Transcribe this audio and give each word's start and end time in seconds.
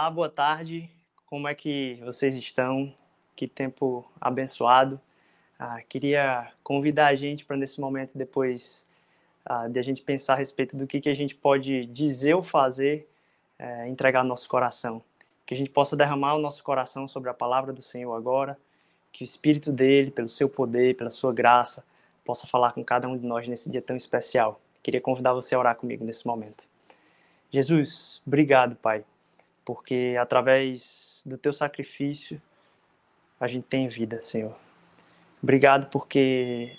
Olá, 0.00 0.08
boa 0.08 0.30
tarde. 0.30 0.90
Como 1.26 1.46
é 1.46 1.54
que 1.54 2.00
vocês 2.02 2.34
estão? 2.34 2.90
Que 3.36 3.46
tempo 3.46 4.10
abençoado. 4.18 4.98
Ah, 5.58 5.82
queria 5.86 6.50
convidar 6.64 7.08
a 7.08 7.14
gente 7.14 7.44
para 7.44 7.54
nesse 7.54 7.78
momento 7.78 8.16
depois 8.16 8.88
ah, 9.44 9.68
de 9.68 9.78
a 9.78 9.82
gente 9.82 10.00
pensar 10.00 10.32
a 10.32 10.36
respeito 10.36 10.74
do 10.74 10.86
que, 10.86 11.02
que 11.02 11.10
a 11.10 11.14
gente 11.14 11.34
pode 11.34 11.84
dizer 11.84 12.32
ou 12.32 12.42
fazer, 12.42 13.10
é, 13.58 13.88
entregar 13.88 14.24
nosso 14.24 14.48
coração. 14.48 15.02
Que 15.44 15.52
a 15.52 15.56
gente 15.56 15.68
possa 15.68 15.94
derramar 15.94 16.34
o 16.34 16.40
nosso 16.40 16.64
coração 16.64 17.06
sobre 17.06 17.28
a 17.28 17.34
palavra 17.34 17.70
do 17.70 17.82
Senhor 17.82 18.14
agora, 18.14 18.56
que 19.12 19.22
o 19.22 19.26
Espírito 19.26 19.70
dele, 19.70 20.10
pelo 20.10 20.28
seu 20.28 20.48
poder, 20.48 20.96
pela 20.96 21.10
sua 21.10 21.30
graça, 21.30 21.84
possa 22.24 22.46
falar 22.46 22.72
com 22.72 22.82
cada 22.82 23.06
um 23.06 23.18
de 23.18 23.26
nós 23.26 23.46
nesse 23.46 23.70
dia 23.70 23.82
tão 23.82 23.98
especial. 23.98 24.62
Queria 24.82 25.02
convidar 25.02 25.34
você 25.34 25.54
a 25.54 25.58
orar 25.58 25.76
comigo 25.76 26.06
nesse 26.06 26.26
momento. 26.26 26.64
Jesus, 27.52 28.22
obrigado, 28.26 28.76
Pai, 28.76 29.04
porque 29.70 30.16
através 30.20 31.22
do 31.24 31.38
teu 31.38 31.52
sacrifício 31.52 32.42
a 33.38 33.46
gente 33.46 33.68
tem 33.68 33.86
vida, 33.86 34.20
Senhor. 34.20 34.52
Obrigado 35.40 35.88
porque 35.90 36.76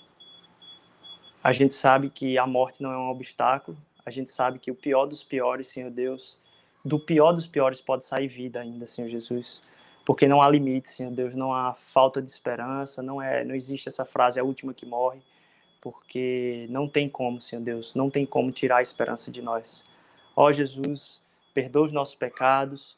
a 1.41 1.53
gente 1.53 1.73
sabe 1.73 2.09
que 2.09 2.37
a 2.37 2.45
morte 2.45 2.83
não 2.83 2.91
é 2.91 2.97
um 2.97 3.09
obstáculo, 3.09 3.77
a 4.05 4.11
gente 4.11 4.29
sabe 4.29 4.59
que 4.59 4.69
o 4.69 4.75
pior 4.75 5.05
dos 5.05 5.23
piores, 5.23 5.69
Senhor 5.69 5.89
Deus, 5.89 6.37
do 6.83 6.99
pior 6.99 7.31
dos 7.31 7.47
piores 7.47 7.79
pode 7.79 8.03
sair 8.03 8.27
vida 8.27 8.59
ainda, 8.59 8.85
Senhor 8.85 9.07
Jesus. 9.07 9.63
Porque 10.05 10.27
não 10.27 10.41
há 10.41 10.49
limite, 10.49 10.89
Senhor 10.89 11.13
Deus, 11.13 11.33
não 11.33 11.53
há 11.53 11.73
falta 11.73 12.21
de 12.21 12.29
esperança, 12.29 13.01
não 13.01 13.21
é, 13.21 13.45
não 13.45 13.55
existe 13.55 13.87
essa 13.87 14.03
frase 14.03 14.37
a 14.37 14.43
última 14.43 14.73
que 14.73 14.85
morre, 14.85 15.21
porque 15.79 16.67
não 16.69 16.89
tem 16.89 17.07
como, 17.07 17.41
Senhor 17.41 17.63
Deus, 17.63 17.95
não 17.95 18.09
tem 18.09 18.25
como 18.25 18.51
tirar 18.51 18.79
a 18.79 18.81
esperança 18.81 19.31
de 19.31 19.41
nós. 19.41 19.85
Ó 20.35 20.51
Jesus, 20.51 21.21
perdoa 21.51 21.87
os 21.87 21.93
nossos 21.93 22.15
pecados. 22.15 22.97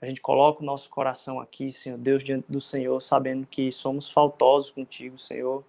A 0.00 0.06
gente 0.06 0.20
coloca 0.20 0.62
o 0.62 0.66
nosso 0.66 0.90
coração 0.90 1.40
aqui, 1.40 1.70
Senhor 1.70 1.96
Deus, 1.96 2.22
diante 2.22 2.44
do 2.50 2.60
Senhor, 2.60 3.00
sabendo 3.00 3.46
que 3.46 3.72
somos 3.72 4.10
faltosos 4.10 4.70
contigo, 4.70 5.16
Senhor. 5.18 5.64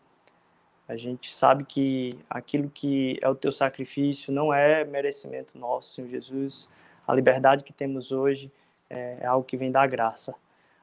A 0.88 0.98
gente 0.98 1.34
sabe 1.34 1.64
que 1.64 2.12
aquilo 2.30 2.70
que 2.70 3.18
é 3.22 3.30
o 3.30 3.34
teu 3.34 3.52
sacrifício 3.52 4.32
não 4.32 4.54
é 4.54 4.84
merecimento 4.84 5.58
nosso, 5.58 5.94
Senhor 5.94 6.10
Jesus. 6.10 6.70
A 7.08 7.14
liberdade 7.14 7.64
que 7.64 7.74
temos 7.74 8.12
hoje 8.12 8.52
é, 8.90 9.20
é 9.22 9.26
algo 9.26 9.46
que 9.46 9.58
vem 9.58 9.72
da 9.72 9.88
graça. 9.88 10.36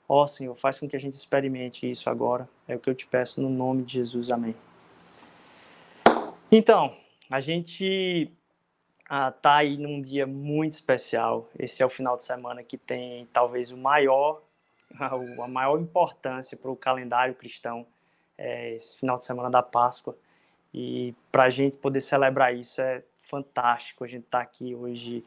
Ó 0.08 0.26
Senhor, 0.26 0.54
faz 0.56 0.78
com 0.78 0.88
que 0.88 0.96
a 0.96 1.00
gente 1.00 1.14
experimente 1.14 1.88
isso 1.88 2.10
agora. 2.10 2.48
É 2.66 2.74
o 2.74 2.80
que 2.80 2.90
eu 2.90 2.94
te 2.94 3.06
peço 3.06 3.40
no 3.40 3.48
nome 3.48 3.82
de 3.84 3.94
Jesus. 3.94 4.30
Amém. 4.30 4.56
Então, 6.50 6.96
a 7.30 7.40
gente 7.40 8.30
ah, 9.14 9.30
tá 9.30 9.56
aí 9.56 9.76
num 9.76 10.00
dia 10.00 10.26
muito 10.26 10.72
especial. 10.72 11.46
Esse 11.58 11.82
é 11.82 11.86
o 11.86 11.90
final 11.90 12.16
de 12.16 12.24
semana 12.24 12.62
que 12.62 12.78
tem 12.78 13.28
talvez 13.30 13.70
o 13.70 13.76
maior, 13.76 14.40
a 14.98 15.46
maior 15.46 15.78
importância 15.78 16.56
para 16.56 16.70
o 16.70 16.76
calendário 16.76 17.34
cristão, 17.34 17.84
é 18.38 18.74
esse 18.76 18.96
final 18.96 19.18
de 19.18 19.26
semana 19.26 19.50
da 19.50 19.62
Páscoa. 19.62 20.16
E 20.72 21.14
para 21.30 21.42
a 21.42 21.50
gente 21.50 21.76
poder 21.76 22.00
celebrar 22.00 22.56
isso 22.56 22.80
é 22.80 23.02
fantástico. 23.28 24.02
A 24.02 24.08
gente 24.08 24.24
está 24.24 24.40
aqui 24.40 24.74
hoje 24.74 25.22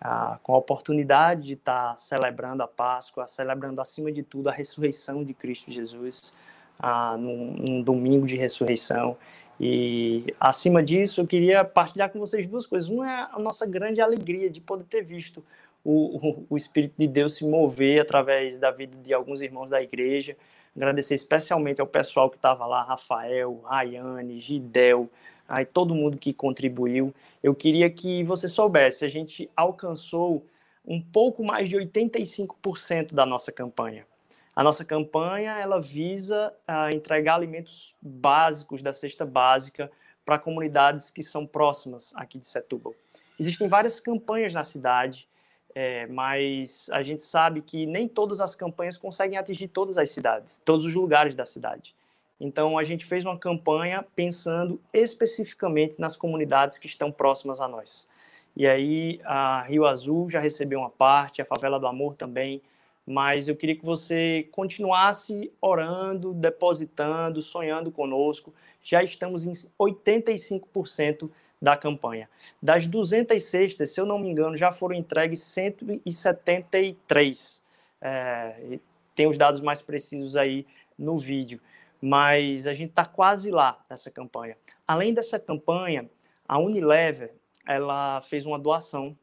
ah, 0.00 0.38
com 0.40 0.54
a 0.54 0.58
oportunidade 0.58 1.42
de 1.42 1.52
estar 1.54 1.90
tá 1.90 1.96
celebrando 1.96 2.62
a 2.62 2.68
Páscoa, 2.68 3.26
celebrando 3.26 3.80
acima 3.80 4.12
de 4.12 4.22
tudo 4.22 4.48
a 4.48 4.52
ressurreição 4.52 5.24
de 5.24 5.34
Cristo 5.34 5.72
Jesus, 5.72 6.32
ah, 6.78 7.16
num, 7.16 7.52
num 7.58 7.82
domingo 7.82 8.28
de 8.28 8.36
ressurreição. 8.36 9.18
E 9.60 10.34
acima 10.38 10.82
disso, 10.82 11.20
eu 11.20 11.26
queria 11.26 11.64
partilhar 11.64 12.10
com 12.10 12.18
vocês 12.18 12.46
duas 12.46 12.66
coisas. 12.66 12.88
Uma 12.88 13.10
é 13.10 13.28
a 13.32 13.38
nossa 13.38 13.64
grande 13.66 14.00
alegria 14.00 14.50
de 14.50 14.60
poder 14.60 14.84
ter 14.84 15.02
visto 15.02 15.44
o, 15.84 16.44
o, 16.48 16.56
Espírito 16.56 16.94
de 16.96 17.06
Deus 17.06 17.34
se 17.34 17.46
mover 17.46 18.00
através 18.00 18.58
da 18.58 18.70
vida 18.70 18.96
de 18.96 19.12
alguns 19.12 19.42
irmãos 19.42 19.70
da 19.70 19.82
igreja. 19.82 20.36
Agradecer 20.74 21.14
especialmente 21.14 21.80
ao 21.80 21.86
pessoal 21.86 22.30
que 22.30 22.36
estava 22.36 22.66
lá, 22.66 22.82
Rafael, 22.82 23.60
Rayane, 23.64 24.40
Gidel, 24.40 25.08
aí 25.48 25.64
todo 25.64 25.94
mundo 25.94 26.16
que 26.16 26.32
contribuiu. 26.32 27.14
Eu 27.42 27.54
queria 27.54 27.88
que 27.90 28.24
você 28.24 28.48
soubesse, 28.48 29.04
a 29.04 29.08
gente 29.08 29.48
alcançou 29.54 30.44
um 30.84 31.00
pouco 31.00 31.44
mais 31.44 31.68
de 31.68 31.76
85% 31.76 33.12
da 33.12 33.24
nossa 33.24 33.52
campanha. 33.52 34.06
A 34.54 34.62
nossa 34.62 34.84
campanha 34.84 35.58
ela 35.58 35.80
visa 35.80 36.52
uh, 36.68 36.94
entregar 36.94 37.34
alimentos 37.34 37.94
básicos 38.00 38.82
da 38.82 38.92
cesta 38.92 39.26
básica 39.26 39.90
para 40.24 40.38
comunidades 40.38 41.10
que 41.10 41.22
são 41.22 41.46
próximas 41.46 42.12
aqui 42.14 42.38
de 42.38 42.46
Setúbal. 42.46 42.94
Existem 43.38 43.68
várias 43.68 43.98
campanhas 43.98 44.54
na 44.54 44.62
cidade, 44.62 45.28
é, 45.74 46.06
mas 46.06 46.88
a 46.92 47.02
gente 47.02 47.20
sabe 47.20 47.60
que 47.60 47.84
nem 47.84 48.06
todas 48.06 48.40
as 48.40 48.54
campanhas 48.54 48.96
conseguem 48.96 49.36
atingir 49.36 49.68
todas 49.68 49.98
as 49.98 50.10
cidades, 50.10 50.62
todos 50.64 50.86
os 50.86 50.94
lugares 50.94 51.34
da 51.34 51.44
cidade. 51.44 51.94
Então 52.40 52.78
a 52.78 52.84
gente 52.84 53.04
fez 53.04 53.24
uma 53.24 53.38
campanha 53.38 54.04
pensando 54.14 54.80
especificamente 54.92 56.00
nas 56.00 56.16
comunidades 56.16 56.78
que 56.78 56.86
estão 56.86 57.10
próximas 57.10 57.60
a 57.60 57.66
nós. 57.66 58.08
E 58.56 58.66
aí 58.66 59.20
a 59.24 59.62
Rio 59.62 59.84
Azul 59.84 60.30
já 60.30 60.38
recebeu 60.38 60.78
uma 60.78 60.90
parte, 60.90 61.42
a 61.42 61.44
Favela 61.44 61.80
do 61.80 61.88
Amor 61.88 62.14
também, 62.14 62.62
mas 63.06 63.48
eu 63.48 63.56
queria 63.56 63.76
que 63.76 63.84
você 63.84 64.48
continuasse 64.50 65.52
orando, 65.60 66.32
depositando, 66.32 67.42
sonhando 67.42 67.92
conosco. 67.92 68.54
Já 68.82 69.02
estamos 69.02 69.44
em 69.44 69.52
85% 69.52 71.28
da 71.60 71.76
campanha. 71.76 72.30
Das 72.62 72.86
200 72.86 73.42
cestas, 73.42 73.90
se 73.90 74.00
eu 74.00 74.06
não 74.06 74.18
me 74.18 74.26
engano, 74.28 74.56
já 74.56 74.72
foram 74.72 74.94
entregues 74.94 75.42
173. 75.42 77.62
É, 78.00 78.78
tem 79.14 79.26
os 79.26 79.36
dados 79.36 79.60
mais 79.60 79.82
precisos 79.82 80.34
aí 80.36 80.66
no 80.98 81.18
vídeo. 81.18 81.60
Mas 82.00 82.66
a 82.66 82.72
gente 82.74 82.90
está 82.90 83.04
quase 83.04 83.50
lá 83.50 83.78
nessa 83.88 84.10
campanha. 84.10 84.56
Além 84.86 85.14
dessa 85.14 85.38
campanha, 85.38 86.10
a 86.46 86.58
Unilever 86.58 87.32
ela 87.66 88.20
fez 88.20 88.44
uma 88.44 88.58
doação 88.58 89.16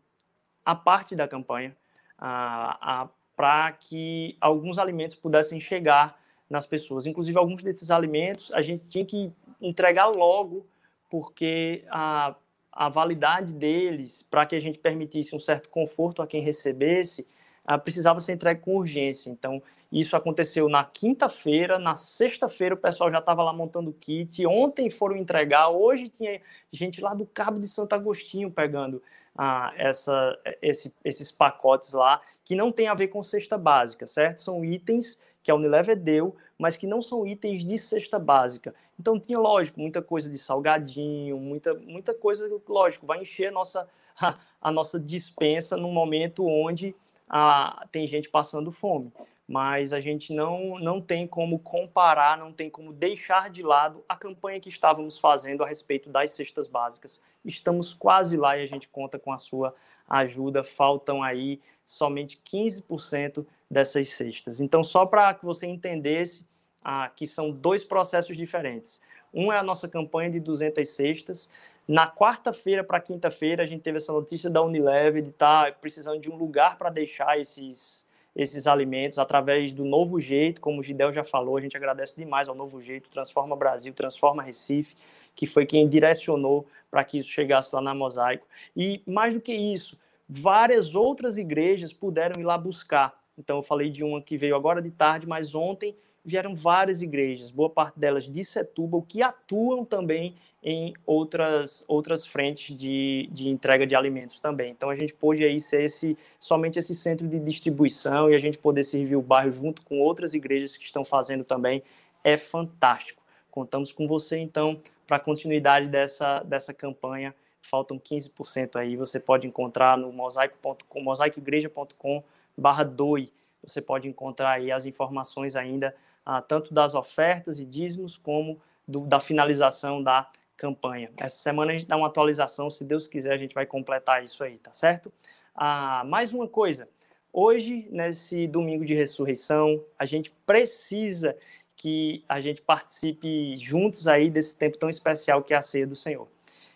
à 0.65 0.75
parte 0.75 1.15
da 1.15 1.27
campanha, 1.27 1.77
a, 2.17 3.03
a 3.03 3.09
para 3.41 3.71
que 3.71 4.37
alguns 4.39 4.77
alimentos 4.77 5.15
pudessem 5.15 5.59
chegar 5.59 6.15
nas 6.47 6.67
pessoas. 6.67 7.07
Inclusive, 7.07 7.39
alguns 7.39 7.63
desses 7.63 7.89
alimentos 7.89 8.53
a 8.53 8.61
gente 8.61 8.87
tinha 8.87 9.03
que 9.03 9.31
entregar 9.59 10.05
logo, 10.05 10.67
porque 11.09 11.83
a, 11.89 12.35
a 12.71 12.87
validade 12.87 13.51
deles, 13.55 14.21
para 14.21 14.45
que 14.45 14.55
a 14.55 14.59
gente 14.59 14.77
permitisse 14.77 15.35
um 15.35 15.39
certo 15.39 15.69
conforto 15.69 16.21
a 16.21 16.27
quem 16.27 16.43
recebesse, 16.43 17.27
a, 17.65 17.79
precisava 17.79 18.19
ser 18.19 18.33
entregue 18.33 18.61
com 18.61 18.75
urgência. 18.75 19.31
Então, 19.31 19.59
isso 19.91 20.15
aconteceu 20.15 20.69
na 20.69 20.83
quinta-feira, 20.83 21.79
na 21.79 21.95
sexta-feira 21.95 22.75
o 22.75 22.77
pessoal 22.77 23.09
já 23.09 23.17
estava 23.17 23.41
lá 23.41 23.51
montando 23.51 23.89
o 23.89 23.93
kit, 23.93 24.45
ontem 24.45 24.87
foram 24.91 25.17
entregar, 25.17 25.69
hoje 25.69 26.09
tinha 26.09 26.39
gente 26.71 27.01
lá 27.01 27.15
do 27.15 27.25
Cabo 27.25 27.59
de 27.59 27.67
Santo 27.67 27.93
Agostinho 27.93 28.51
pegando 28.51 29.01
ah, 29.37 29.73
essa, 29.75 30.37
esse, 30.61 30.93
esses 31.03 31.31
pacotes 31.31 31.93
lá, 31.93 32.21
que 32.43 32.55
não 32.55 32.71
tem 32.71 32.87
a 32.87 32.93
ver 32.93 33.07
com 33.07 33.23
cesta 33.23 33.57
básica, 33.57 34.07
certo? 34.07 34.41
São 34.41 34.63
itens 34.63 35.19
que 35.43 35.49
a 35.49 35.55
Unilever 35.55 35.95
deu, 35.95 36.35
mas 36.57 36.77
que 36.77 36.85
não 36.85 37.01
são 37.01 37.25
itens 37.25 37.65
de 37.65 37.77
cesta 37.77 38.19
básica. 38.19 38.75
Então 38.99 39.19
tinha, 39.19 39.39
lógico, 39.39 39.79
muita 39.79 40.01
coisa 40.01 40.29
de 40.29 40.37
salgadinho, 40.37 41.37
muita, 41.37 41.73
muita 41.73 42.13
coisa, 42.13 42.47
lógico, 42.67 43.05
vai 43.05 43.21
encher 43.21 43.47
a 43.47 43.51
nossa, 43.51 43.87
a, 44.19 44.37
a 44.61 44.71
nossa 44.71 44.99
dispensa 44.99 45.75
num 45.75 45.91
momento 45.91 46.45
onde 46.45 46.95
ah, 47.27 47.87
tem 47.91 48.05
gente 48.05 48.29
passando 48.29 48.71
fome 48.71 49.11
mas 49.51 49.91
a 49.91 49.99
gente 49.99 50.33
não, 50.33 50.79
não 50.79 51.01
tem 51.01 51.27
como 51.27 51.59
comparar, 51.59 52.37
não 52.37 52.53
tem 52.53 52.69
como 52.69 52.93
deixar 52.93 53.49
de 53.49 53.61
lado 53.61 54.01
a 54.07 54.15
campanha 54.15 54.61
que 54.61 54.69
estávamos 54.69 55.17
fazendo 55.17 55.61
a 55.61 55.67
respeito 55.67 56.09
das 56.09 56.31
cestas 56.31 56.69
básicas. 56.69 57.21
Estamos 57.43 57.93
quase 57.93 58.37
lá 58.37 58.57
e 58.57 58.63
a 58.63 58.65
gente 58.65 58.87
conta 58.87 59.19
com 59.19 59.33
a 59.33 59.37
sua 59.37 59.75
ajuda. 60.07 60.63
Faltam 60.63 61.21
aí 61.21 61.59
somente 61.83 62.41
15% 62.49 63.45
dessas 63.69 64.11
cestas. 64.11 64.61
Então, 64.61 64.85
só 64.85 65.05
para 65.05 65.33
que 65.33 65.43
você 65.43 65.67
entendesse 65.67 66.47
ah, 66.81 67.11
que 67.13 67.27
são 67.27 67.51
dois 67.51 67.83
processos 67.83 68.37
diferentes. 68.37 69.01
Um 69.33 69.51
é 69.51 69.57
a 69.57 69.63
nossa 69.63 69.85
campanha 69.85 70.31
de 70.31 70.39
200 70.39 70.87
cestas. 70.87 71.49
Na 71.85 72.09
quarta-feira 72.09 72.85
para 72.85 73.01
quinta-feira, 73.01 73.63
a 73.63 73.65
gente 73.65 73.81
teve 73.81 73.97
essa 73.97 74.13
notícia 74.13 74.49
da 74.49 74.61
Unilever 74.61 75.21
de 75.21 75.31
estar 75.31 75.65
tá 75.65 75.77
precisando 75.77 76.21
de 76.21 76.31
um 76.31 76.37
lugar 76.37 76.77
para 76.77 76.89
deixar 76.89 77.37
esses 77.37 78.09
esses 78.35 78.65
alimentos 78.67 79.19
através 79.19 79.73
do 79.73 79.83
Novo 79.83 80.19
Jeito, 80.19 80.61
como 80.61 80.79
o 80.79 80.83
Gidel 80.83 81.11
já 81.11 81.23
falou, 81.23 81.57
a 81.57 81.61
gente 81.61 81.75
agradece 81.75 82.19
demais 82.19 82.47
ao 82.47 82.55
Novo 82.55 82.81
Jeito, 82.81 83.09
Transforma 83.09 83.55
Brasil, 83.55 83.93
Transforma 83.93 84.41
Recife, 84.41 84.95
que 85.35 85.45
foi 85.45 85.65
quem 85.65 85.87
direcionou 85.87 86.65
para 86.89 87.03
que 87.03 87.19
isso 87.19 87.29
chegasse 87.29 87.73
lá 87.75 87.81
na 87.81 87.93
Mosaico. 87.93 88.45
E 88.75 89.01
mais 89.05 89.33
do 89.33 89.41
que 89.41 89.53
isso, 89.53 89.97
várias 90.27 90.95
outras 90.95 91.37
igrejas 91.37 91.93
puderam 91.93 92.39
ir 92.39 92.43
lá 92.43 92.57
buscar. 92.57 93.19
Então 93.37 93.57
eu 93.57 93.63
falei 93.63 93.89
de 93.89 94.03
uma 94.03 94.21
que 94.21 94.37
veio 94.37 94.55
agora 94.55 94.81
de 94.81 94.91
tarde, 94.91 95.27
mas 95.27 95.55
ontem 95.55 95.95
vieram 96.23 96.53
várias 96.53 97.01
igrejas, 97.01 97.49
boa 97.49 97.69
parte 97.69 97.99
delas 97.99 98.29
de 98.29 98.43
Setúbal, 98.43 99.01
que 99.01 99.21
atuam 99.21 99.83
também 99.83 100.35
em 100.63 100.93
outras, 101.05 101.83
outras 101.87 102.25
frentes 102.25 102.77
de, 102.77 103.27
de 103.31 103.49
entrega 103.49 103.87
de 103.87 103.95
alimentos 103.95 104.39
também. 104.39 104.71
Então 104.71 104.89
a 104.89 104.95
gente 104.95 105.13
pôde 105.13 105.43
aí 105.43 105.59
ser 105.59 105.83
esse, 105.83 106.15
somente 106.39 106.77
esse 106.77 106.95
centro 106.95 107.27
de 107.27 107.39
distribuição 107.39 108.29
e 108.29 108.35
a 108.35 108.39
gente 108.39 108.57
poder 108.57 108.83
servir 108.83 109.15
o 109.15 109.21
bairro 109.21 109.51
junto 109.51 109.81
com 109.81 109.99
outras 109.99 110.33
igrejas 110.33 110.77
que 110.77 110.85
estão 110.85 111.03
fazendo 111.03 111.43
também 111.43 111.81
é 112.23 112.37
fantástico. 112.37 113.21
Contamos 113.49 113.91
com 113.91 114.07
você 114.07 114.37
então 114.37 114.79
para 115.07 115.17
a 115.17 115.19
continuidade 115.19 115.87
dessa, 115.87 116.39
dessa 116.43 116.73
campanha. 116.73 117.33
Faltam 117.63 117.99
15% 117.99 118.75
aí, 118.75 118.95
você 118.95 119.19
pode 119.19 119.47
encontrar 119.47 119.97
no 119.97 120.11
mosaico.com, 120.11 121.01
mosaicoigreja.com 121.01 122.23
barra 122.57 122.83
doi. 122.83 123.31
Você 123.63 123.81
pode 123.81 124.07
encontrar 124.07 124.51
aí 124.51 124.71
as 124.71 124.85
informações 124.85 125.55
ainda, 125.55 125.95
ah, 126.25 126.41
tanto 126.41 126.73
das 126.73 126.95
ofertas 126.95 127.59
e 127.59 127.65
dízimos, 127.65 128.17
como 128.17 128.59
do, 128.87 129.01
da 129.01 129.19
finalização 129.19 130.01
da 130.01 130.27
campanha. 130.61 131.09
Essa 131.17 131.37
semana 131.37 131.71
a 131.71 131.75
gente 131.75 131.87
dá 131.87 131.97
uma 131.97 132.05
atualização, 132.05 132.69
se 132.69 132.85
Deus 132.85 133.07
quiser, 133.07 133.33
a 133.33 133.37
gente 133.37 133.55
vai 133.55 133.65
completar 133.65 134.23
isso 134.23 134.43
aí, 134.43 134.59
tá 134.59 134.71
certo? 134.71 135.11
Ah, 135.55 136.03
mais 136.05 136.33
uma 136.33 136.47
coisa. 136.47 136.87
Hoje, 137.33 137.87
nesse 137.89 138.45
domingo 138.45 138.85
de 138.85 138.93
ressurreição, 138.93 139.83
a 139.97 140.05
gente 140.05 140.29
precisa 140.45 141.35
que 141.75 142.23
a 142.29 142.39
gente 142.39 142.61
participe 142.61 143.57
juntos 143.57 144.07
aí 144.07 144.29
desse 144.29 144.55
tempo 144.55 144.77
tão 144.77 144.87
especial 144.87 145.41
que 145.41 145.51
é 145.51 145.57
a 145.57 145.63
ceia 145.63 145.87
do 145.87 145.95
Senhor. 145.95 146.27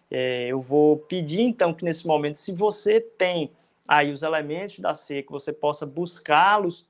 É, 0.10 0.48
eu 0.48 0.60
vou 0.60 0.98
pedir 0.98 1.42
então 1.42 1.72
que 1.72 1.86
nesse 1.86 2.08
momento, 2.08 2.38
se 2.38 2.52
você 2.52 3.00
tem 3.00 3.52
aí 3.88 4.12
os 4.12 4.24
elementos 4.24 4.80
da 4.80 4.96
ceia, 4.96 5.22
que 5.22 5.32
você 5.32 5.54
possa 5.54 5.86
buscá-los 5.86 6.88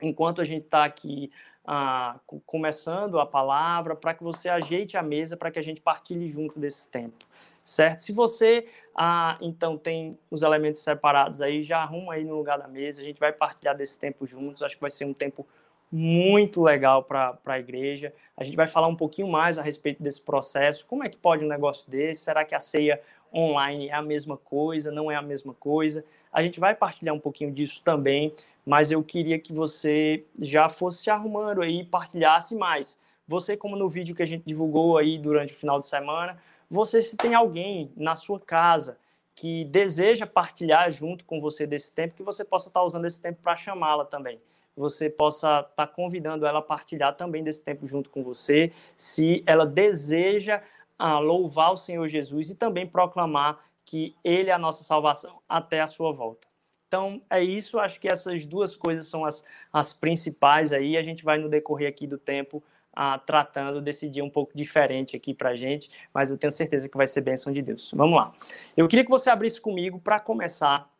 enquanto 0.00 0.40
a 0.40 0.44
gente 0.44 0.64
está 0.64 0.86
aqui 0.86 1.30
ah, 1.66 2.18
começando 2.46 3.18
a 3.18 3.26
palavra, 3.26 3.94
para 3.94 4.14
que 4.14 4.22
você 4.22 4.48
ajeite 4.48 4.96
a 4.96 5.02
mesa, 5.02 5.36
para 5.36 5.50
que 5.50 5.58
a 5.58 5.62
gente 5.62 5.80
partilhe 5.80 6.30
junto 6.30 6.58
desse 6.58 6.88
tempo, 6.88 7.24
certo? 7.64 8.00
Se 8.00 8.12
você, 8.12 8.66
ah, 8.96 9.36
então, 9.40 9.76
tem 9.76 10.18
os 10.30 10.42
elementos 10.42 10.82
separados 10.82 11.42
aí, 11.42 11.62
já 11.62 11.78
arruma 11.78 12.14
aí 12.14 12.24
no 12.24 12.36
lugar 12.36 12.58
da 12.58 12.66
mesa, 12.66 13.00
a 13.00 13.04
gente 13.04 13.20
vai 13.20 13.32
partilhar 13.32 13.76
desse 13.76 13.98
tempo 13.98 14.26
juntos, 14.26 14.62
acho 14.62 14.74
que 14.74 14.80
vai 14.80 14.90
ser 14.90 15.04
um 15.04 15.14
tempo 15.14 15.46
muito 15.92 16.62
legal 16.62 17.02
para 17.02 17.36
a 17.44 17.58
igreja. 17.58 18.14
A 18.36 18.44
gente 18.44 18.56
vai 18.56 18.66
falar 18.66 18.86
um 18.86 18.94
pouquinho 18.94 19.28
mais 19.28 19.58
a 19.58 19.62
respeito 19.62 20.02
desse 20.02 20.22
processo, 20.22 20.86
como 20.86 21.04
é 21.04 21.08
que 21.08 21.18
pode 21.18 21.44
um 21.44 21.48
negócio 21.48 21.90
desse, 21.90 22.22
será 22.22 22.44
que 22.44 22.54
a 22.54 22.60
ceia 22.60 23.00
online 23.34 23.88
é 23.88 23.94
a 23.94 24.02
mesma 24.02 24.36
coisa, 24.36 24.90
não 24.90 25.10
é 25.10 25.16
a 25.16 25.22
mesma 25.22 25.54
coisa? 25.54 26.04
A 26.32 26.42
gente 26.42 26.60
vai 26.60 26.74
partilhar 26.74 27.14
um 27.14 27.18
pouquinho 27.18 27.50
disso 27.50 27.82
também, 27.82 28.32
mas 28.64 28.90
eu 28.90 29.02
queria 29.02 29.38
que 29.38 29.52
você 29.52 30.24
já 30.40 30.68
fosse 30.68 31.04
se 31.04 31.10
arrumando 31.10 31.62
aí 31.62 31.84
partilhasse 31.84 32.54
mais. 32.54 32.98
Você, 33.26 33.56
como 33.56 33.76
no 33.76 33.88
vídeo 33.88 34.14
que 34.14 34.22
a 34.22 34.26
gente 34.26 34.44
divulgou 34.44 34.98
aí 34.98 35.18
durante 35.18 35.52
o 35.52 35.56
final 35.56 35.78
de 35.78 35.86
semana, 35.86 36.36
você 36.70 37.00
se 37.00 37.16
tem 37.16 37.34
alguém 37.34 37.92
na 37.96 38.14
sua 38.14 38.38
casa 38.38 38.98
que 39.34 39.64
deseja 39.64 40.26
partilhar 40.26 40.90
junto 40.90 41.24
com 41.24 41.40
você 41.40 41.66
desse 41.66 41.94
tempo, 41.94 42.14
que 42.14 42.22
você 42.22 42.44
possa 42.44 42.68
estar 42.68 42.82
usando 42.82 43.06
esse 43.06 43.20
tempo 43.20 43.40
para 43.42 43.56
chamá-la 43.56 44.04
também. 44.04 44.40
Você 44.76 45.08
possa 45.08 45.66
estar 45.68 45.86
convidando 45.88 46.46
ela 46.46 46.58
a 46.58 46.62
partilhar 46.62 47.16
também 47.16 47.42
desse 47.42 47.64
tempo 47.64 47.86
junto 47.86 48.10
com 48.10 48.22
você, 48.22 48.72
se 48.96 49.42
ela 49.46 49.64
deseja 49.64 50.62
ah, 50.98 51.18
louvar 51.18 51.72
o 51.72 51.76
Senhor 51.76 52.06
Jesus 52.08 52.50
e 52.50 52.54
também 52.54 52.86
proclamar 52.86 53.58
que 53.84 54.14
Ele 54.22 54.50
é 54.50 54.52
a 54.52 54.58
nossa 54.58 54.84
salvação 54.84 55.40
até 55.48 55.80
a 55.80 55.86
sua 55.86 56.12
volta. 56.12 56.49
Então, 56.90 57.22
é 57.30 57.40
isso. 57.40 57.78
Acho 57.78 58.00
que 58.00 58.12
essas 58.12 58.44
duas 58.44 58.74
coisas 58.74 59.06
são 59.06 59.24
as, 59.24 59.44
as 59.72 59.92
principais 59.92 60.72
aí. 60.72 60.96
A 60.96 61.02
gente 61.04 61.22
vai, 61.22 61.38
no 61.38 61.48
decorrer 61.48 61.88
aqui 61.88 62.04
do 62.04 62.18
tempo, 62.18 62.60
ah, 62.92 63.16
tratando 63.16 63.80
desse 63.80 64.08
dia 64.08 64.24
um 64.24 64.28
pouco 64.28 64.50
diferente 64.56 65.14
aqui 65.14 65.32
para 65.32 65.54
gente, 65.54 65.88
mas 66.12 66.32
eu 66.32 66.36
tenho 66.36 66.50
certeza 66.50 66.88
que 66.88 66.96
vai 66.96 67.06
ser 67.06 67.20
bênção 67.20 67.52
de 67.52 67.62
Deus. 67.62 67.92
Vamos 67.94 68.16
lá. 68.16 68.34
Eu 68.76 68.88
queria 68.88 69.04
que 69.04 69.10
você 69.10 69.30
abrisse 69.30 69.60
comigo 69.60 70.00
para 70.00 70.18
começar 70.18 70.92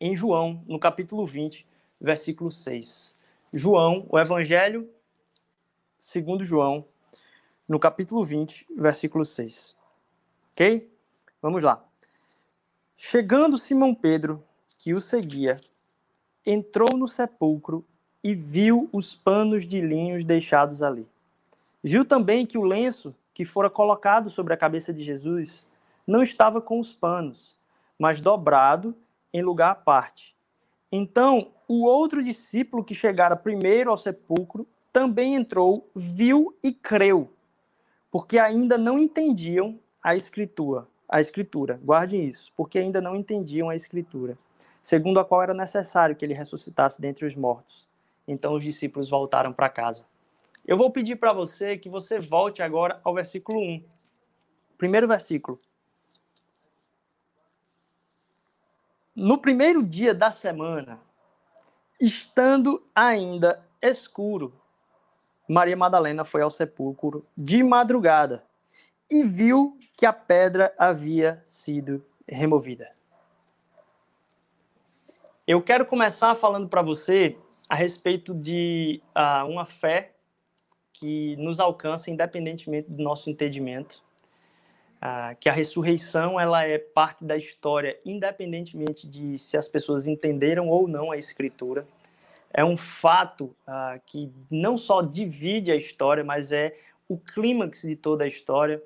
em 0.00 0.14
João, 0.14 0.62
no 0.68 0.78
capítulo 0.78 1.26
20, 1.26 1.66
versículo 2.00 2.52
6. 2.52 3.18
João, 3.52 4.06
o 4.08 4.16
Evangelho 4.16 4.88
segundo 5.98 6.44
João, 6.44 6.86
no 7.68 7.80
capítulo 7.80 8.22
20, 8.22 8.64
versículo 8.76 9.24
6. 9.24 9.76
Ok? 10.52 10.88
Vamos 11.42 11.64
lá. 11.64 11.84
Chegando 12.96 13.58
Simão 13.58 13.92
Pedro 13.92 14.44
que 14.82 14.94
o 14.94 15.00
seguia, 15.00 15.60
entrou 16.44 16.96
no 16.96 17.06
sepulcro 17.06 17.84
e 18.24 18.34
viu 18.34 18.88
os 18.90 19.14
panos 19.14 19.66
de 19.66 19.78
linhos 19.78 20.24
deixados 20.24 20.82
ali. 20.82 21.06
Viu 21.84 22.02
também 22.02 22.46
que 22.46 22.56
o 22.56 22.62
lenço 22.62 23.14
que 23.34 23.44
fora 23.44 23.68
colocado 23.68 24.30
sobre 24.30 24.54
a 24.54 24.56
cabeça 24.56 24.90
de 24.90 25.04
Jesus 25.04 25.66
não 26.06 26.22
estava 26.22 26.62
com 26.62 26.80
os 26.80 26.94
panos, 26.94 27.58
mas 27.98 28.22
dobrado 28.22 28.96
em 29.34 29.42
lugar 29.42 29.72
à 29.72 29.74
parte. 29.74 30.34
Então, 30.90 31.48
o 31.68 31.84
outro 31.84 32.24
discípulo 32.24 32.82
que 32.82 32.94
chegara 32.94 33.36
primeiro 33.36 33.90
ao 33.90 33.98
sepulcro 33.98 34.66
também 34.90 35.34
entrou, 35.34 35.90
viu 35.94 36.56
e 36.62 36.72
creu, 36.72 37.30
porque 38.10 38.38
ainda 38.38 38.78
não 38.78 38.98
entendiam 38.98 39.78
a 40.02 40.16
escritura. 40.16 40.86
A 41.06 41.20
escritura, 41.20 41.78
guardem 41.84 42.24
isso, 42.24 42.50
porque 42.56 42.78
ainda 42.78 42.98
não 42.98 43.14
entendiam 43.14 43.68
a 43.68 43.74
escritura 43.74 44.38
segundo 44.82 45.20
a 45.20 45.24
qual 45.24 45.42
era 45.42 45.54
necessário 45.54 46.16
que 46.16 46.24
ele 46.24 46.34
ressuscitasse 46.34 47.00
dentre 47.00 47.26
os 47.26 47.36
mortos. 47.36 47.88
Então 48.26 48.54
os 48.54 48.62
discípulos 48.62 49.08
voltaram 49.08 49.52
para 49.52 49.68
casa. 49.68 50.06
Eu 50.66 50.76
vou 50.76 50.90
pedir 50.90 51.16
para 51.16 51.32
você 51.32 51.76
que 51.76 51.88
você 51.88 52.18
volte 52.20 52.62
agora 52.62 53.00
ao 53.02 53.14
versículo 53.14 53.60
1. 53.60 53.84
Primeiro 54.78 55.08
versículo. 55.08 55.60
No 59.14 59.38
primeiro 59.38 59.82
dia 59.82 60.14
da 60.14 60.30
semana, 60.30 61.00
estando 62.00 62.82
ainda 62.94 63.62
escuro, 63.82 64.54
Maria 65.48 65.76
Madalena 65.76 66.24
foi 66.24 66.42
ao 66.42 66.50
sepulcro 66.50 67.26
de 67.36 67.62
madrugada 67.62 68.44
e 69.10 69.24
viu 69.24 69.76
que 69.96 70.06
a 70.06 70.12
pedra 70.12 70.72
havia 70.78 71.42
sido 71.44 72.04
removida. 72.26 72.99
Eu 75.52 75.60
quero 75.60 75.84
começar 75.84 76.36
falando 76.36 76.68
para 76.68 76.80
você 76.80 77.36
a 77.68 77.74
respeito 77.74 78.32
de 78.32 79.02
uh, 79.08 79.44
uma 79.50 79.66
fé 79.66 80.12
que 80.92 81.34
nos 81.38 81.58
alcança 81.58 82.08
independentemente 82.08 82.88
do 82.88 83.02
nosso 83.02 83.28
entendimento, 83.28 84.00
uh, 85.02 85.34
que 85.40 85.48
a 85.48 85.52
ressurreição 85.52 86.38
ela 86.38 86.62
é 86.64 86.78
parte 86.78 87.24
da 87.24 87.36
história, 87.36 87.98
independentemente 88.04 89.08
de 89.08 89.36
se 89.38 89.56
as 89.56 89.66
pessoas 89.66 90.06
entenderam 90.06 90.68
ou 90.68 90.86
não 90.86 91.10
a 91.10 91.16
escritura. 91.16 91.84
É 92.54 92.64
um 92.64 92.76
fato 92.76 93.46
uh, 93.66 94.00
que 94.06 94.32
não 94.48 94.78
só 94.78 95.02
divide 95.02 95.72
a 95.72 95.76
história, 95.76 96.22
mas 96.22 96.52
é 96.52 96.76
o 97.08 97.18
clímax 97.18 97.82
de 97.82 97.96
toda 97.96 98.22
a 98.22 98.28
história, 98.28 98.80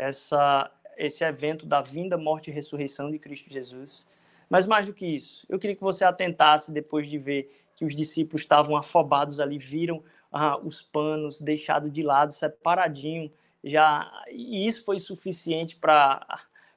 essa, 0.00 0.68
esse 0.96 1.22
evento 1.22 1.64
da 1.64 1.80
vinda, 1.80 2.18
morte 2.18 2.50
e 2.50 2.52
ressurreição 2.52 3.08
de 3.08 3.20
Cristo 3.20 3.48
Jesus. 3.48 4.04
Mas 4.48 4.66
mais 4.66 4.86
do 4.86 4.92
que 4.92 5.06
isso, 5.06 5.44
eu 5.48 5.58
queria 5.58 5.74
que 5.74 5.82
você 5.82 6.04
atentasse 6.04 6.70
depois 6.70 7.08
de 7.08 7.18
ver 7.18 7.64
que 7.74 7.84
os 7.84 7.94
discípulos 7.94 8.42
estavam 8.42 8.76
afobados 8.76 9.40
ali, 9.40 9.58
viram 9.58 10.02
ah, 10.32 10.58
os 10.58 10.82
panos 10.82 11.40
deixados 11.40 11.92
de 11.92 12.02
lado, 12.02 12.32
separadinho, 12.32 13.30
já 13.62 14.10
e 14.30 14.66
isso 14.66 14.84
foi 14.84 14.98
suficiente 14.98 15.76
para 15.76 16.24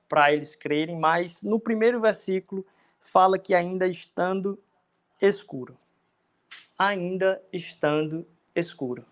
para 0.10 0.34
eles 0.34 0.56
crerem, 0.56 0.98
mas 0.98 1.44
no 1.44 1.60
primeiro 1.60 2.02
versículo 2.02 2.66
fala 3.00 3.38
que 3.38 3.54
ainda 3.54 3.88
estando 3.88 4.60
escuro. 5.22 5.78
Ainda 6.78 7.40
estando 7.54 8.26
escuro. 8.56 9.06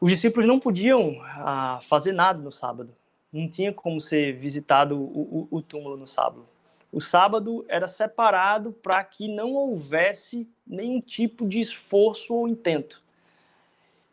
Os 0.00 0.10
discípulos 0.10 0.44
não 0.44 0.58
podiam 0.58 1.20
ah, 1.22 1.78
fazer 1.84 2.10
nada 2.10 2.40
no 2.40 2.50
sábado. 2.50 2.92
Não 3.32 3.48
tinha 3.48 3.72
como 3.72 4.00
ser 4.00 4.36
visitado 4.36 5.00
o, 5.00 5.48
o, 5.52 5.58
o 5.58 5.62
túmulo 5.62 5.96
no 5.96 6.06
sábado. 6.06 6.48
O 6.92 7.00
sábado 7.00 7.64
era 7.68 7.88
separado 7.88 8.70
para 8.70 9.02
que 9.02 9.26
não 9.26 9.54
houvesse 9.54 10.46
nenhum 10.66 11.00
tipo 11.00 11.48
de 11.48 11.58
esforço 11.58 12.34
ou 12.34 12.46
intento. 12.46 13.02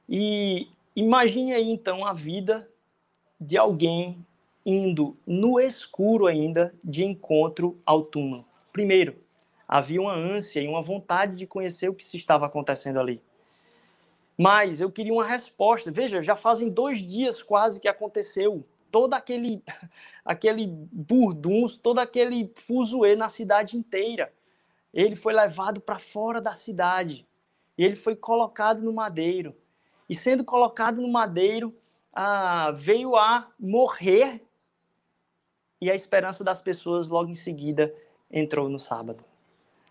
E 0.07 0.69
imagine 0.95 1.53
aí 1.53 1.69
então 1.69 2.05
a 2.05 2.13
vida 2.13 2.69
de 3.39 3.57
alguém 3.57 4.25
indo 4.65 5.17
no 5.27 5.59
escuro 5.59 6.25
ainda 6.25 6.73
de 6.81 7.03
encontro 7.03 7.77
ao 7.85 8.01
túmulo. 8.03 8.45
Primeiro, 8.71 9.17
havia 9.67 10.01
uma 10.01 10.15
ânsia 10.15 10.61
e 10.61 10.67
uma 10.67 10.81
vontade 10.81 11.35
de 11.35 11.45
conhecer 11.45 11.89
o 11.89 11.93
que 11.93 12.05
se 12.05 12.15
estava 12.15 12.45
acontecendo 12.45 12.99
ali. 12.99 13.21
Mas 14.37 14.79
eu 14.79 14.89
queria 14.89 15.11
uma 15.11 15.25
resposta. 15.25 15.91
Veja, 15.91 16.23
já 16.23 16.35
fazem 16.35 16.69
dois 16.69 17.05
dias 17.05 17.43
quase 17.43 17.81
que 17.81 17.89
aconteceu 17.89 18.63
todo 18.91 19.13
aquele, 19.13 19.63
aquele 20.23 20.67
burdunço, 20.67 21.79
todo 21.79 21.99
aquele 21.99 22.51
fuzuê 22.55 23.15
na 23.15 23.29
cidade 23.29 23.77
inteira. 23.77 24.33
Ele 24.93 25.15
foi 25.15 25.33
levado 25.33 25.79
para 25.79 25.99
fora 25.99 26.41
da 26.41 26.53
cidade. 26.53 27.27
Ele 27.77 27.95
foi 27.95 28.15
colocado 28.15 28.81
no 28.81 28.91
madeiro. 28.91 29.55
E 30.09 30.15
sendo 30.15 30.43
colocado 30.43 31.01
no 31.01 31.07
madeiro, 31.07 31.75
ah, 32.13 32.71
veio 32.75 33.15
a 33.15 33.47
morrer 33.59 34.41
e 35.81 35.89
a 35.89 35.95
esperança 35.95 36.43
das 36.43 36.61
pessoas 36.61 37.07
logo 37.07 37.29
em 37.29 37.35
seguida 37.35 37.93
entrou 38.29 38.67
no 38.67 38.77
sábado. 38.77 39.23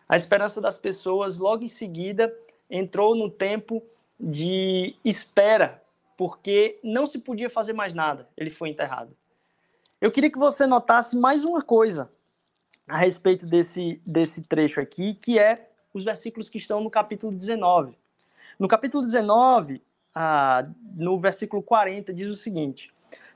A 0.08 0.16
esperança 0.16 0.60
das 0.60 0.78
pessoas 0.78 1.38
logo 1.38 1.64
em 1.64 1.68
seguida 1.68 2.34
entrou 2.68 3.14
no 3.14 3.30
tempo 3.30 3.82
de 4.20 4.94
espera, 5.04 5.82
porque 6.18 6.80
não 6.82 7.06
se 7.06 7.20
podia 7.20 7.48
fazer 7.48 7.72
mais 7.72 7.94
nada. 7.94 8.28
Ele 8.36 8.50
foi 8.50 8.70
enterrado. 8.70 9.16
Eu 10.00 10.10
queria 10.10 10.30
que 10.30 10.38
você 10.38 10.66
notasse 10.66 11.16
mais 11.16 11.44
uma 11.44 11.62
coisa 11.62 12.10
a 12.88 12.96
respeito 12.96 13.46
desse, 13.46 14.02
desse 14.04 14.42
trecho 14.42 14.80
aqui, 14.80 15.14
que 15.14 15.38
é 15.38 15.70
os 15.94 16.04
versículos 16.04 16.50
que 16.50 16.58
estão 16.58 16.80
no 16.80 16.90
capítulo 16.90 17.32
19. 17.32 17.96
No 18.58 18.66
capítulo 18.66 19.04
19, 19.04 19.80
ah, 20.12 20.68
no 20.96 21.20
versículo 21.20 21.62
40, 21.62 22.12
diz 22.12 22.28
o 22.28 22.34
seguinte: 22.34 22.92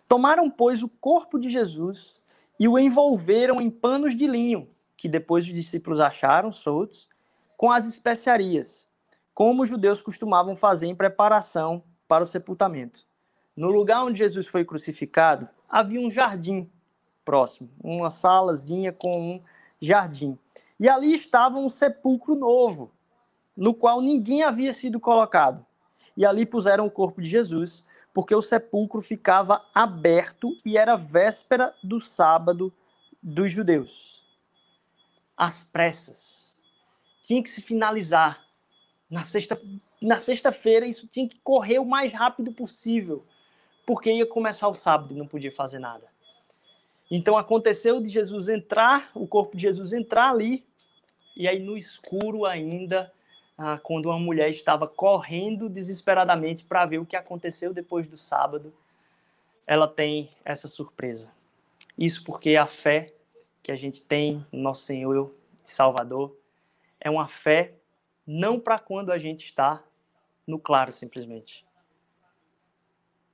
Tomaram, 0.09 0.51
pois, 0.51 0.83
o 0.83 0.89
corpo 0.89 1.39
de 1.39 1.49
Jesus 1.49 2.17
e 2.59 2.67
o 2.67 2.77
envolveram 2.77 3.61
em 3.61 3.71
panos 3.71 4.17
de 4.17 4.27
linho, 4.27 4.69
que 4.97 5.09
depois 5.09 5.45
os 5.45 5.53
discípulos 5.53 6.01
acharam 6.01 6.51
soltos, 6.51 7.09
com 7.57 7.71
as 7.71 7.87
especiarias, 7.87 8.89
como 9.33 9.62
os 9.62 9.69
judeus 9.69 10.03
costumavam 10.03 10.57
fazer 10.57 10.89
em 10.89 10.97
preparação 10.97 11.85
para 12.12 12.25
o 12.25 12.26
sepultamento. 12.26 13.07
No 13.57 13.71
lugar 13.71 14.04
onde 14.04 14.19
Jesus 14.19 14.47
foi 14.47 14.66
crucificado, 14.66 15.49
havia 15.66 15.99
um 15.99 16.11
jardim 16.11 16.71
próximo, 17.25 17.71
uma 17.83 18.11
salazinha 18.11 18.92
com 18.92 19.19
um 19.19 19.42
jardim. 19.81 20.38
E 20.78 20.90
ali 20.90 21.14
estava 21.14 21.57
um 21.57 21.71
sepulcro 21.71 22.35
novo, 22.35 22.92
no 23.57 23.73
qual 23.73 24.02
ninguém 24.02 24.42
havia 24.42 24.75
sido 24.75 25.00
colocado. 25.00 25.64
E 26.14 26.26
ali 26.26 26.45
puseram 26.45 26.85
o 26.85 26.90
corpo 26.90 27.23
de 27.23 27.31
Jesus, 27.31 27.83
porque 28.12 28.35
o 28.35 28.42
sepulcro 28.42 29.00
ficava 29.00 29.64
aberto 29.75 30.54
e 30.66 30.76
era 30.76 30.97
véspera 30.97 31.75
do 31.83 31.99
sábado 31.99 32.71
dos 33.23 33.50
judeus. 33.50 34.23
Às 35.35 35.64
pressas. 35.64 36.54
Tinha 37.25 37.42
que 37.42 37.49
se 37.49 37.62
finalizar. 37.62 38.45
Na 39.09 39.25
sexta 39.25 39.59
na 40.02 40.18
sexta-feira 40.18 40.87
isso 40.87 41.06
tinha 41.06 41.28
que 41.28 41.38
correr 41.40 41.78
o 41.78 41.85
mais 41.85 42.12
rápido 42.12 42.52
possível, 42.52 43.25
porque 43.87 44.12
ia 44.12 44.26
começar 44.26 44.68
o 44.68 44.75
sábado 44.75 45.14
e 45.14 45.16
não 45.16 45.26
podia 45.26 45.52
fazer 45.52 45.78
nada. 45.78 46.06
Então 47.11 47.37
aconteceu 47.37 48.00
de 48.00 48.11
Jesus 48.11 48.49
entrar, 48.49 49.11
o 49.14 49.26
corpo 49.26 49.56
de 49.56 49.62
Jesus 49.62 49.92
entrar 49.92 50.30
ali, 50.30 50.64
e 51.37 51.47
aí 51.47 51.59
no 51.59 51.76
escuro 51.76 52.44
ainda, 52.44 53.12
ah, 53.56 53.78
quando 53.82 54.06
uma 54.06 54.18
mulher 54.18 54.50
estava 54.50 54.88
correndo 54.88 55.68
desesperadamente 55.68 56.64
para 56.64 56.87
ver 56.87 56.99
o 56.99 57.06
que 57.06 57.16
aconteceu 57.16 57.73
depois 57.73 58.06
do 58.06 58.16
sábado, 58.16 58.73
ela 59.66 59.87
tem 59.87 60.30
essa 60.44 60.68
surpresa. 60.68 61.30
Isso 61.97 62.25
porque 62.25 62.56
a 62.56 62.66
fé 62.66 63.12
que 63.62 63.71
a 63.71 63.76
gente 63.76 64.04
tem 64.04 64.44
no 64.50 64.61
nosso 64.61 64.82
Senhor 64.82 65.35
e 65.64 65.71
Salvador 65.71 66.37
é 67.00 67.11
uma 67.11 67.28
fé 67.28 67.75
não 68.26 68.59
para 68.59 68.78
quando 68.78 69.12
a 69.12 69.18
gente 69.18 69.47
está 69.47 69.82
no 70.47 70.59
claro 70.59 70.93
simplesmente, 70.93 71.65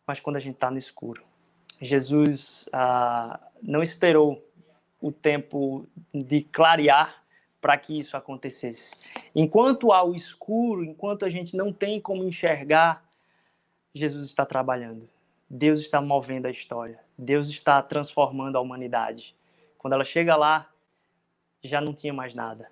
mas 0.06 0.20
quando 0.20 0.36
a 0.36 0.40
gente 0.40 0.54
está 0.54 0.70
no 0.70 0.78
escuro. 0.78 1.22
Jesus 1.80 2.68
ah, 2.72 3.40
não 3.62 3.82
esperou 3.82 4.44
o 5.00 5.12
tempo 5.12 5.86
de 6.12 6.42
clarear 6.42 7.22
para 7.60 7.76
que 7.76 7.98
isso 7.98 8.16
acontecesse. 8.16 8.96
Enquanto 9.34 9.92
há 9.92 10.02
o 10.02 10.14
escuro, 10.14 10.84
enquanto 10.84 11.24
a 11.24 11.28
gente 11.28 11.56
não 11.56 11.72
tem 11.72 12.00
como 12.00 12.24
enxergar, 12.24 13.04
Jesus 13.94 14.26
está 14.26 14.44
trabalhando. 14.44 15.08
Deus 15.48 15.80
está 15.80 16.00
movendo 16.00 16.46
a 16.46 16.50
história. 16.50 17.00
Deus 17.16 17.48
está 17.48 17.80
transformando 17.82 18.56
a 18.56 18.60
humanidade. 18.60 19.34
Quando 19.76 19.94
ela 19.94 20.04
chega 20.04 20.36
lá, 20.36 20.70
já 21.62 21.80
não 21.80 21.94
tinha 21.94 22.12
mais 22.12 22.34
nada. 22.34 22.70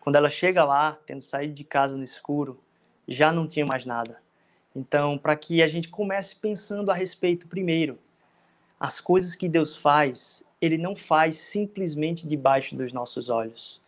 Quando 0.00 0.16
ela 0.16 0.30
chega 0.30 0.64
lá, 0.64 0.98
tendo 1.06 1.20
saído 1.20 1.54
de 1.54 1.64
casa 1.64 1.96
no 1.96 2.04
escuro, 2.04 2.60
já 3.08 3.32
não 3.32 3.46
tinha 3.46 3.64
mais 3.64 3.86
nada. 3.86 4.20
Então, 4.76 5.16
para 5.16 5.34
que 5.34 5.62
a 5.62 5.66
gente 5.66 5.88
comece 5.88 6.36
pensando 6.36 6.90
a 6.90 6.94
respeito 6.94 7.48
primeiro, 7.48 7.98
as 8.78 9.00
coisas 9.00 9.34
que 9.34 9.48
Deus 9.48 9.74
faz, 9.74 10.44
Ele 10.60 10.76
não 10.76 10.94
faz 10.94 11.38
simplesmente 11.38 12.28
debaixo 12.28 12.76
dos 12.76 12.92
nossos 12.92 13.30
olhos. 13.30 13.80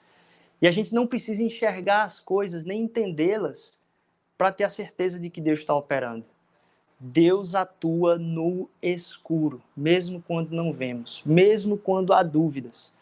E 0.61 0.67
a 0.67 0.71
gente 0.71 0.95
não 0.95 1.07
precisa 1.07 1.43
enxergar 1.43 2.03
as 2.03 2.19
coisas, 2.19 2.65
nem 2.65 2.83
entendê-las, 2.83 3.79
para 4.37 4.51
ter 4.51 4.65
a 4.65 4.69
certeza 4.69 5.21
de 5.21 5.29
que 5.29 5.41
Deus 5.41 5.61
está 5.61 5.75
operando. 5.75 6.25
Deus 6.99 7.55
atua 7.55 8.19
no 8.19 8.69
escuro, 8.83 9.63
mesmo 9.77 10.23
quando 10.27 10.53
não 10.53 10.73
vemos, 10.73 11.23
mesmo 11.25 11.79
quando 11.79 12.13
há 12.13 12.23
dúvidas. 12.23 12.93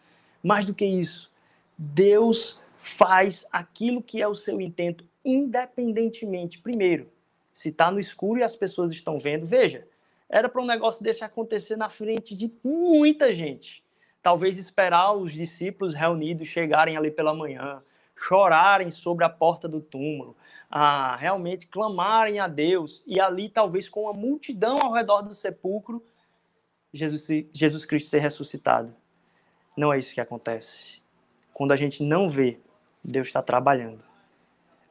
Mais 0.43 0.65
do 0.67 0.75
que 0.75 0.85
isso, 0.85 1.31
Deus 1.77 2.61
faz 2.77 3.47
aquilo 3.51 4.03
que 4.03 4.23
é 4.23 4.29
o 4.29 4.35
seu 4.35 4.61
intento, 4.61 5.05
independentemente, 5.31 6.59
primeiro, 6.59 7.11
se 7.53 7.71
está 7.71 7.91
no 7.91 8.01
escuro 8.01 8.41
e 8.41 8.43
as 8.43 8.57
pessoas 8.57 8.93
estão 8.93 9.19
vendo. 9.19 9.47
Veja, 9.47 9.87
era 10.29 10.49
para 10.49 10.63
um 10.63 10.67
negócio 10.67 11.03
desse 11.03 11.25
acontecer 11.25 11.77
na 11.77 11.89
frente 11.89 12.37
de 12.37 12.53
muita 12.63 13.33
gente 13.33 13.83
talvez 14.23 14.59
esperar 14.59 15.13
os 15.15 15.33
discípulos 15.33 15.95
reunidos 15.95 16.49
chegarem 16.49 16.97
ali 16.97 17.11
pela 17.11 17.33
manhã, 17.33 17.79
chorarem 18.15 18.91
sobre 18.91 19.25
a 19.25 19.29
porta 19.29 19.69
do 19.69 19.81
túmulo, 19.81 20.37
a 20.71 21.17
realmente 21.17 21.67
clamarem 21.67 22.39
a 22.39 22.47
Deus 22.47 23.03
e 23.07 23.21
ali 23.21 23.49
talvez 23.49 23.89
com 23.89 24.03
uma 24.03 24.13
multidão 24.13 24.77
ao 24.83 24.93
redor 24.93 25.23
do 25.23 25.35
sepulcro, 25.35 26.05
Jesus, 26.93 27.47
Jesus 27.53 27.87
Cristo 27.87 28.11
ser 28.11 28.19
ressuscitado. 28.19 28.95
Não 29.77 29.93
é 29.93 29.99
isso 29.99 30.13
que 30.13 30.21
acontece. 30.21 31.01
Quando 31.55 31.73
a 31.73 31.77
gente 31.77 32.03
não 32.03 32.29
vê, 32.29 32.59
Deus 33.03 33.29
está 33.29 33.41
trabalhando. 33.41 34.08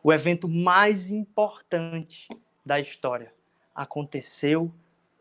O 0.04 0.13
evento 0.13 0.48
mais 0.48 1.10
importante 1.12 2.27
da 2.66 2.80
história 2.80 3.34
aconteceu 3.75 4.72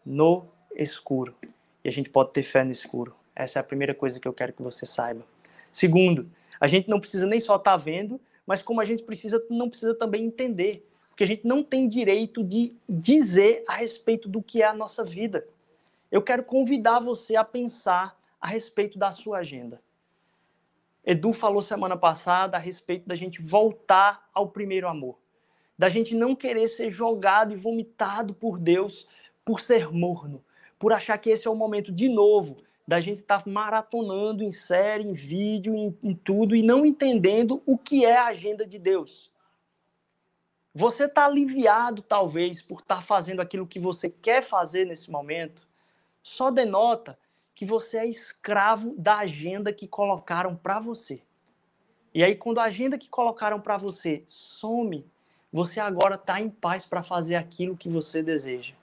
no 0.04 0.46
escuro. 0.74 1.34
E 1.84 1.88
a 1.88 1.92
gente 1.92 2.10
pode 2.10 2.32
ter 2.32 2.42
fé 2.42 2.62
no 2.62 2.72
escuro. 2.72 3.14
Essa 3.34 3.58
é 3.58 3.60
a 3.60 3.64
primeira 3.64 3.94
coisa 3.94 4.20
que 4.20 4.26
eu 4.26 4.32
quero 4.32 4.52
que 4.52 4.62
você 4.62 4.86
saiba. 4.86 5.24
Segundo, 5.72 6.30
a 6.60 6.66
gente 6.66 6.88
não 6.88 7.00
precisa 7.00 7.26
nem 7.26 7.40
só 7.40 7.56
estar 7.56 7.72
tá 7.72 7.76
vendo, 7.76 8.20
mas 8.46 8.62
como 8.62 8.80
a 8.80 8.84
gente 8.84 9.02
precisa, 9.02 9.44
não 9.50 9.68
precisa 9.68 9.94
também 9.94 10.24
entender, 10.24 10.88
porque 11.08 11.24
a 11.24 11.26
gente 11.26 11.46
não 11.46 11.62
tem 11.62 11.88
direito 11.88 12.42
de 12.42 12.74
dizer 12.88 13.64
a 13.66 13.74
respeito 13.74 14.28
do 14.28 14.42
que 14.42 14.62
é 14.62 14.66
a 14.66 14.74
nossa 14.74 15.04
vida. 15.04 15.46
Eu 16.10 16.22
quero 16.22 16.42
convidar 16.44 17.00
você 17.00 17.36
a 17.36 17.44
pensar 17.44 18.18
a 18.40 18.48
respeito 18.48 18.98
da 18.98 19.10
sua 19.10 19.38
agenda. 19.38 19.80
Edu 21.06 21.32
falou 21.32 21.62
semana 21.62 21.96
passada 21.96 22.56
a 22.56 22.60
respeito 22.60 23.06
da 23.06 23.14
gente 23.14 23.40
voltar 23.40 24.28
ao 24.34 24.48
primeiro 24.48 24.88
amor, 24.88 25.16
da 25.78 25.88
gente 25.88 26.16
não 26.16 26.34
querer 26.34 26.66
ser 26.66 26.90
jogado 26.90 27.52
e 27.52 27.56
vomitado 27.56 28.34
por 28.34 28.58
Deus 28.58 29.06
por 29.44 29.60
ser 29.60 29.92
morno, 29.92 30.44
por 30.76 30.92
achar 30.92 31.16
que 31.18 31.30
esse 31.30 31.46
é 31.46 31.50
o 31.50 31.54
momento 31.54 31.92
de 31.92 32.08
novo 32.08 32.56
da 32.88 33.00
gente 33.00 33.20
estar 33.20 33.42
tá 33.42 33.50
maratonando 33.50 34.42
em 34.42 34.50
série, 34.50 35.04
em 35.04 35.12
vídeo, 35.12 35.76
em, 35.76 35.96
em 36.02 36.14
tudo 36.14 36.56
e 36.56 36.62
não 36.62 36.84
entendendo 36.84 37.62
o 37.64 37.78
que 37.78 38.04
é 38.04 38.16
a 38.16 38.26
agenda 38.26 38.66
de 38.66 38.78
Deus. 38.78 39.30
Você 40.74 41.04
está 41.04 41.26
aliviado, 41.26 42.02
talvez, 42.02 42.60
por 42.60 42.80
estar 42.80 42.96
tá 42.96 43.02
fazendo 43.02 43.40
aquilo 43.40 43.66
que 43.66 43.78
você 43.78 44.10
quer 44.10 44.42
fazer 44.42 44.84
nesse 44.84 45.10
momento, 45.10 45.66
só 46.20 46.50
denota 46.50 47.16
que 47.56 47.64
você 47.64 47.96
é 47.96 48.06
escravo 48.06 48.94
da 48.98 49.16
agenda 49.16 49.72
que 49.72 49.88
colocaram 49.88 50.54
para 50.54 50.78
você. 50.78 51.22
E 52.14 52.22
aí, 52.22 52.36
quando 52.36 52.58
a 52.58 52.64
agenda 52.64 52.98
que 52.98 53.08
colocaram 53.08 53.58
para 53.58 53.78
você 53.78 54.22
some, 54.28 55.06
você 55.50 55.80
agora 55.80 56.16
está 56.16 56.38
em 56.38 56.50
paz 56.50 56.84
para 56.84 57.02
fazer 57.02 57.34
aquilo 57.34 57.74
que 57.74 57.88
você 57.88 58.22
deseja. 58.22 58.74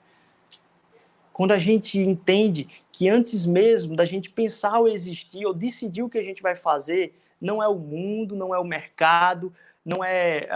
Quando 1.32 1.52
a 1.52 1.58
gente 1.58 2.00
entende 2.00 2.68
que 2.90 3.08
antes 3.08 3.46
mesmo 3.46 3.94
da 3.94 4.04
gente 4.04 4.28
pensar 4.28 4.80
ou 4.80 4.88
existir 4.88 5.46
ou 5.46 5.54
decidir 5.54 6.02
o 6.02 6.10
que 6.10 6.18
a 6.18 6.24
gente 6.24 6.42
vai 6.42 6.56
fazer, 6.56 7.16
não 7.40 7.62
é 7.62 7.68
o 7.68 7.76
mundo, 7.76 8.34
não 8.34 8.52
é 8.52 8.58
o 8.58 8.64
mercado, 8.64 9.54
não 9.84 10.02
é 10.02 10.48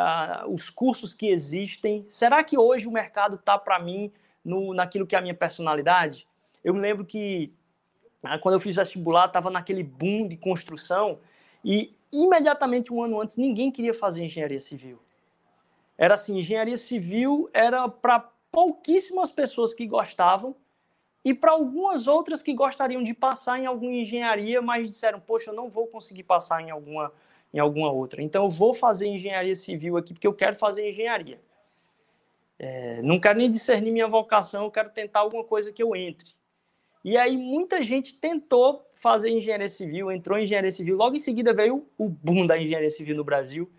uh, 0.45 0.53
os 0.53 0.71
cursos 0.71 1.15
que 1.15 1.29
existem. 1.29 2.05
Será 2.09 2.43
que 2.43 2.59
hoje 2.59 2.89
o 2.89 2.93
mercado 2.93 3.37
está 3.37 3.57
para 3.57 3.79
mim 3.79 4.11
no, 4.45 4.75
naquilo 4.75 5.07
que 5.07 5.15
é 5.15 5.19
a 5.19 5.23
minha 5.23 5.35
personalidade? 5.35 6.27
Eu 6.65 6.75
me 6.75 6.81
lembro 6.81 7.05
que 7.05 7.53
quando 8.41 8.55
eu 8.55 8.61
fiz 8.61 8.77
vestibular, 8.77 9.27
estava 9.27 9.51
naquele 9.51 9.83
boom 9.83 10.27
de 10.27 10.37
construção 10.37 11.19
e 11.65 11.95
imediatamente 12.13 12.93
um 12.93 13.03
ano 13.03 13.21
antes 13.21 13.37
ninguém 13.37 13.71
queria 13.71 13.95
fazer 13.95 14.25
engenharia 14.25 14.61
civil. 14.61 14.99
Era 15.97 16.15
assim, 16.15 16.39
engenharia 16.39 16.77
civil 16.77 17.49
era 17.53 17.89
para 17.89 18.21
pouquíssimas 18.51 19.31
pessoas 19.31 19.75
que 19.75 19.87
gostavam 19.87 20.55
e 21.25 21.35
para 21.35 21.53
algumas 21.53 22.07
outras 22.07 22.43
que 22.43 22.55
gostariam 22.55 23.03
de 23.03 23.13
passar 23.13 23.59
em 23.59 23.67
alguma 23.67 23.93
engenharia, 23.93 24.63
mas 24.63 24.89
disseram, 24.89 25.21
poxa, 25.21 25.51
eu 25.51 25.55
não 25.55 25.69
vou 25.69 25.87
conseguir 25.87 26.23
passar 26.23 26.63
em 26.63 26.71
alguma, 26.71 27.13
em 27.53 27.59
alguma 27.59 27.91
outra. 27.91 28.23
Então 28.23 28.45
eu 28.45 28.51
vou 28.51 28.73
fazer 28.73 29.09
engenharia 29.09 29.55
civil 29.55 29.97
aqui 29.97 30.15
porque 30.15 30.27
eu 30.27 30.35
quero 30.35 30.57
fazer 30.57 30.89
engenharia. 30.89 31.41
É, 32.59 33.03
não 33.03 33.21
quero 33.21 33.39
nem 33.39 33.51
discernir 33.51 33.93
minha 33.93 34.09
vocação, 34.09 34.65
eu 34.65 34.71
quero 34.71 34.91
tentar 34.91 35.21
alguma 35.21 35.45
coisa 35.45 35.73
que 35.73 35.83
eu 35.83 35.95
entre. 35.95 36.38
E 37.05 37.17
aí 37.17 37.37
muita 37.37 37.83
gente 37.83 38.15
tentou 38.15 38.87
fazer 38.97 39.31
engenharia 39.31 39.69
civil, 39.69 40.11
entrou 40.11 40.39
em 40.39 40.45
engenharia 40.45 40.71
civil, 40.71 40.97
logo 40.97 41.15
em 41.15 41.21
seguida 41.21 41.53
veio 41.53 41.87
o 41.97 42.09
boom 42.09 42.47
da 42.47 42.59
engenharia 42.59 42.91
civil 42.91 43.17
no 43.17 43.23
Brasil, 43.23 43.71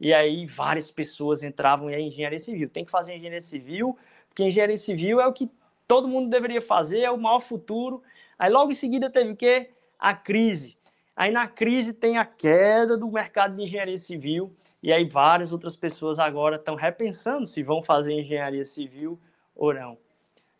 e 0.00 0.14
aí 0.14 0.46
várias 0.46 0.90
pessoas 0.90 1.42
entravam 1.42 1.90
em 1.90 2.06
engenharia 2.06 2.38
civil. 2.38 2.68
Tem 2.68 2.84
que 2.84 2.90
fazer 2.90 3.14
engenharia 3.16 3.40
civil, 3.40 3.98
porque 4.28 4.44
engenharia 4.44 4.76
civil 4.76 5.20
é 5.20 5.26
o 5.26 5.32
que 5.32 5.50
todo 5.88 6.06
mundo 6.06 6.30
deveria 6.30 6.62
fazer, 6.62 7.00
é 7.00 7.10
o 7.10 7.18
maior 7.18 7.40
futuro. 7.40 8.02
Aí 8.38 8.50
logo 8.50 8.70
em 8.70 8.74
seguida 8.74 9.10
teve 9.10 9.32
o 9.32 9.36
quê? 9.36 9.70
A 9.98 10.14
crise. 10.14 10.78
Aí 11.16 11.32
na 11.32 11.48
crise 11.48 11.92
tem 11.92 12.16
a 12.16 12.24
queda 12.24 12.96
do 12.96 13.10
mercado 13.10 13.56
de 13.56 13.64
engenharia 13.64 13.96
civil, 13.96 14.54
e 14.80 14.92
aí 14.92 15.04
várias 15.04 15.50
outras 15.50 15.74
pessoas 15.74 16.20
agora 16.20 16.54
estão 16.54 16.76
repensando 16.76 17.44
se 17.44 17.60
vão 17.60 17.82
fazer 17.82 18.12
engenharia 18.12 18.64
civil 18.64 19.18
ou 19.56 19.74
não. 19.74 19.98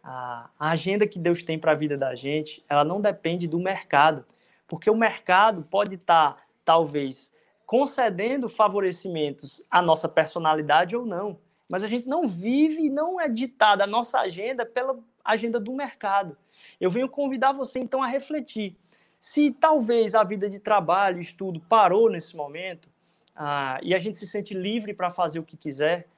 A, 0.02 0.48
agenda 0.58 1.06
que 1.06 1.18
Deus 1.18 1.42
tem 1.42 1.58
para 1.58 1.72
a 1.72 1.74
vida 1.74 1.96
da 1.96 2.14
gente, 2.14 2.64
ela 2.68 2.84
não 2.84 3.00
depende 3.00 3.46
do 3.46 3.58
mercado, 3.58 4.24
porque 4.66 4.90
o 4.90 4.96
mercado 4.96 5.62
pode 5.62 5.96
estar, 5.96 6.34
tá, 6.34 6.42
talvez, 6.64 7.32
concedendo 7.66 8.48
favorecimentos 8.48 9.66
à 9.70 9.82
nossa 9.82 10.08
personalidade 10.08 10.96
ou 10.96 11.04
não, 11.04 11.38
mas 11.68 11.84
a 11.84 11.86
gente 11.86 12.08
não 12.08 12.26
vive 12.26 12.86
e 12.86 12.90
não 12.90 13.20
é 13.20 13.28
ditada 13.28 13.84
a 13.84 13.86
nossa 13.86 14.20
agenda 14.20 14.64
pela 14.64 14.98
agenda 15.24 15.60
do 15.60 15.72
mercado. 15.72 16.36
Eu 16.80 16.90
venho 16.90 17.08
convidar 17.08 17.52
você 17.52 17.78
então 17.78 18.02
a 18.02 18.06
refletir. 18.06 18.76
Se 19.20 19.50
talvez 19.50 20.14
a 20.14 20.24
vida 20.24 20.48
de 20.48 20.58
trabalho, 20.58 21.20
estudo 21.20 21.60
parou 21.60 22.08
nesse 22.08 22.36
momento 22.36 22.88
ah, 23.34 23.78
e 23.82 23.94
a 23.94 23.98
gente 23.98 24.18
se 24.18 24.26
sente 24.26 24.54
livre 24.54 24.94
para 24.94 25.10
fazer 25.10 25.38
o 25.38 25.44
que 25.44 25.56
quiser, 25.56 26.08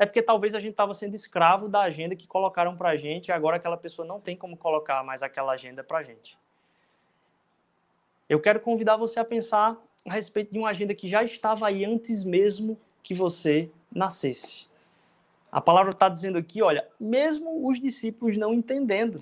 é 0.00 0.06
porque 0.06 0.22
talvez 0.22 0.54
a 0.54 0.60
gente 0.60 0.70
estava 0.70 0.94
sendo 0.94 1.14
escravo 1.14 1.68
da 1.68 1.82
agenda 1.82 2.16
que 2.16 2.26
colocaram 2.26 2.74
para 2.74 2.88
a 2.88 2.96
gente 2.96 3.28
e 3.28 3.32
agora 3.32 3.56
aquela 3.56 3.76
pessoa 3.76 4.08
não 4.08 4.18
tem 4.18 4.34
como 4.34 4.56
colocar 4.56 5.04
mais 5.04 5.22
aquela 5.22 5.52
agenda 5.52 5.84
para 5.84 5.98
a 5.98 6.02
gente. 6.02 6.38
Eu 8.26 8.40
quero 8.40 8.60
convidar 8.60 8.96
você 8.96 9.20
a 9.20 9.24
pensar 9.26 9.76
a 10.08 10.14
respeito 10.14 10.52
de 10.52 10.58
uma 10.58 10.70
agenda 10.70 10.94
que 10.94 11.06
já 11.06 11.22
estava 11.22 11.68
aí 11.68 11.84
antes 11.84 12.24
mesmo 12.24 12.80
que 13.02 13.12
você 13.12 13.68
nascesse. 13.94 14.66
A 15.52 15.60
palavra 15.60 15.90
está 15.90 16.08
dizendo 16.08 16.38
aqui, 16.38 16.62
olha, 16.62 16.88
mesmo 16.98 17.68
os 17.68 17.78
discípulos 17.78 18.38
não 18.38 18.54
entendendo, 18.54 19.20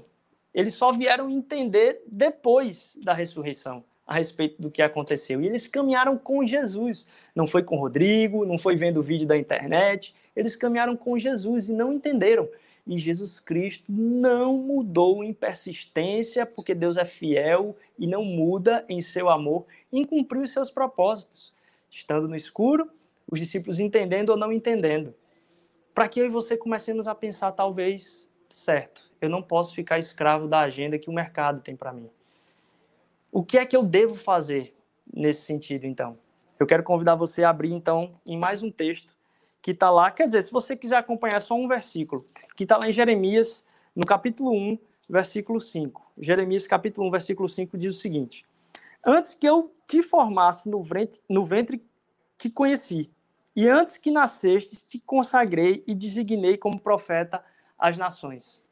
eles 0.54 0.74
só 0.74 0.92
vieram 0.92 1.28
entender 1.28 2.04
depois 2.06 2.96
da 3.02 3.12
ressurreição 3.12 3.82
a 4.06 4.14
respeito 4.14 4.62
do 4.62 4.70
que 4.70 4.80
aconteceu. 4.80 5.42
E 5.42 5.46
eles 5.46 5.66
caminharam 5.66 6.16
com 6.16 6.46
Jesus. 6.46 7.06
Não 7.34 7.48
foi 7.48 7.62
com 7.62 7.76
Rodrigo, 7.76 8.46
não 8.46 8.56
foi 8.56 8.74
vendo 8.74 9.00
o 9.00 9.02
vídeo 9.02 9.26
da 9.26 9.36
internet. 9.36 10.14
Eles 10.38 10.54
caminharam 10.54 10.96
com 10.96 11.18
Jesus 11.18 11.68
e 11.68 11.72
não 11.72 11.92
entenderam. 11.92 12.48
E 12.86 12.96
Jesus 12.96 13.40
Cristo 13.40 13.90
não 13.90 14.56
mudou 14.56 15.24
em 15.24 15.34
persistência, 15.34 16.46
porque 16.46 16.76
Deus 16.76 16.96
é 16.96 17.04
fiel 17.04 17.76
e 17.98 18.06
não 18.06 18.24
muda 18.24 18.84
em 18.88 19.00
seu 19.00 19.28
amor, 19.28 19.66
em 19.92 20.04
cumprir 20.04 20.40
os 20.40 20.52
seus 20.52 20.70
propósitos. 20.70 21.52
Estando 21.90 22.28
no 22.28 22.36
escuro, 22.36 22.88
os 23.28 23.40
discípulos 23.40 23.80
entendendo 23.80 24.30
ou 24.30 24.36
não 24.36 24.52
entendendo. 24.52 25.12
Para 25.92 26.08
que 26.08 26.20
eu 26.20 26.26
e 26.26 26.30
você 26.30 26.56
comecemos 26.56 27.08
a 27.08 27.16
pensar, 27.16 27.50
talvez, 27.50 28.30
certo, 28.48 29.10
eu 29.20 29.28
não 29.28 29.42
posso 29.42 29.74
ficar 29.74 29.98
escravo 29.98 30.46
da 30.46 30.60
agenda 30.60 31.00
que 31.00 31.10
o 31.10 31.12
mercado 31.12 31.60
tem 31.60 31.74
para 31.74 31.92
mim. 31.92 32.08
O 33.32 33.42
que 33.42 33.58
é 33.58 33.66
que 33.66 33.76
eu 33.76 33.82
devo 33.82 34.14
fazer 34.14 34.72
nesse 35.12 35.40
sentido, 35.40 35.84
então? 35.84 36.16
Eu 36.60 36.66
quero 36.66 36.84
convidar 36.84 37.16
você 37.16 37.42
a 37.42 37.50
abrir, 37.50 37.72
então, 37.72 38.14
em 38.24 38.38
mais 38.38 38.62
um 38.62 38.70
texto 38.70 39.17
que 39.68 39.72
está 39.72 39.90
lá. 39.90 40.10
Quer 40.10 40.26
dizer, 40.26 40.40
se 40.40 40.50
você 40.50 40.74
quiser 40.74 40.96
acompanhar 40.96 41.42
só 41.42 41.54
um 41.54 41.68
versículo, 41.68 42.24
que 42.56 42.62
está 42.62 42.78
lá 42.78 42.88
em 42.88 42.92
Jeremias, 42.92 43.66
no 43.94 44.06
capítulo 44.06 44.50
1, 44.50 44.78
versículo 45.06 45.60
5. 45.60 46.10
Jeremias, 46.16 46.66
capítulo 46.66 47.06
1, 47.08 47.10
versículo 47.10 47.46
5, 47.50 47.76
diz 47.76 47.94
o 47.94 47.98
seguinte: 47.98 48.46
Antes 49.04 49.34
que 49.34 49.46
eu 49.46 49.70
te 49.86 50.02
formasse 50.02 50.70
no 50.70 50.82
ventre, 50.82 51.20
no 51.28 51.44
ventre 51.44 51.84
que 52.38 52.48
conheci, 52.48 53.10
e 53.54 53.68
antes 53.68 53.98
que 53.98 54.10
nascestes, 54.10 54.82
te 54.82 54.98
consagrei 55.00 55.84
e 55.86 55.94
designei 55.94 56.56
como 56.56 56.80
profeta 56.80 57.44
às 57.78 57.98
nações. 57.98 58.62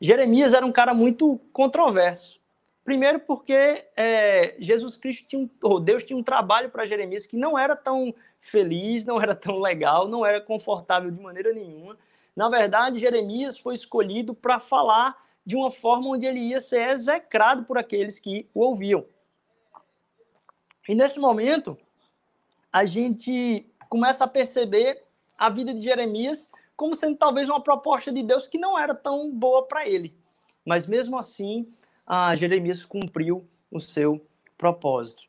Jeremias 0.00 0.54
era 0.54 0.64
um 0.64 0.70
cara 0.70 0.94
muito 0.94 1.40
controverso. 1.52 2.38
Primeiro 2.84 3.18
porque 3.18 3.84
é, 3.96 4.54
Jesus 4.60 4.96
Cristo 4.96 5.26
tinha 5.26 5.42
um, 5.42 5.80
Deus 5.80 6.04
tinha 6.04 6.16
um 6.16 6.22
trabalho 6.22 6.70
para 6.70 6.86
Jeremias 6.86 7.26
que 7.26 7.36
não 7.36 7.58
era 7.58 7.74
tão 7.74 8.14
feliz, 8.40 9.04
não 9.04 9.20
era 9.20 9.34
tão 9.34 9.58
legal, 9.58 10.08
não 10.08 10.24
era 10.24 10.40
confortável 10.40 11.10
de 11.10 11.20
maneira 11.20 11.52
nenhuma. 11.52 11.96
Na 12.34 12.48
verdade, 12.48 12.98
Jeremias 12.98 13.58
foi 13.58 13.74
escolhido 13.74 14.34
para 14.34 14.60
falar 14.60 15.16
de 15.44 15.56
uma 15.56 15.70
forma 15.70 16.10
onde 16.10 16.26
ele 16.26 16.40
ia 16.40 16.60
ser 16.60 16.90
execrado 16.90 17.64
por 17.64 17.78
aqueles 17.78 18.18
que 18.18 18.48
o 18.54 18.60
ouviam. 18.60 19.04
E 20.88 20.94
nesse 20.94 21.18
momento, 21.18 21.76
a 22.72 22.84
gente 22.84 23.66
começa 23.88 24.24
a 24.24 24.28
perceber 24.28 25.02
a 25.36 25.48
vida 25.48 25.72
de 25.72 25.80
Jeremias 25.80 26.50
como 26.76 26.94
sendo 26.94 27.16
talvez 27.16 27.48
uma 27.48 27.60
proposta 27.60 28.12
de 28.12 28.22
Deus 28.22 28.46
que 28.46 28.58
não 28.58 28.78
era 28.78 28.94
tão 28.94 29.30
boa 29.30 29.66
para 29.66 29.88
ele. 29.88 30.14
Mas 30.64 30.86
mesmo 30.86 31.18
assim, 31.18 31.66
Jeremias 32.36 32.84
cumpriu 32.84 33.48
o 33.70 33.80
seu 33.80 34.24
propósito. 34.56 35.22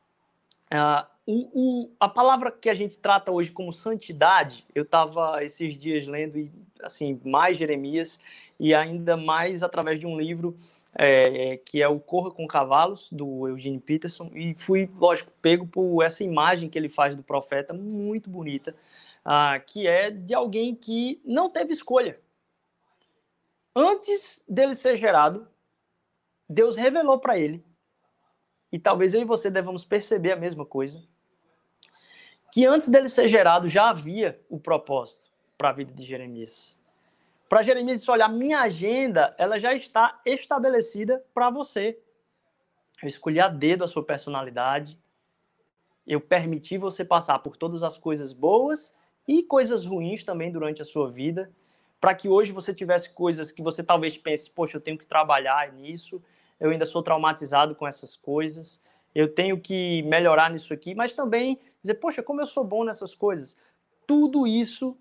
Uh, 0.71 1.07
o, 1.31 1.49
o, 1.53 1.91
a 1.99 2.09
palavra 2.09 2.51
que 2.51 2.67
a 2.67 2.73
gente 2.73 2.97
trata 2.97 3.31
hoje 3.31 3.51
como 3.51 3.71
santidade, 3.71 4.65
eu 4.73 4.81
estava 4.81 5.43
esses 5.43 5.77
dias 5.77 6.07
lendo 6.07 6.49
assim 6.81 7.21
mais 7.23 7.55
Jeremias 7.55 8.19
e 8.59 8.73
ainda 8.73 9.15
mais 9.15 9.61
através 9.61 9.99
de 9.99 10.07
um 10.07 10.17
livro 10.17 10.57
é, 10.95 11.57
que 11.57 11.83
é 11.83 11.87
o 11.87 11.99
Corra 11.99 12.31
com 12.31 12.47
Cavalos 12.47 13.09
do 13.11 13.47
Eugene 13.47 13.79
Peterson 13.79 14.31
e 14.33 14.55
fui, 14.55 14.89
lógico, 14.97 15.31
pego 15.39 15.67
por 15.67 16.01
essa 16.01 16.23
imagem 16.23 16.67
que 16.67 16.79
ele 16.79 16.89
faz 16.89 17.15
do 17.15 17.21
profeta 17.21 17.75
muito 17.75 18.27
bonita 18.27 18.75
ah, 19.23 19.59
que 19.59 19.85
é 19.85 20.09
de 20.09 20.33
alguém 20.33 20.73
que 20.73 21.21
não 21.23 21.47
teve 21.47 21.71
escolha. 21.71 22.19
Antes 23.75 24.43
dele 24.49 24.73
ser 24.73 24.97
gerado, 24.97 25.47
Deus 26.49 26.75
revelou 26.75 27.19
para 27.19 27.37
ele, 27.37 27.63
e 28.71 28.79
talvez 28.79 29.13
eu 29.13 29.21
e 29.21 29.25
você 29.25 29.51
devamos 29.51 29.85
perceber 29.85 30.31
a 30.31 30.35
mesma 30.35 30.65
coisa, 30.65 31.07
que 32.51 32.65
antes 32.65 32.89
dele 32.89 33.09
ser 33.09 33.27
gerado 33.27 33.67
já 33.67 33.89
havia 33.89 34.39
o 34.49 34.59
propósito 34.59 35.29
para 35.57 35.69
a 35.69 35.73
vida 35.73 35.93
de 35.93 36.05
Jeremias. 36.05 36.77
Para 37.47 37.63
Jeremias 37.63 38.07
olha, 38.07 38.25
a 38.25 38.29
minha 38.29 38.59
agenda, 38.59 39.33
ela 39.37 39.57
já 39.57 39.73
está 39.73 40.19
estabelecida 40.25 41.23
para 41.33 41.49
você. 41.49 41.97
Eu 43.01 43.07
escolhi 43.07 43.39
a 43.39 43.47
dedo 43.47 43.83
a 43.83 43.87
sua 43.87 44.03
personalidade, 44.03 44.97
eu 46.05 46.19
permiti 46.19 46.77
você 46.77 47.05
passar 47.05 47.39
por 47.39 47.55
todas 47.55 47.83
as 47.83 47.97
coisas 47.97 48.33
boas 48.33 48.93
e 49.27 49.43
coisas 49.43 49.85
ruins 49.85 50.23
também 50.23 50.51
durante 50.51 50.81
a 50.81 50.85
sua 50.85 51.09
vida, 51.09 51.51
para 52.01 52.15
que 52.15 52.27
hoje 52.27 52.51
você 52.51 52.73
tivesse 52.73 53.11
coisas 53.13 53.51
que 53.51 53.61
você 53.61 53.83
talvez 53.83 54.17
pense, 54.17 54.49
poxa, 54.49 54.77
eu 54.77 54.81
tenho 54.81 54.97
que 54.97 55.05
trabalhar 55.05 55.71
nisso, 55.71 56.21
eu 56.59 56.71
ainda 56.71 56.85
sou 56.85 57.03
traumatizado 57.03 57.75
com 57.75 57.87
essas 57.87 58.17
coisas, 58.17 58.81
eu 59.13 59.27
tenho 59.27 59.59
que 59.59 60.01
melhorar 60.03 60.49
nisso 60.49 60.73
aqui, 60.73 60.95
mas 60.95 61.13
também 61.13 61.59
dizer, 61.81 61.95
poxa, 61.95 62.21
como 62.23 62.41
eu 62.41 62.45
sou 62.45 62.63
bom 62.63 62.83
nessas 62.83 63.13
coisas. 63.13 63.55
Tudo 64.05 64.47
isso 64.47 64.97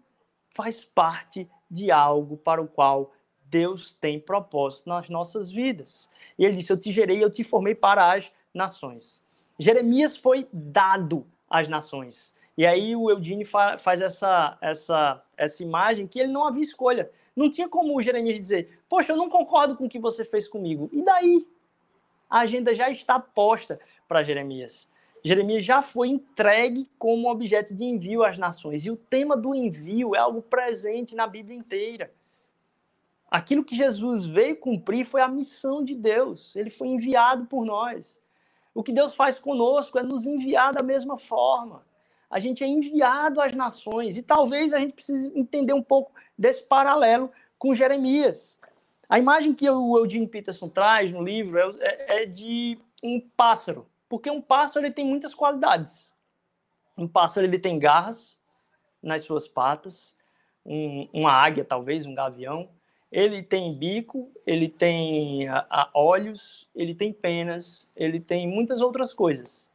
faz 0.50 0.84
parte 0.84 1.48
de 1.70 1.90
algo 1.90 2.36
para 2.36 2.60
o 2.60 2.68
qual 2.68 3.12
Deus 3.44 3.92
tem 3.92 4.20
propósito 4.20 4.88
nas 4.88 5.08
nossas 5.08 5.50
vidas. 5.50 6.08
E 6.38 6.44
ele 6.44 6.56
disse: 6.56 6.72
Eu 6.72 6.78
te 6.78 6.92
gerei, 6.92 7.22
eu 7.22 7.30
te 7.30 7.42
formei 7.42 7.74
para 7.74 8.12
as 8.12 8.30
nações. 8.52 9.22
Jeremias 9.58 10.16
foi 10.16 10.46
dado 10.52 11.26
às 11.48 11.68
nações. 11.68 12.34
E 12.56 12.66
aí 12.66 12.94
o 12.94 13.10
Eudine 13.10 13.44
fa 13.44 13.78
faz 13.78 14.00
essa, 14.00 14.58
essa, 14.60 15.22
essa 15.36 15.62
imagem 15.62 16.06
que 16.06 16.18
ele 16.18 16.32
não 16.32 16.46
havia 16.46 16.62
escolha. 16.62 17.10
Não 17.34 17.50
tinha 17.50 17.68
como 17.68 17.96
o 17.96 18.02
Jeremias 18.02 18.38
dizer, 18.38 18.80
poxa, 18.88 19.12
eu 19.12 19.16
não 19.16 19.30
concordo 19.30 19.76
com 19.76 19.86
o 19.86 19.88
que 19.88 19.98
você 19.98 20.24
fez 20.24 20.48
comigo. 20.48 20.90
E 20.92 21.02
daí? 21.02 21.46
A 22.28 22.40
agenda 22.40 22.74
já 22.74 22.90
está 22.90 23.18
posta 23.18 23.80
para 24.08 24.22
Jeremias. 24.22 24.88
Jeremias 25.24 25.64
já 25.64 25.82
foi 25.82 26.08
entregue 26.08 26.88
como 26.98 27.30
objeto 27.30 27.74
de 27.74 27.84
envio 27.84 28.24
às 28.24 28.38
nações. 28.38 28.84
E 28.84 28.90
o 28.90 28.96
tema 28.96 29.36
do 29.36 29.54
envio 29.54 30.14
é 30.14 30.18
algo 30.18 30.42
presente 30.42 31.14
na 31.14 31.26
Bíblia 31.26 31.56
inteira. 31.56 32.12
Aquilo 33.30 33.64
que 33.64 33.76
Jesus 33.76 34.24
veio 34.24 34.56
cumprir 34.56 35.04
foi 35.04 35.20
a 35.20 35.28
missão 35.28 35.84
de 35.84 35.94
Deus. 35.94 36.54
Ele 36.56 36.70
foi 36.70 36.88
enviado 36.88 37.46
por 37.46 37.64
nós. 37.64 38.22
O 38.74 38.82
que 38.82 38.92
Deus 38.92 39.14
faz 39.14 39.38
conosco 39.38 39.98
é 39.98 40.02
nos 40.02 40.26
enviar 40.26 40.72
da 40.72 40.82
mesma 40.82 41.18
forma 41.18 41.82
a 42.30 42.38
gente 42.38 42.62
é 42.62 42.66
enviado 42.66 43.40
às 43.40 43.54
nações. 43.54 44.16
E 44.16 44.22
talvez 44.22 44.74
a 44.74 44.78
gente 44.78 44.92
precise 44.92 45.32
entender 45.34 45.72
um 45.72 45.82
pouco 45.82 46.12
desse 46.36 46.62
paralelo 46.62 47.30
com 47.58 47.74
Jeremias. 47.74 48.58
A 49.08 49.18
imagem 49.18 49.54
que 49.54 49.68
o 49.68 49.98
Eugene 49.98 50.26
Peterson 50.26 50.68
traz 50.68 51.10
no 51.10 51.22
livro 51.22 51.58
é, 51.58 51.74
é, 51.80 52.22
é 52.22 52.26
de 52.26 52.78
um 53.02 53.20
pássaro, 53.36 53.86
porque 54.08 54.30
um 54.30 54.40
pássaro 54.40 54.86
ele 54.86 54.94
tem 54.94 55.04
muitas 55.04 55.34
qualidades. 55.34 56.12
Um 56.96 57.06
pássaro 57.06 57.46
ele 57.46 57.58
tem 57.58 57.78
garras 57.78 58.38
nas 59.02 59.22
suas 59.22 59.46
patas, 59.46 60.16
um, 60.64 61.08
uma 61.12 61.32
águia, 61.32 61.64
talvez, 61.64 62.06
um 62.06 62.14
gavião. 62.14 62.70
Ele 63.10 63.42
tem 63.42 63.74
bico, 63.74 64.30
ele 64.46 64.68
tem 64.68 65.48
a, 65.48 65.66
a, 65.70 65.90
olhos, 65.94 66.68
ele 66.74 66.94
tem 66.94 67.12
penas, 67.12 67.90
ele 67.96 68.20
tem 68.20 68.46
muitas 68.46 68.80
outras 68.80 69.12
coisas. 69.12 69.70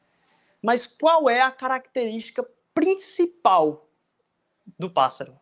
Mas 0.62 0.86
qual 0.86 1.30
é 1.30 1.42
a 1.42 1.52
característica 1.52 2.48
principal 2.74 3.88
do 4.78 4.90
pássaro? 4.90 5.40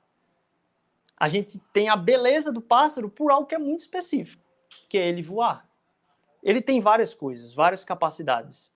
A 1.17 1.27
gente 1.27 1.59
tem 1.73 1.89
a 1.89 1.95
beleza 1.95 2.51
do 2.51 2.61
pássaro 2.61 3.09
por 3.09 3.31
algo 3.31 3.45
que 3.45 3.53
é 3.53 3.59
muito 3.59 3.81
específico, 3.81 4.41
que 4.89 4.97
é 4.97 5.07
ele 5.07 5.21
voar. 5.21 5.69
Ele 6.41 6.61
tem 6.61 6.79
várias 6.79 7.13
coisas, 7.13 7.53
várias 7.53 7.83
capacidades. 7.83 8.71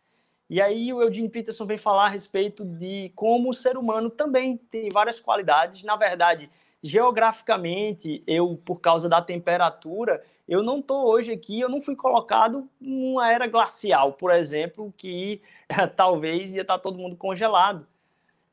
E 0.49 0.61
aí 0.61 0.93
o 0.93 1.01
Eugene 1.01 1.29
Peterson 1.29 1.65
vem 1.65 1.77
falar 1.77 2.05
a 2.05 2.09
respeito 2.09 2.63
de 2.63 3.11
como 3.15 3.49
o 3.49 3.53
ser 3.53 3.77
humano 3.77 4.09
também 4.09 4.57
tem 4.57 4.89
várias 4.89 5.19
qualidades. 5.19 5.83
Na 5.83 5.95
verdade, 5.95 6.49
geograficamente, 6.83 8.23
eu, 8.27 8.59
por 8.63 8.79
causa 8.79 9.09
da 9.09 9.21
temperatura, 9.21 10.23
eu 10.47 10.61
não 10.61 10.79
estou 10.79 11.07
hoje 11.07 11.31
aqui, 11.31 11.59
eu 11.59 11.69
não 11.69 11.81
fui 11.81 11.95
colocado 11.95 12.69
numa 12.79 13.31
era 13.31 13.47
glacial, 13.47 14.13
por 14.13 14.31
exemplo, 14.31 14.93
que 14.95 15.41
talvez 15.95 16.53
ia 16.53 16.61
estar 16.61 16.77
tá 16.77 16.79
todo 16.79 16.97
mundo 16.97 17.15
congelado. 17.15 17.87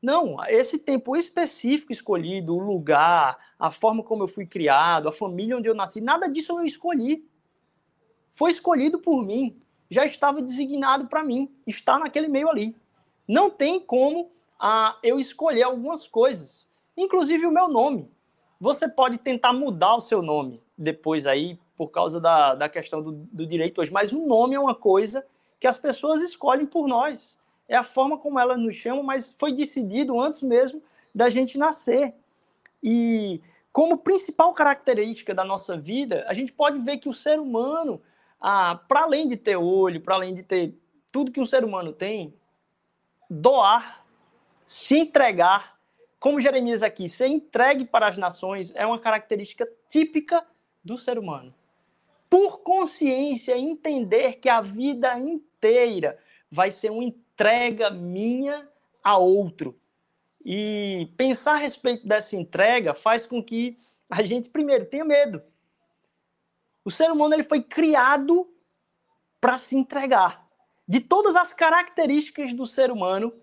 Não, 0.01 0.35
esse 0.47 0.79
tempo 0.79 1.15
específico 1.15 1.91
escolhido, 1.91 2.55
o 2.55 2.59
lugar, 2.59 3.37
a 3.57 3.71
forma 3.71 4.03
como 4.03 4.23
eu 4.23 4.27
fui 4.27 4.45
criado, 4.45 5.07
a 5.07 5.11
família 5.11 5.55
onde 5.55 5.69
eu 5.69 5.75
nasci, 5.75 6.01
nada 6.01 6.27
disso 6.27 6.59
eu 6.59 6.65
escolhi. 6.65 7.25
Foi 8.31 8.49
escolhido 8.49 8.99
por 8.99 9.23
mim, 9.23 9.61
já 9.93 10.05
estava 10.05 10.41
designado 10.41 11.07
para 11.07 11.23
mim, 11.23 11.49
está 11.65 11.97
naquele 11.99 12.27
meio 12.27 12.49
ali. 12.49 12.75
Não 13.27 13.49
tem 13.49 13.79
como 13.79 14.31
ah, 14.59 14.97
eu 15.03 15.19
escolher 15.19 15.63
algumas 15.63 16.07
coisas, 16.07 16.67
inclusive 16.97 17.45
o 17.45 17.51
meu 17.51 17.67
nome. 17.67 18.09
Você 18.59 18.89
pode 18.89 19.17
tentar 19.17 19.53
mudar 19.53 19.95
o 19.95 20.01
seu 20.01 20.21
nome 20.21 20.61
depois 20.77 21.27
aí, 21.27 21.59
por 21.77 21.89
causa 21.89 22.19
da, 22.19 22.55
da 22.55 22.67
questão 22.67 23.01
do, 23.01 23.11
do 23.11 23.45
direito 23.45 23.79
hoje, 23.79 23.91
mas 23.91 24.11
o 24.11 24.25
nome 24.25 24.55
é 24.55 24.59
uma 24.59 24.75
coisa 24.75 25.25
que 25.59 25.67
as 25.67 25.77
pessoas 25.77 26.21
escolhem 26.21 26.65
por 26.65 26.87
nós 26.87 27.37
é 27.67 27.75
a 27.75 27.83
forma 27.83 28.17
como 28.17 28.39
elas 28.39 28.59
nos 28.59 28.75
chamam, 28.75 29.03
mas 29.03 29.35
foi 29.37 29.53
decidido 29.53 30.19
antes 30.19 30.41
mesmo 30.41 30.81
da 31.13 31.29
gente 31.29 31.57
nascer. 31.57 32.13
E 32.81 33.41
como 33.71 33.97
principal 33.97 34.53
característica 34.53 35.33
da 35.33 35.43
nossa 35.43 35.77
vida, 35.77 36.25
a 36.27 36.33
gente 36.33 36.51
pode 36.51 36.79
ver 36.79 36.97
que 36.97 37.09
o 37.09 37.13
ser 37.13 37.39
humano, 37.39 38.01
ah, 38.45 38.75
para 38.89 39.03
além 39.03 39.25
de 39.25 39.37
ter 39.37 39.55
olho, 39.55 40.01
para 40.01 40.15
além 40.15 40.35
de 40.35 40.43
ter 40.43 40.77
tudo 41.13 41.31
que 41.31 41.39
um 41.39 41.45
ser 41.45 41.63
humano 41.63 41.93
tem, 41.93 42.33
doar, 43.29 44.05
se 44.65 44.97
entregar, 44.97 45.79
como 46.19 46.41
Jeremias 46.41 46.83
aqui, 46.83 47.07
ser 47.07 47.27
entregue 47.27 47.85
para 47.85 48.07
as 48.07 48.17
nações 48.17 48.73
é 48.75 48.85
uma 48.85 48.99
característica 48.99 49.65
típica 49.87 50.45
do 50.83 50.97
ser 50.97 51.17
humano. 51.17 51.55
Por 52.29 52.59
consciência, 52.59 53.57
entender 53.57 54.33
que 54.33 54.49
a 54.49 54.59
vida 54.59 55.17
inteira 55.17 56.19
vai 56.51 56.69
ser 56.69 56.91
um 56.91 57.01
entrega 57.01 57.89
minha 57.89 58.67
a 59.01 59.17
outro. 59.17 59.79
E 60.45 61.09
pensar 61.15 61.53
a 61.53 61.57
respeito 61.57 62.05
dessa 62.05 62.35
entrega 62.35 62.93
faz 62.93 63.25
com 63.25 63.41
que 63.41 63.77
a 64.09 64.21
gente, 64.21 64.49
primeiro, 64.49 64.85
tenha 64.85 65.05
medo. 65.05 65.41
O 66.85 66.91
ser 66.91 67.11
humano 67.11 67.33
ele 67.33 67.43
foi 67.43 67.61
criado 67.61 68.47
para 69.39 69.57
se 69.57 69.75
entregar. 69.75 70.47
De 70.87 70.99
todas 70.99 71.35
as 71.35 71.53
características 71.53 72.53
do 72.53 72.65
ser 72.65 72.91
humano, 72.91 73.33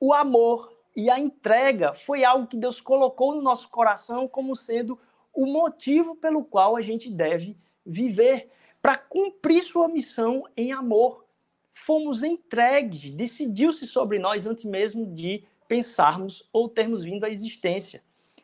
o 0.00 0.12
amor 0.12 0.76
e 0.96 1.08
a 1.08 1.18
entrega 1.18 1.94
foi 1.94 2.24
algo 2.24 2.46
que 2.46 2.56
Deus 2.56 2.80
colocou 2.80 3.34
no 3.34 3.42
nosso 3.42 3.68
coração 3.68 4.26
como 4.26 4.56
sendo 4.56 4.98
o 5.32 5.46
motivo 5.46 6.16
pelo 6.16 6.44
qual 6.44 6.76
a 6.76 6.80
gente 6.80 7.08
deve 7.08 7.56
viver, 7.86 8.50
para 8.82 8.96
cumprir 8.96 9.62
sua 9.62 9.88
missão 9.88 10.44
em 10.56 10.72
amor 10.72 11.24
fomos 11.72 12.22
entregues, 12.22 13.10
decidiu-se 13.12 13.86
sobre 13.86 14.18
nós 14.18 14.46
antes 14.46 14.64
mesmo 14.64 15.06
de 15.06 15.44
pensarmos 15.68 16.48
ou 16.52 16.68
termos 16.68 17.02
vindo 17.02 17.24
à 17.24 17.30
existência. 17.30 18.02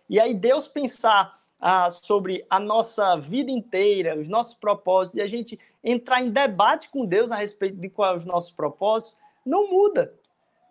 E 0.09 0.21
aí 0.21 0.35
Deus 0.35 0.69
pensar 0.69 1.43
ah, 1.67 1.89
sobre 1.89 2.45
a 2.51 2.61
nossa 2.61 3.17
vida 3.17 3.51
inteira, 3.51 4.21
os 4.21 4.29
nossos 4.29 4.53
propósitos, 4.53 5.17
e 5.17 5.23
a 5.23 5.27
gente 5.27 5.59
entrar 5.83 6.23
em 6.23 6.29
debate 6.29 6.91
com 6.91 7.07
Deus 7.07 7.33
a 7.33 7.37
respeito 7.37 7.79
de 7.79 7.89
quais 7.89 8.19
os 8.19 8.27
nossos 8.27 8.51
propósitos, 8.51 9.17
não 9.47 9.71
muda, 9.71 10.13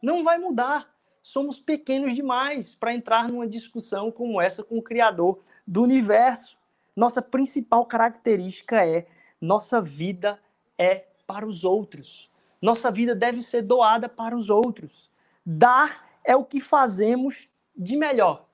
não 0.04 0.24
vai 0.24 0.38
mudar. 0.38 0.94
Somos 1.24 1.60
pequenos 1.60 2.14
demais 2.14 2.76
para 2.76 2.94
entrar 2.94 3.28
numa 3.28 3.48
discussão 3.48 4.12
como 4.12 4.40
essa 4.40 4.64
com 4.64 4.78
o 4.78 4.84
Criador 4.84 5.40
do 5.66 5.82
universo. 5.82 6.56
Nossa 6.96 7.24
principal 7.24 7.88
característica 7.88 8.86
é 8.86 9.08
nossa 9.42 9.82
vida 9.82 10.40
é 10.78 11.08
para 11.26 11.48
os 11.48 11.64
outros. 11.64 12.30
Nossa 12.62 12.92
vida 12.92 13.16
deve 13.16 13.42
ser 13.42 13.64
doada 13.64 14.08
para 14.08 14.36
os 14.38 14.52
outros. 14.52 15.10
Dar 15.44 16.08
é 16.24 16.36
o 16.36 16.46
que 16.46 16.60
fazemos 16.60 17.50
de 17.76 17.98
melhor. 17.98 18.46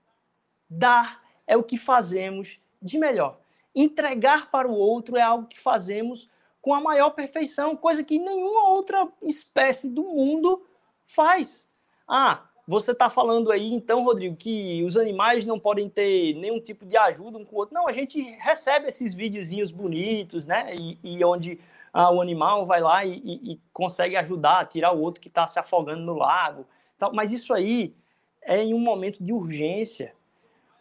Dar 0.69 1.27
é 1.49 1.57
o 1.57 1.63
que 1.63 1.77
fazemos 1.77 2.59
de 2.79 2.99
melhor. 2.99 3.39
Entregar 3.75 4.51
para 4.51 4.67
o 4.67 4.73
outro 4.73 5.17
é 5.17 5.21
algo 5.21 5.47
que 5.47 5.59
fazemos 5.59 6.29
com 6.61 6.75
a 6.75 6.79
maior 6.79 7.09
perfeição, 7.09 7.75
coisa 7.75 8.03
que 8.03 8.19
nenhuma 8.19 8.69
outra 8.69 9.07
espécie 9.23 9.89
do 9.89 10.03
mundo 10.03 10.63
faz. 11.07 11.67
Ah, 12.07 12.43
você 12.67 12.91
está 12.91 13.09
falando 13.09 13.51
aí, 13.51 13.73
então, 13.73 14.03
Rodrigo, 14.03 14.35
que 14.35 14.83
os 14.83 14.95
animais 14.95 15.43
não 15.43 15.59
podem 15.59 15.89
ter 15.89 16.35
nenhum 16.35 16.59
tipo 16.59 16.85
de 16.85 16.95
ajuda 16.95 17.39
um 17.39 17.45
com 17.45 17.55
o 17.55 17.59
outro. 17.59 17.73
Não, 17.73 17.87
a 17.87 17.91
gente 17.91 18.21
recebe 18.37 18.87
esses 18.87 19.11
videozinhos 19.11 19.71
bonitos, 19.71 20.45
né? 20.45 20.75
E, 20.75 20.99
e 21.01 21.25
onde 21.25 21.59
ah, 21.91 22.11
o 22.11 22.21
animal 22.21 22.67
vai 22.67 22.79
lá 22.79 23.03
e, 23.03 23.19
e, 23.25 23.53
e 23.53 23.61
consegue 23.73 24.15
ajudar 24.17 24.59
a 24.59 24.65
tirar 24.65 24.91
o 24.91 25.01
outro 25.01 25.19
que 25.19 25.29
está 25.29 25.47
se 25.47 25.57
afogando 25.57 26.03
no 26.03 26.13
lago. 26.13 26.67
Tal. 26.99 27.11
Mas 27.11 27.33
isso 27.33 27.55
aí 27.55 27.95
é 28.43 28.61
em 28.61 28.75
um 28.75 28.79
momento 28.79 29.23
de 29.23 29.33
urgência, 29.33 30.13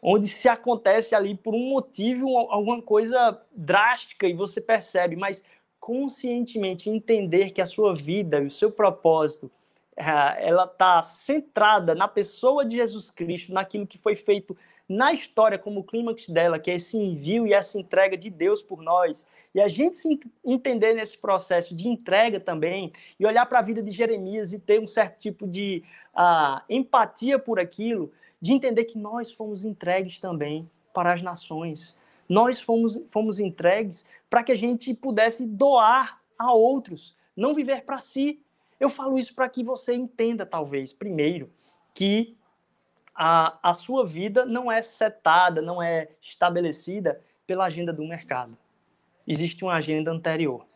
onde 0.02 0.28
se 0.28 0.48
acontece 0.48 1.14
ali 1.14 1.34
por 1.34 1.54
um 1.54 1.70
motivo, 1.70 2.36
alguma 2.50 2.80
coisa 2.80 3.40
drástica 3.52 4.26
e 4.26 4.32
você 4.32 4.60
percebe, 4.60 5.16
mas 5.16 5.42
conscientemente 5.80 6.90
entender 6.90 7.50
que 7.50 7.60
a 7.60 7.66
sua 7.66 7.94
vida 7.94 8.40
e 8.40 8.46
o 8.46 8.50
seu 8.50 8.70
propósito 8.70 9.50
ah, 9.96 10.36
ela 10.38 10.64
está 10.64 11.02
centrada 11.02 11.94
na 11.94 12.06
pessoa 12.06 12.64
de 12.64 12.76
Jesus 12.76 13.10
Cristo, 13.10 13.52
naquilo 13.52 13.86
que 13.86 13.98
foi 13.98 14.14
feito 14.14 14.56
na 14.88 15.12
história 15.12 15.58
como 15.58 15.80
o 15.80 15.84
clímax 15.84 16.28
dela, 16.28 16.58
que 16.58 16.70
é 16.70 16.76
esse 16.76 16.96
envio 16.96 17.46
e 17.46 17.52
essa 17.52 17.78
entrega 17.78 18.16
de 18.16 18.30
Deus 18.30 18.62
por 18.62 18.80
nós, 18.80 19.26
e 19.54 19.60
a 19.60 19.68
gente 19.68 19.96
se 19.96 20.18
entender 20.44 20.94
nesse 20.94 21.18
processo 21.18 21.74
de 21.74 21.88
entrega 21.88 22.40
também, 22.40 22.92
e 23.18 23.26
olhar 23.26 23.44
para 23.46 23.58
a 23.58 23.62
vida 23.62 23.82
de 23.82 23.90
Jeremias 23.90 24.52
e 24.52 24.58
ter 24.58 24.80
um 24.80 24.86
certo 24.86 25.18
tipo 25.18 25.46
de 25.46 25.82
uh, 26.14 26.62
empatia 26.70 27.38
por 27.38 27.60
aquilo, 27.60 28.10
de 28.40 28.52
entender 28.52 28.84
que 28.84 28.98
nós 28.98 29.32
fomos 29.32 29.64
entregues 29.64 30.18
também 30.18 30.70
para 30.92 31.12
as 31.12 31.22
nações. 31.22 31.96
Nós 32.28 32.60
fomos, 32.60 33.00
fomos 33.10 33.40
entregues 33.40 34.06
para 34.28 34.42
que 34.42 34.52
a 34.52 34.56
gente 34.56 34.94
pudesse 34.94 35.46
doar 35.46 36.20
a 36.38 36.52
outros, 36.52 37.16
não 37.36 37.54
viver 37.54 37.84
para 37.84 38.00
si. 38.00 38.40
Eu 38.78 38.90
falo 38.90 39.18
isso 39.18 39.34
para 39.34 39.48
que 39.48 39.64
você 39.64 39.94
entenda, 39.94 40.46
talvez, 40.46 40.92
primeiro, 40.92 41.50
que 41.94 42.36
a, 43.14 43.58
a 43.70 43.74
sua 43.74 44.06
vida 44.06 44.46
não 44.46 44.70
é 44.70 44.80
setada, 44.80 45.60
não 45.60 45.82
é 45.82 46.08
estabelecida 46.22 47.20
pela 47.46 47.64
agenda 47.64 47.92
do 47.92 48.06
mercado. 48.06 48.56
Existe 49.26 49.64
uma 49.64 49.74
agenda 49.74 50.12
anterior. 50.12 50.67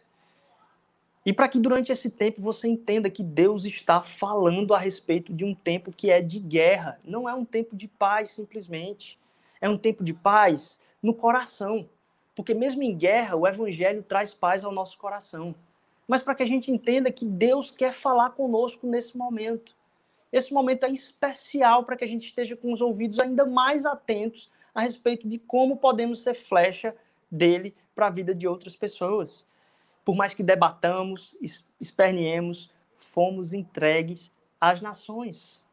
E 1.24 1.32
para 1.32 1.48
que 1.48 1.58
durante 1.58 1.92
esse 1.92 2.10
tempo 2.10 2.42
você 2.42 2.66
entenda 2.66 3.08
que 3.08 3.22
Deus 3.22 3.64
está 3.64 4.02
falando 4.02 4.74
a 4.74 4.78
respeito 4.78 5.32
de 5.32 5.44
um 5.44 5.54
tempo 5.54 5.92
que 5.92 6.10
é 6.10 6.20
de 6.20 6.40
guerra, 6.40 6.98
não 7.04 7.28
é 7.28 7.34
um 7.34 7.44
tempo 7.44 7.76
de 7.76 7.86
paz 7.86 8.30
simplesmente. 8.30 9.18
É 9.60 9.68
um 9.68 9.78
tempo 9.78 10.02
de 10.02 10.12
paz 10.12 10.78
no 11.00 11.14
coração. 11.14 11.88
Porque 12.34 12.54
mesmo 12.54 12.82
em 12.82 12.96
guerra, 12.96 13.36
o 13.36 13.46
evangelho 13.46 14.02
traz 14.02 14.34
paz 14.34 14.64
ao 14.64 14.72
nosso 14.72 14.98
coração. 14.98 15.54
Mas 16.08 16.22
para 16.22 16.34
que 16.34 16.42
a 16.42 16.46
gente 16.46 16.72
entenda 16.72 17.12
que 17.12 17.24
Deus 17.24 17.70
quer 17.70 17.92
falar 17.92 18.30
conosco 18.30 18.86
nesse 18.86 19.16
momento. 19.16 19.76
Esse 20.32 20.52
momento 20.52 20.84
é 20.84 20.90
especial 20.90 21.84
para 21.84 21.96
que 21.96 22.04
a 22.04 22.08
gente 22.08 22.26
esteja 22.26 22.56
com 22.56 22.72
os 22.72 22.80
ouvidos 22.80 23.20
ainda 23.20 23.46
mais 23.46 23.86
atentos 23.86 24.50
a 24.74 24.80
respeito 24.80 25.28
de 25.28 25.38
como 25.38 25.76
podemos 25.76 26.22
ser 26.22 26.34
flecha 26.34 26.96
dele 27.30 27.74
para 27.94 28.06
a 28.06 28.10
vida 28.10 28.34
de 28.34 28.48
outras 28.48 28.74
pessoas. 28.74 29.44
Por 30.04 30.16
mais 30.16 30.34
que 30.34 30.42
debatamos, 30.42 31.36
esperneemos, 31.80 32.70
fomos 32.96 33.52
entregues 33.52 34.32
às 34.60 34.80
nações. 34.80 35.64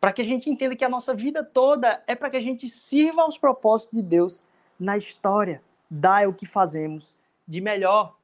Para 0.00 0.12
que 0.12 0.22
a 0.22 0.24
gente 0.24 0.50
entenda 0.50 0.76
que 0.76 0.84
a 0.84 0.88
nossa 0.88 1.14
vida 1.14 1.42
toda 1.42 2.02
é 2.06 2.14
para 2.14 2.30
que 2.30 2.36
a 2.36 2.40
gente 2.40 2.68
sirva 2.68 3.22
aos 3.22 3.38
propósitos 3.38 3.98
de 3.98 4.02
Deus 4.02 4.44
na 4.78 4.96
história. 4.96 5.62
Dá 5.90 6.22
é 6.22 6.26
o 6.26 6.34
que 6.34 6.46
fazemos 6.46 7.16
de 7.46 7.60
melhor 7.60 8.14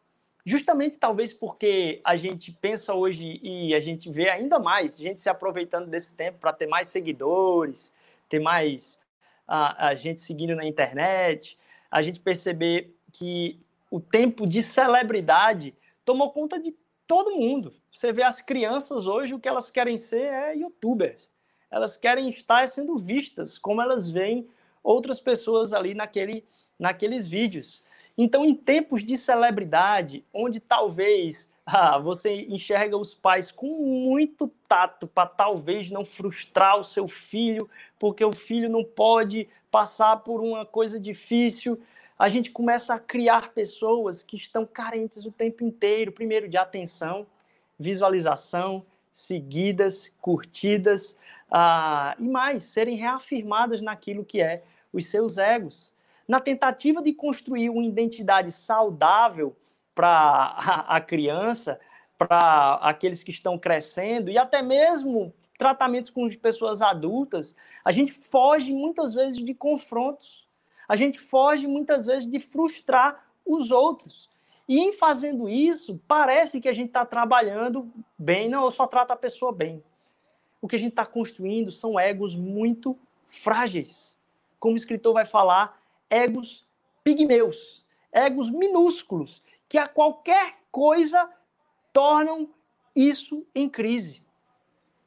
justamente 0.44 0.98
talvez 0.98 1.32
porque 1.32 2.00
a 2.04 2.16
gente 2.16 2.52
pensa 2.52 2.94
hoje 2.94 3.40
e 3.42 3.74
a 3.74 3.80
gente 3.80 4.10
vê 4.10 4.28
ainda 4.28 4.58
mais 4.58 4.96
gente 4.96 5.20
se 5.20 5.28
aproveitando 5.28 5.86
desse 5.88 6.14
tempo 6.16 6.38
para 6.38 6.52
ter 6.52 6.66
mais 6.66 6.88
seguidores, 6.88 7.92
ter 8.28 8.40
mais 8.40 9.00
a, 9.46 9.88
a 9.88 9.94
gente 9.94 10.20
seguindo 10.20 10.54
na 10.54 10.64
internet, 10.64 11.58
a 11.90 12.02
gente 12.02 12.20
perceber 12.20 12.94
que 13.12 13.60
o 13.90 14.00
tempo 14.00 14.46
de 14.46 14.62
celebridade 14.62 15.74
tomou 16.04 16.30
conta 16.30 16.58
de 16.58 16.74
todo 17.06 17.36
mundo. 17.36 17.74
Você 17.92 18.12
vê 18.12 18.22
as 18.22 18.40
crianças 18.40 19.06
hoje, 19.06 19.34
o 19.34 19.40
que 19.40 19.48
elas 19.48 19.70
querem 19.70 19.98
ser 19.98 20.32
é 20.32 20.56
youtubers. 20.56 21.28
Elas 21.70 21.96
querem 21.96 22.28
estar 22.28 22.68
sendo 22.68 22.96
vistas 22.96 23.58
como 23.58 23.82
elas 23.82 24.08
veem 24.08 24.48
outras 24.82 25.20
pessoas 25.20 25.72
ali 25.72 25.92
naquele, 25.92 26.44
naqueles 26.78 27.26
vídeos. 27.26 27.82
Então, 28.16 28.44
em 28.44 28.54
tempos 28.54 29.04
de 29.04 29.16
celebridade, 29.16 30.24
onde 30.32 30.60
talvez 30.60 31.48
ah, 31.66 31.98
você 31.98 32.42
enxerga 32.42 32.96
os 32.96 33.14
pais 33.14 33.50
com 33.50 33.66
muito 33.66 34.50
tato 34.68 35.06
para 35.06 35.28
talvez 35.28 35.90
não 35.90 36.04
frustrar 36.04 36.78
o 36.78 36.84
seu 36.84 37.06
filho, 37.08 37.68
porque 37.98 38.24
o 38.24 38.32
filho 38.32 38.68
não 38.68 38.84
pode 38.84 39.48
passar 39.70 40.16
por 40.18 40.40
uma 40.40 40.66
coisa 40.66 40.98
difícil, 40.98 41.80
a 42.20 42.28
gente 42.28 42.50
começa 42.50 42.92
a 42.92 42.98
criar 42.98 43.54
pessoas 43.54 44.22
que 44.22 44.36
estão 44.36 44.66
carentes 44.66 45.24
o 45.24 45.32
tempo 45.32 45.64
inteiro, 45.64 46.12
primeiro 46.12 46.50
de 46.50 46.58
atenção, 46.58 47.26
visualização, 47.78 48.84
seguidas, 49.10 50.12
curtidas, 50.20 51.18
ah, 51.50 52.14
e 52.18 52.28
mais, 52.28 52.64
serem 52.64 52.94
reafirmadas 52.94 53.80
naquilo 53.80 54.22
que 54.22 54.38
é 54.38 54.62
os 54.92 55.06
seus 55.06 55.38
egos. 55.38 55.94
Na 56.28 56.38
tentativa 56.38 57.02
de 57.02 57.14
construir 57.14 57.70
uma 57.70 57.86
identidade 57.86 58.52
saudável 58.52 59.56
para 59.94 60.84
a 60.88 61.00
criança, 61.00 61.80
para 62.18 62.74
aqueles 62.82 63.22
que 63.22 63.30
estão 63.30 63.58
crescendo, 63.58 64.30
e 64.30 64.36
até 64.36 64.60
mesmo 64.60 65.32
tratamentos 65.56 66.10
com 66.10 66.28
pessoas 66.36 66.82
adultas, 66.82 67.56
a 67.82 67.90
gente 67.90 68.12
foge 68.12 68.74
muitas 68.74 69.14
vezes 69.14 69.42
de 69.42 69.54
confrontos. 69.54 70.49
A 70.90 70.96
gente 70.96 71.20
foge 71.20 71.68
muitas 71.68 72.04
vezes 72.04 72.28
de 72.28 72.40
frustrar 72.40 73.24
os 73.46 73.70
outros. 73.70 74.28
E 74.66 74.80
em 74.80 74.92
fazendo 74.92 75.48
isso, 75.48 76.02
parece 76.08 76.60
que 76.60 76.68
a 76.68 76.72
gente 76.72 76.88
está 76.88 77.06
trabalhando 77.06 77.88
bem. 78.18 78.48
Não, 78.48 78.64
eu 78.64 78.72
só 78.72 78.88
trato 78.88 79.12
a 79.12 79.16
pessoa 79.16 79.52
bem. 79.52 79.84
O 80.60 80.66
que 80.66 80.74
a 80.74 80.78
gente 80.80 80.90
está 80.90 81.06
construindo 81.06 81.70
são 81.70 81.96
egos 81.96 82.34
muito 82.34 82.98
frágeis. 83.28 84.16
Como 84.58 84.74
o 84.74 84.76
escritor 84.76 85.14
vai 85.14 85.24
falar, 85.24 85.80
egos 86.10 86.66
pigmeus, 87.04 87.86
egos 88.10 88.50
minúsculos, 88.50 89.44
que 89.68 89.78
a 89.78 89.86
qualquer 89.86 90.58
coisa 90.72 91.30
tornam 91.92 92.48
isso 92.96 93.46
em 93.54 93.68
crise. 93.68 94.24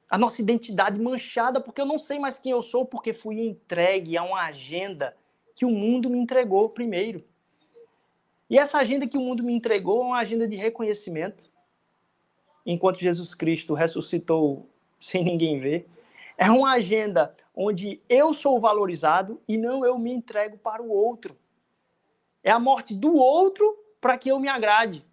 A 0.09 0.17
nossa 0.17 0.41
identidade 0.41 0.97
manchada, 0.97 1.59
porque 1.59 1.81
eu 1.81 1.85
não 1.85 1.99
sei 1.99 2.19
mais 2.19 2.39
quem 2.39 2.53
eu 2.53 2.61
sou, 2.61 2.85
porque 2.85 3.11
fui 3.11 3.45
entregue 3.45 4.15
a 4.17 4.23
uma 4.23 4.45
agenda 4.45 5.13
que 5.55 5.65
o 5.65 5.69
mundo 5.69 6.09
me 6.09 6.19
entregou 6.19 6.69
primeiro. 6.69 7.23
E 8.49 8.57
essa 8.57 8.79
agenda 8.79 9.07
que 9.07 9.17
o 9.17 9.21
mundo 9.21 9.43
me 9.43 9.53
entregou 9.53 10.01
é 10.01 10.05
uma 10.05 10.19
agenda 10.19 10.47
de 10.47 10.55
reconhecimento. 10.55 11.51
Enquanto 12.65 12.99
Jesus 12.99 13.33
Cristo 13.33 13.73
ressuscitou 13.73 14.69
sem 15.03 15.23
ninguém 15.23 15.59
ver. 15.59 15.87
É 16.37 16.49
uma 16.49 16.73
agenda 16.73 17.35
onde 17.53 18.01
eu 18.07 18.33
sou 18.33 18.59
valorizado 18.59 19.41
e 19.47 19.57
não 19.57 19.85
eu 19.85 19.99
me 19.99 20.11
entrego 20.11 20.57
para 20.57 20.81
o 20.81 20.89
outro. 20.89 21.37
É 22.43 22.51
a 22.51 22.59
morte 22.59 22.95
do 22.95 23.15
outro 23.15 23.77
para 23.99 24.17
que 24.17 24.29
eu 24.29 24.39
me 24.39 24.47
agrade. 24.47 25.05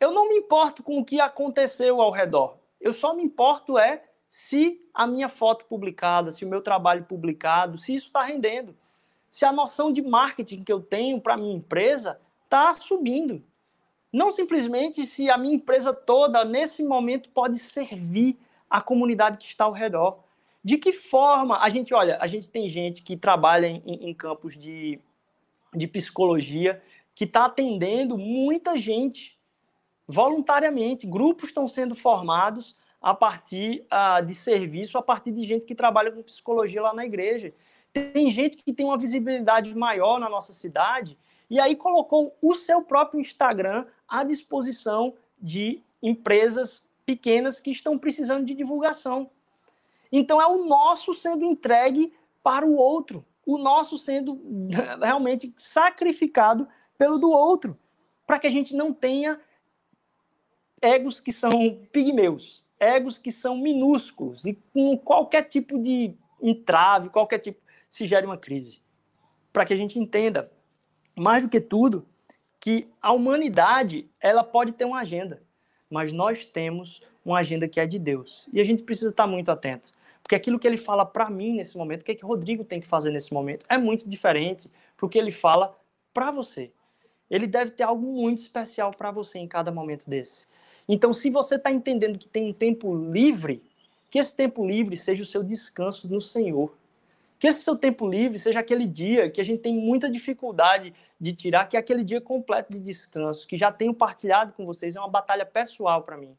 Eu 0.00 0.12
não 0.12 0.28
me 0.28 0.36
importo 0.36 0.82
com 0.82 0.98
o 0.98 1.04
que 1.04 1.20
aconteceu 1.20 2.00
ao 2.00 2.10
redor. 2.10 2.58
Eu 2.80 2.92
só 2.92 3.14
me 3.14 3.22
importo 3.22 3.78
é 3.78 4.02
se 4.28 4.80
a 4.92 5.06
minha 5.06 5.28
foto 5.28 5.64
publicada, 5.64 6.30
se 6.30 6.44
o 6.44 6.48
meu 6.48 6.60
trabalho 6.60 7.04
publicado, 7.04 7.78
se 7.78 7.94
isso 7.94 8.06
está 8.06 8.22
rendendo. 8.22 8.76
Se 9.30 9.44
a 9.44 9.52
noção 9.52 9.92
de 9.92 10.02
marketing 10.02 10.64
que 10.64 10.72
eu 10.72 10.80
tenho 10.80 11.20
para 11.20 11.36
minha 11.36 11.54
empresa 11.54 12.20
está 12.44 12.72
subindo. 12.72 13.42
Não 14.12 14.30
simplesmente 14.30 15.06
se 15.06 15.28
a 15.30 15.36
minha 15.36 15.54
empresa 15.54 15.92
toda, 15.92 16.44
nesse 16.44 16.82
momento, 16.82 17.28
pode 17.28 17.58
servir 17.58 18.38
a 18.68 18.80
comunidade 18.80 19.36
que 19.36 19.46
está 19.46 19.64
ao 19.64 19.72
redor. 19.72 20.20
De 20.64 20.78
que 20.78 20.92
forma 20.92 21.58
a 21.58 21.68
gente, 21.68 21.94
olha, 21.94 22.18
a 22.20 22.26
gente 22.26 22.48
tem 22.48 22.68
gente 22.68 23.02
que 23.02 23.16
trabalha 23.16 23.66
em, 23.66 23.82
em 23.86 24.14
campos 24.14 24.56
de, 24.56 24.98
de 25.74 25.86
psicologia, 25.86 26.82
que 27.14 27.24
está 27.24 27.44
atendendo 27.44 28.16
muita 28.16 28.78
gente 28.78 29.38
voluntariamente. 30.06 31.06
Grupos 31.06 31.48
estão 31.48 31.68
sendo 31.68 31.94
formados 31.94 32.76
a 33.00 33.14
partir 33.14 33.86
uh, 33.92 34.24
de 34.24 34.34
serviço, 34.34 34.98
a 34.98 35.02
partir 35.02 35.32
de 35.32 35.44
gente 35.44 35.64
que 35.64 35.74
trabalha 35.74 36.10
com 36.10 36.22
psicologia 36.22 36.82
lá 36.82 36.94
na 36.94 37.04
igreja. 37.04 37.52
Tem 37.92 38.30
gente 38.30 38.56
que 38.56 38.72
tem 38.72 38.86
uma 38.86 38.98
visibilidade 38.98 39.74
maior 39.74 40.20
na 40.20 40.28
nossa 40.28 40.52
cidade 40.52 41.18
e 41.50 41.58
aí 41.58 41.74
colocou 41.74 42.36
o 42.42 42.54
seu 42.54 42.82
próprio 42.82 43.20
Instagram 43.20 43.86
à 44.06 44.22
disposição 44.22 45.14
de 45.40 45.80
empresas 46.02 46.84
pequenas 47.06 47.58
que 47.58 47.70
estão 47.70 47.98
precisando 47.98 48.44
de 48.44 48.54
divulgação. 48.54 49.30
Então 50.12 50.40
é 50.40 50.46
o 50.46 50.64
nosso 50.66 51.14
sendo 51.14 51.44
entregue 51.44 52.12
para 52.42 52.66
o 52.66 52.76
outro, 52.76 53.24
o 53.46 53.58
nosso 53.58 53.98
sendo 53.98 54.40
realmente 55.02 55.52
sacrificado 55.56 56.68
pelo 56.96 57.18
do 57.18 57.30
outro, 57.30 57.78
para 58.26 58.38
que 58.38 58.46
a 58.46 58.50
gente 58.50 58.76
não 58.76 58.92
tenha 58.92 59.40
egos 60.80 61.20
que 61.20 61.32
são 61.32 61.80
pigmeus, 61.92 62.64
egos 62.78 63.18
que 63.18 63.32
são 63.32 63.56
minúsculos 63.56 64.44
e 64.44 64.54
com 64.72 64.96
qualquer 64.98 65.42
tipo 65.42 65.78
de 65.78 66.14
entrave, 66.40 67.08
qualquer 67.08 67.38
tipo 67.38 67.60
se 67.88 68.06
gere 68.06 68.26
uma 68.26 68.36
crise. 68.36 68.80
Para 69.52 69.64
que 69.64 69.72
a 69.72 69.76
gente 69.76 69.98
entenda 69.98 70.50
mais 71.16 71.42
do 71.42 71.48
que 71.48 71.60
tudo, 71.60 72.06
que 72.60 72.88
a 73.00 73.12
humanidade 73.12 74.08
ela 74.20 74.44
pode 74.44 74.72
ter 74.72 74.84
uma 74.84 75.00
agenda, 75.00 75.42
mas 75.90 76.12
nós 76.12 76.46
temos 76.46 77.02
uma 77.24 77.38
agenda 77.38 77.68
que 77.68 77.80
é 77.80 77.86
de 77.86 77.98
Deus. 77.98 78.48
E 78.52 78.60
a 78.60 78.64
gente 78.64 78.82
precisa 78.82 79.10
estar 79.10 79.26
muito 79.26 79.50
atento. 79.50 79.92
Porque 80.22 80.34
aquilo 80.34 80.58
que 80.58 80.66
ele 80.66 80.76
fala 80.76 81.06
para 81.06 81.30
mim 81.30 81.54
nesse 81.54 81.76
momento, 81.76 82.02
o 82.02 82.04
que, 82.04 82.12
é 82.12 82.14
que 82.14 82.24
o 82.24 82.28
Rodrigo 82.28 82.64
tem 82.64 82.80
que 82.80 82.86
fazer 82.86 83.10
nesse 83.10 83.32
momento, 83.32 83.64
é 83.68 83.78
muito 83.78 84.08
diferente 84.08 84.70
do 85.00 85.08
que 85.08 85.18
ele 85.18 85.30
fala 85.30 85.74
para 86.12 86.30
você. 86.30 86.70
Ele 87.30 87.46
deve 87.46 87.70
ter 87.70 87.82
algo 87.82 88.06
muito 88.06 88.38
especial 88.38 88.92
para 88.92 89.10
você 89.10 89.38
em 89.38 89.48
cada 89.48 89.70
momento 89.70 90.08
desse. 90.08 90.46
Então, 90.88 91.12
se 91.12 91.30
você 91.30 91.56
está 91.56 91.70
entendendo 91.70 92.18
que 92.18 92.28
tem 92.28 92.48
um 92.48 92.52
tempo 92.52 92.94
livre, 92.94 93.62
que 94.10 94.18
esse 94.18 94.34
tempo 94.34 94.66
livre 94.66 94.96
seja 94.96 95.22
o 95.22 95.26
seu 95.26 95.42
descanso 95.42 96.08
no 96.08 96.20
Senhor. 96.20 96.72
Que 97.38 97.46
esse 97.46 97.62
seu 97.62 97.76
tempo 97.76 98.08
livre 98.08 98.38
seja 98.38 98.60
aquele 98.60 98.86
dia 98.86 99.30
que 99.30 99.40
a 99.40 99.44
gente 99.44 99.60
tem 99.60 99.74
muita 99.74 100.10
dificuldade 100.10 100.92
de 101.20 101.32
tirar, 101.32 101.66
que 101.66 101.76
é 101.76 101.80
aquele 101.80 102.02
dia 102.02 102.20
completo 102.20 102.72
de 102.72 102.80
descanso, 102.80 103.46
que 103.46 103.56
já 103.56 103.70
tenho 103.70 103.94
partilhado 103.94 104.52
com 104.52 104.66
vocês, 104.66 104.96
é 104.96 105.00
uma 105.00 105.08
batalha 105.08 105.46
pessoal 105.46 106.02
para 106.02 106.16
mim. 106.16 106.36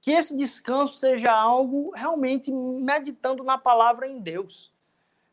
Que 0.00 0.12
esse 0.12 0.36
descanso 0.36 0.94
seja 0.94 1.32
algo 1.32 1.90
realmente 1.94 2.50
meditando 2.50 3.44
na 3.44 3.58
palavra 3.58 4.06
em 4.06 4.18
Deus. 4.18 4.72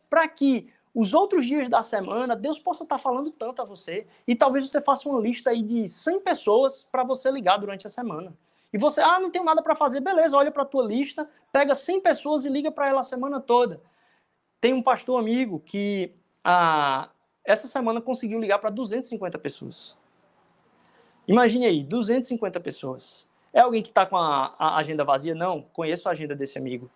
Para 0.09 0.27
que 0.27 0.69
os 0.93 1.13
outros 1.13 1.45
dias 1.45 1.69
da 1.69 1.81
semana 1.81 2.35
Deus 2.35 2.59
possa 2.59 2.83
estar 2.83 2.97
falando 2.97 3.31
tanto 3.31 3.61
a 3.61 3.65
você. 3.65 4.05
E 4.27 4.35
talvez 4.35 4.69
você 4.69 4.81
faça 4.81 5.07
uma 5.07 5.19
lista 5.19 5.49
aí 5.49 5.61
de 5.61 5.87
100 5.87 6.19
pessoas 6.19 6.87
para 6.91 7.03
você 7.03 7.31
ligar 7.31 7.57
durante 7.57 7.87
a 7.87 7.89
semana. 7.89 8.35
E 8.71 8.77
você, 8.77 9.01
ah, 9.01 9.19
não 9.19 9.29
tenho 9.29 9.45
nada 9.45 9.61
para 9.61 9.75
fazer, 9.75 9.99
beleza, 9.99 10.35
olha 10.35 10.51
para 10.51 10.63
a 10.63 10.65
tua 10.65 10.83
lista, 10.83 11.29
pega 11.51 11.75
100 11.75 12.01
pessoas 12.01 12.43
e 12.43 12.49
liga 12.49 12.71
para 12.71 12.87
ela 12.87 13.01
a 13.01 13.03
semana 13.03 13.39
toda. 13.39 13.79
Tem 14.63 14.73
um 14.73 14.81
pastor 14.81 15.19
amigo 15.19 15.59
que 15.59 16.13
ah, 16.41 17.09
essa 17.43 17.67
semana 17.67 17.99
conseguiu 17.99 18.39
ligar 18.39 18.59
para 18.59 18.69
250 18.69 19.37
pessoas. 19.37 19.97
Imagine 21.27 21.65
aí, 21.65 21.83
250 21.83 22.61
pessoas. 22.61 23.27
É 23.51 23.59
alguém 23.59 23.81
que 23.83 23.89
está 23.89 24.05
com 24.05 24.15
a, 24.15 24.55
a, 24.57 24.77
agenda 24.77 25.03
vazia? 25.03 25.35
Não, 25.35 25.63
conheço 25.73 26.07
a 26.07 26.13
agenda 26.13 26.33
desse 26.33 26.57
amigo. 26.57 26.89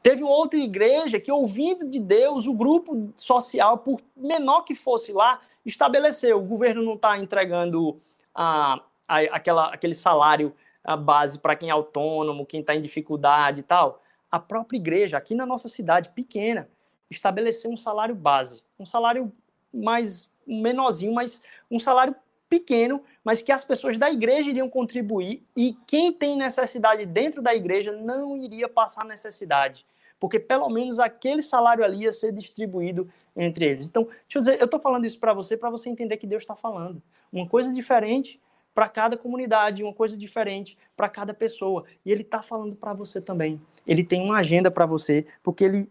Teve 0.00 0.22
uma 0.22 0.30
outra 0.30 0.60
igreja 0.60 1.18
que, 1.18 1.32
ouvindo 1.32 1.84
de 1.90 1.98
Deus, 1.98 2.46
o 2.46 2.54
grupo 2.54 3.12
social, 3.16 3.78
por 3.78 4.00
menor 4.16 4.62
que 4.62 4.76
fosse 4.76 5.12
lá, 5.12 5.40
estabeleceu. 5.66 6.38
O 6.38 6.46
governo 6.46 6.80
não 6.80 6.94
está 6.94 7.18
entregando 7.18 8.00
a, 8.32 8.80
a, 9.08 9.18
aquela, 9.32 9.74
aquele 9.74 9.94
salário 9.94 10.54
a 10.84 10.96
base 10.96 11.40
para 11.40 11.56
quem 11.56 11.70
é 11.70 11.72
autônomo, 11.72 12.46
quem 12.46 12.60
está 12.60 12.72
em 12.72 12.80
dificuldade 12.80 13.58
e 13.58 13.64
tal. 13.64 14.00
A 14.30 14.38
própria 14.38 14.76
igreja, 14.76 15.18
aqui 15.18 15.34
na 15.34 15.44
nossa 15.44 15.68
cidade 15.68 16.10
pequena, 16.10 16.68
estabelecer 17.10 17.70
um 17.70 17.76
salário 17.76 18.14
base, 18.14 18.62
um 18.78 18.86
salário 18.86 19.32
mais 19.72 20.28
menorzinho, 20.46 21.12
mas 21.12 21.42
um 21.70 21.78
salário 21.78 22.14
pequeno, 22.48 23.02
mas 23.24 23.42
que 23.42 23.52
as 23.52 23.64
pessoas 23.64 23.96
da 23.96 24.10
igreja 24.10 24.50
iriam 24.50 24.68
contribuir 24.68 25.42
e 25.56 25.76
quem 25.86 26.12
tem 26.12 26.36
necessidade 26.36 27.06
dentro 27.06 27.40
da 27.40 27.54
igreja 27.54 27.92
não 27.92 28.36
iria 28.36 28.68
passar 28.68 29.04
necessidade, 29.04 29.86
porque 30.18 30.40
pelo 30.40 30.68
menos 30.68 30.98
aquele 30.98 31.42
salário 31.42 31.84
ali 31.84 32.02
ia 32.02 32.12
ser 32.12 32.32
distribuído 32.32 33.08
entre 33.36 33.64
eles. 33.66 33.86
Então, 33.86 34.04
deixa 34.04 34.18
eu 34.34 34.40
dizer, 34.40 34.60
eu 34.60 34.64
estou 34.64 34.80
falando 34.80 35.06
isso 35.06 35.18
para 35.18 35.32
você, 35.32 35.56
para 35.56 35.70
você 35.70 35.88
entender 35.88 36.16
que 36.16 36.26
Deus 36.26 36.42
está 36.42 36.56
falando. 36.56 37.00
Uma 37.32 37.48
coisa 37.48 37.72
diferente 37.72 38.40
para 38.74 38.88
cada 38.88 39.16
comunidade, 39.16 39.82
uma 39.82 39.92
coisa 39.94 40.16
diferente 40.16 40.76
para 40.96 41.08
cada 41.08 41.32
pessoa. 41.32 41.84
E 42.04 42.10
Ele 42.10 42.22
está 42.22 42.42
falando 42.42 42.74
para 42.74 42.92
você 42.92 43.20
também. 43.20 43.60
Ele 43.86 44.04
tem 44.04 44.22
uma 44.22 44.38
agenda 44.38 44.70
para 44.70 44.86
você, 44.86 45.24
porque 45.42 45.64
Ele 45.64 45.90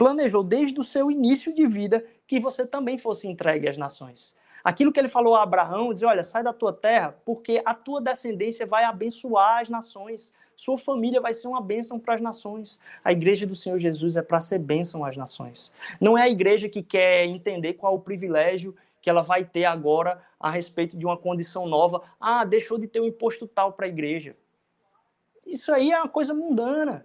planejou 0.00 0.42
desde 0.42 0.80
o 0.80 0.82
seu 0.82 1.10
início 1.10 1.54
de 1.54 1.66
vida 1.66 2.02
que 2.26 2.40
você 2.40 2.66
também 2.66 2.96
fosse 2.96 3.28
entregue 3.28 3.68
às 3.68 3.76
nações. 3.76 4.34
Aquilo 4.64 4.90
que 4.90 4.98
ele 4.98 5.08
falou 5.08 5.36
a 5.36 5.42
Abraão, 5.42 5.92
diz: 5.92 6.02
Olha, 6.02 6.24
sai 6.24 6.42
da 6.42 6.54
tua 6.54 6.72
terra, 6.72 7.14
porque 7.22 7.60
a 7.66 7.74
tua 7.74 8.00
descendência 8.00 8.64
vai 8.64 8.84
abençoar 8.84 9.60
as 9.60 9.68
nações. 9.68 10.32
Sua 10.56 10.78
família 10.78 11.20
vai 11.20 11.34
ser 11.34 11.48
uma 11.48 11.60
bênção 11.60 11.98
para 11.98 12.14
as 12.14 12.20
nações. 12.22 12.80
A 13.04 13.12
igreja 13.12 13.46
do 13.46 13.54
Senhor 13.54 13.78
Jesus 13.78 14.16
é 14.16 14.22
para 14.22 14.40
ser 14.40 14.58
bênção 14.58 15.04
às 15.04 15.18
nações. 15.18 15.70
Não 16.00 16.16
é 16.16 16.22
a 16.22 16.30
igreja 16.30 16.66
que 16.66 16.82
quer 16.82 17.26
entender 17.26 17.74
qual 17.74 17.94
o 17.94 18.00
privilégio 18.00 18.74
que 19.02 19.10
ela 19.10 19.20
vai 19.20 19.44
ter 19.44 19.66
agora 19.66 20.22
a 20.38 20.50
respeito 20.50 20.96
de 20.96 21.04
uma 21.04 21.18
condição 21.18 21.66
nova. 21.66 22.02
Ah, 22.18 22.46
deixou 22.46 22.78
de 22.78 22.86
ter 22.86 23.00
um 23.00 23.06
imposto 23.06 23.46
tal 23.46 23.74
para 23.74 23.84
a 23.84 23.90
igreja. 23.90 24.34
Isso 25.46 25.72
aí 25.72 25.90
é 25.90 25.98
uma 25.98 26.08
coisa 26.08 26.32
mundana. 26.32 27.04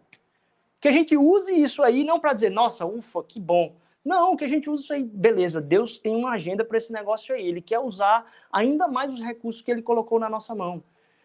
Que 0.79 0.87
a 0.87 0.91
gente 0.91 1.15
use 1.17 1.53
isso 1.59 1.81
aí 1.81 2.03
não 2.03 2.19
para 2.19 2.33
dizer, 2.33 2.51
nossa, 2.51 2.85
ufa, 2.85 3.23
que 3.23 3.39
bom. 3.39 3.75
Não, 4.03 4.35
que 4.35 4.45
a 4.45 4.47
gente 4.47 4.69
use 4.69 4.83
isso 4.83 4.93
aí, 4.93 5.03
beleza, 5.03 5.59
Deus 5.59 5.97
tem 5.97 6.15
uma 6.15 6.31
agenda 6.33 6.63
para 6.63 6.77
esse 6.77 6.93
negócio 6.93 7.33
aí. 7.33 7.47
Ele 7.47 7.61
quer 7.61 7.79
usar 7.79 8.25
ainda 8.51 8.87
mais 8.87 9.13
os 9.13 9.19
recursos 9.19 9.61
que 9.61 9.71
ele 9.71 9.81
colocou 9.81 10.19
na 10.19 10.29
nossa 10.29 10.53
mão. 10.53 10.83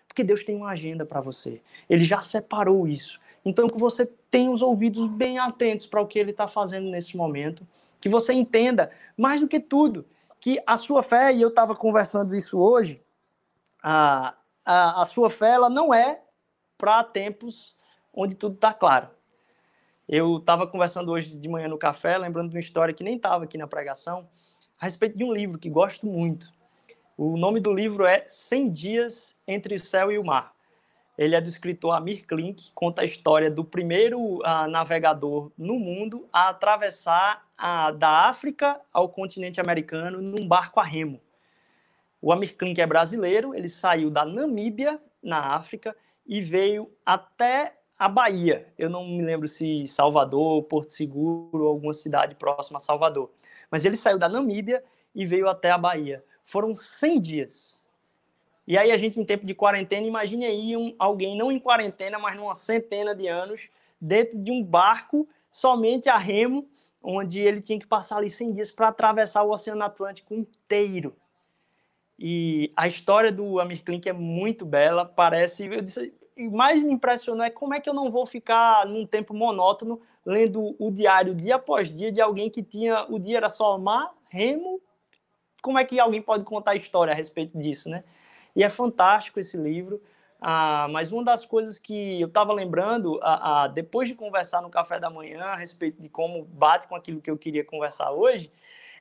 Porque 0.08 0.24
Deus 0.24 0.42
tem 0.42 0.56
uma 0.56 0.70
agenda 0.70 1.04
para 1.04 1.20
você. 1.20 1.60
Ele 1.88 2.04
já 2.04 2.20
separou 2.20 2.88
isso. 2.88 3.20
Então, 3.44 3.68
que 3.68 3.78
você 3.78 4.06
tenha 4.30 4.50
os 4.50 4.62
ouvidos 4.62 5.06
bem 5.06 5.38
atentos 5.38 5.86
para 5.86 6.00
o 6.00 6.06
que 6.06 6.18
ele 6.18 6.30
está 6.30 6.48
fazendo 6.48 6.88
nesse 6.90 7.16
momento. 7.16 7.66
Que 8.00 8.08
você 8.08 8.32
entenda, 8.32 8.90
mais 9.16 9.40
do 9.40 9.48
que 9.48 9.60
tudo, 9.60 10.06
que 10.40 10.60
a 10.66 10.76
sua 10.76 11.02
fé, 11.02 11.32
e 11.32 11.42
eu 11.42 11.48
estava 11.48 11.76
conversando 11.76 12.34
isso 12.34 12.58
hoje, 12.58 13.02
a, 13.82 14.34
a, 14.64 15.02
a 15.02 15.04
sua 15.04 15.28
fé 15.30 15.50
ela 15.50 15.68
não 15.68 15.92
é 15.92 16.22
para 16.78 17.04
tempos 17.04 17.76
onde 18.12 18.34
tudo 18.34 18.54
está 18.54 18.72
claro. 18.72 19.08
Eu 20.12 20.38
estava 20.38 20.66
conversando 20.66 21.12
hoje 21.12 21.37
de 21.37 21.49
manhã 21.49 21.68
no 21.68 21.79
café, 21.79 22.18
lembrando 22.18 22.49
de 22.51 22.57
uma 22.57 22.61
história 22.61 22.92
que 22.92 23.05
nem 23.05 23.14
estava 23.14 23.44
aqui 23.44 23.57
na 23.57 23.68
pregação, 23.68 24.29
a 24.77 24.85
respeito 24.85 25.16
de 25.16 25.23
um 25.23 25.33
livro 25.33 25.57
que 25.57 25.70
gosto 25.70 26.05
muito. 26.05 26.53
O 27.16 27.37
nome 27.37 27.61
do 27.61 27.73
livro 27.73 28.05
é 28.05 28.25
100 28.27 28.70
Dias 28.70 29.38
entre 29.46 29.77
o 29.77 29.79
Céu 29.79 30.11
e 30.11 30.18
o 30.18 30.25
Mar. 30.25 30.53
Ele 31.16 31.37
é 31.37 31.40
do 31.40 31.49
escritor 31.49 31.94
Amir 31.94 32.27
Klink, 32.27 32.73
conta 32.75 33.03
a 33.03 33.05
história 33.05 33.49
do 33.49 33.64
primeiro 33.64 34.18
uh, 34.38 34.66
navegador 34.68 35.53
no 35.57 35.79
mundo 35.79 36.29
a 36.33 36.49
atravessar 36.49 37.46
uh, 37.57 37.96
da 37.96 38.29
África 38.29 38.81
ao 38.92 39.09
continente 39.09 39.61
americano 39.61 40.20
num 40.20 40.44
barco 40.44 40.81
a 40.81 40.85
remo. 40.85 41.20
O 42.20 42.33
Amir 42.33 42.57
Klink 42.57 42.81
é 42.81 42.87
brasileiro, 42.87 43.55
ele 43.55 43.68
saiu 43.68 44.11
da 44.11 44.25
Namíbia, 44.25 45.01
na 45.23 45.55
África, 45.55 45.94
e 46.27 46.40
veio 46.40 46.90
até 47.07 47.77
a 48.00 48.08
Bahia. 48.08 48.66
Eu 48.78 48.88
não 48.88 49.06
me 49.06 49.22
lembro 49.22 49.46
se 49.46 49.86
Salvador, 49.86 50.62
Porto 50.62 50.88
Seguro, 50.88 51.66
alguma 51.66 51.92
cidade 51.92 52.34
próxima 52.34 52.78
a 52.78 52.80
Salvador. 52.80 53.30
Mas 53.70 53.84
ele 53.84 53.94
saiu 53.94 54.18
da 54.18 54.26
Namíbia 54.26 54.82
e 55.14 55.26
veio 55.26 55.46
até 55.50 55.70
a 55.70 55.76
Bahia. 55.76 56.24
Foram 56.42 56.74
100 56.74 57.20
dias. 57.20 57.84
E 58.66 58.78
aí 58.78 58.90
a 58.90 58.96
gente, 58.96 59.20
em 59.20 59.24
tempo 59.24 59.44
de 59.44 59.54
quarentena, 59.54 60.06
imagine 60.06 60.46
aí 60.46 60.74
um, 60.78 60.94
alguém 60.98 61.36
não 61.36 61.52
em 61.52 61.58
quarentena, 61.58 62.18
mas 62.18 62.34
numa 62.36 62.54
centena 62.54 63.14
de 63.14 63.28
anos, 63.28 63.68
dentro 64.00 64.38
de 64.38 64.50
um 64.50 64.64
barco, 64.64 65.28
somente 65.50 66.08
a 66.08 66.16
remo, 66.16 66.66
onde 67.02 67.38
ele 67.38 67.60
tinha 67.60 67.78
que 67.78 67.86
passar 67.86 68.16
ali 68.16 68.30
100 68.30 68.52
dias 68.52 68.70
para 68.70 68.88
atravessar 68.88 69.42
o 69.42 69.50
Oceano 69.50 69.84
Atlântico 69.84 70.32
inteiro. 70.32 71.14
E 72.18 72.72
a 72.74 72.88
história 72.88 73.30
do 73.30 73.60
Amir 73.60 73.84
Klink 73.84 74.08
é 74.08 74.12
muito 74.14 74.64
bela, 74.64 75.04
parece... 75.04 75.66
Eu 75.66 75.82
disse, 75.82 76.14
mais 76.48 76.83
me 76.83 76.92
impressionou 76.92 77.44
é 77.44 77.50
como 77.50 77.74
é 77.74 77.81
que 77.81 77.88
eu 77.88 77.94
não 77.94 78.11
vou 78.11 78.26
ficar 78.26 78.87
num 78.87 79.07
tempo 79.07 79.35
monótono 79.35 80.00
lendo 80.24 80.76
o 80.79 80.90
diário 80.90 81.35
dia 81.35 81.57
após 81.57 81.92
dia 81.92 82.12
de 82.12 82.20
alguém 82.20 82.50
que 82.50 82.62
tinha 82.62 83.05
o 83.09 83.18
dia 83.18 83.38
era 83.38 83.50
só 83.50 83.76
mar, 83.79 84.12
remo. 84.29 84.81
Como 85.62 85.79
é 85.79 85.85
que 85.85 85.98
alguém 85.98 86.22
pode 86.22 86.44
contar 86.44 86.74
história 86.76 87.12
a 87.12 87.16
respeito 87.16 87.59
disso, 87.59 87.88
né? 87.88 88.05
E 88.55 88.62
é 88.62 88.70
fantástico 88.70 89.38
esse 89.38 89.57
livro. 89.57 90.03
Ah, 90.40 90.88
mas 90.90 91.12
uma 91.12 91.22
das 91.22 91.44
coisas 91.44 91.79
que 91.79 92.18
eu 92.18 92.26
estava 92.26 92.53
lembrando, 92.55 93.20
ah, 93.22 93.64
ah, 93.64 93.68
depois 93.68 94.09
de 94.09 94.14
conversar 94.14 94.62
no 94.62 94.70
café 94.70 94.98
da 94.98 95.11
manhã 95.11 95.44
a 95.44 95.57
respeito 95.57 96.00
de 96.00 96.09
como 96.09 96.44
bate 96.44 96.88
com 96.88 96.96
aquilo 96.96 97.20
que 97.20 97.31
eu 97.31 97.37
queria 97.37 97.62
conversar 97.62 98.11
hoje, 98.11 98.50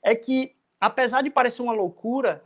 é 0.03 0.13
que, 0.13 0.53
apesar 0.81 1.21
de 1.21 1.29
parecer 1.29 1.61
uma 1.61 1.71
loucura, 1.71 2.43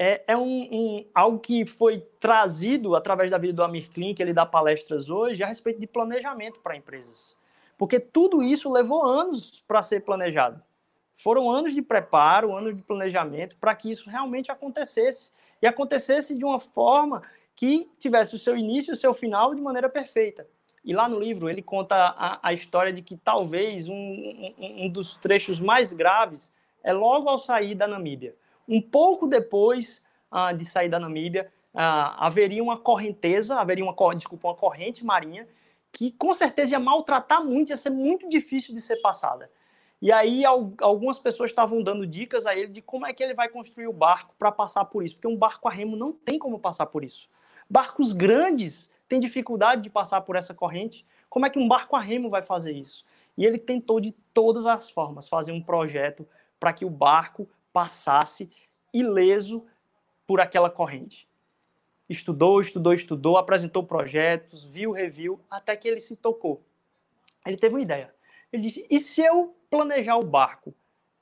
é, 0.00 0.22
é 0.28 0.36
um, 0.36 0.68
um, 0.70 1.04
algo 1.12 1.40
que 1.40 1.66
foi 1.66 1.98
trazido 2.20 2.94
através 2.94 3.32
da 3.32 3.36
vida 3.36 3.52
do 3.52 3.64
Amir 3.64 3.90
Klink, 3.90 4.22
ele 4.22 4.32
dá 4.32 4.46
palestras 4.46 5.10
hoje, 5.10 5.42
a 5.42 5.46
respeito 5.48 5.80
de 5.80 5.88
planejamento 5.88 6.60
para 6.60 6.76
empresas. 6.76 7.36
Porque 7.76 7.98
tudo 7.98 8.40
isso 8.40 8.72
levou 8.72 9.04
anos 9.04 9.60
para 9.66 9.82
ser 9.82 10.04
planejado. 10.04 10.62
Foram 11.16 11.50
anos 11.50 11.74
de 11.74 11.82
preparo, 11.82 12.56
anos 12.56 12.76
de 12.76 12.82
planejamento 12.82 13.56
para 13.56 13.74
que 13.74 13.90
isso 13.90 14.08
realmente 14.08 14.52
acontecesse. 14.52 15.32
E 15.60 15.66
acontecesse 15.66 16.32
de 16.32 16.44
uma 16.44 16.60
forma 16.60 17.24
que 17.56 17.90
tivesse 17.98 18.36
o 18.36 18.38
seu 18.38 18.56
início 18.56 18.92
e 18.92 18.94
o 18.94 18.96
seu 18.96 19.12
final 19.12 19.52
de 19.52 19.60
maneira 19.60 19.88
perfeita. 19.88 20.46
E 20.84 20.94
lá 20.94 21.08
no 21.08 21.18
livro 21.18 21.50
ele 21.50 21.60
conta 21.60 21.96
a, 22.16 22.38
a 22.40 22.52
história 22.52 22.92
de 22.92 23.02
que 23.02 23.16
talvez 23.16 23.88
um, 23.88 23.94
um, 23.94 24.84
um 24.84 24.88
dos 24.88 25.16
trechos 25.16 25.58
mais 25.58 25.92
graves 25.92 26.52
é 26.84 26.92
logo 26.92 27.28
ao 27.28 27.36
sair 27.36 27.74
da 27.74 27.88
Namíbia 27.88 28.36
um 28.68 28.80
pouco 28.80 29.26
depois 29.26 30.02
ah, 30.30 30.52
de 30.52 30.64
sair 30.64 30.88
da 30.88 30.98
Namíbia, 30.98 31.50
ah, 31.74 32.26
haveria 32.26 32.62
uma 32.62 32.76
correnteza, 32.76 33.56
haveria 33.56 33.84
uma, 33.84 33.94
desculpa, 34.14 34.48
uma 34.48 34.54
corrente 34.54 35.04
marinha 35.04 35.48
que 35.90 36.12
com 36.12 36.34
certeza 36.34 36.72
ia 36.72 36.78
maltratar 36.78 37.42
muito, 37.42 37.70
ia 37.70 37.76
ser 37.76 37.90
muito 37.90 38.28
difícil 38.28 38.74
de 38.74 38.80
ser 38.80 38.96
passada. 38.96 39.50
E 40.00 40.12
aí 40.12 40.44
algumas 40.44 41.18
pessoas 41.18 41.50
estavam 41.50 41.82
dando 41.82 42.06
dicas 42.06 42.46
a 42.46 42.54
ele 42.54 42.68
de 42.68 42.80
como 42.80 43.04
é 43.06 43.12
que 43.12 43.22
ele 43.22 43.34
vai 43.34 43.48
construir 43.48 43.88
o 43.88 43.92
barco 43.92 44.34
para 44.38 44.52
passar 44.52 44.84
por 44.84 45.02
isso, 45.02 45.16
porque 45.16 45.26
um 45.26 45.36
barco 45.36 45.66
a 45.66 45.72
remo 45.72 45.96
não 45.96 46.12
tem 46.12 46.38
como 46.38 46.58
passar 46.58 46.86
por 46.86 47.02
isso. 47.02 47.28
Barcos 47.68 48.12
grandes 48.12 48.92
têm 49.08 49.18
dificuldade 49.18 49.82
de 49.82 49.90
passar 49.90 50.20
por 50.20 50.36
essa 50.36 50.54
corrente. 50.54 51.04
Como 51.28 51.46
é 51.46 51.50
que 51.50 51.58
um 51.58 51.66
barco 51.66 51.96
a 51.96 52.00
remo 52.00 52.30
vai 52.30 52.42
fazer 52.42 52.72
isso? 52.72 53.04
E 53.36 53.44
ele 53.44 53.58
tentou 53.58 54.00
de 54.00 54.12
todas 54.32 54.66
as 54.66 54.88
formas 54.88 55.28
fazer 55.28 55.52
um 55.52 55.60
projeto 55.60 56.26
para 56.60 56.72
que 56.72 56.84
o 56.84 56.90
barco 56.90 57.48
passasse 57.78 58.50
ileso 58.92 59.64
por 60.26 60.40
aquela 60.40 60.68
corrente. 60.68 61.28
Estudou, 62.08 62.60
estudou, 62.60 62.92
estudou, 62.92 63.36
apresentou 63.36 63.84
projetos, 63.84 64.64
viu, 64.64 64.90
reviu, 64.90 65.40
até 65.48 65.76
que 65.76 65.86
ele 65.86 66.00
se 66.00 66.16
tocou. 66.16 66.60
Ele 67.46 67.56
teve 67.56 67.76
uma 67.76 67.80
ideia. 67.80 68.12
Ele 68.52 68.62
disse: 68.62 68.84
e 68.90 68.98
se 68.98 69.22
eu 69.22 69.54
planejar 69.70 70.16
o 70.16 70.26
barco 70.26 70.74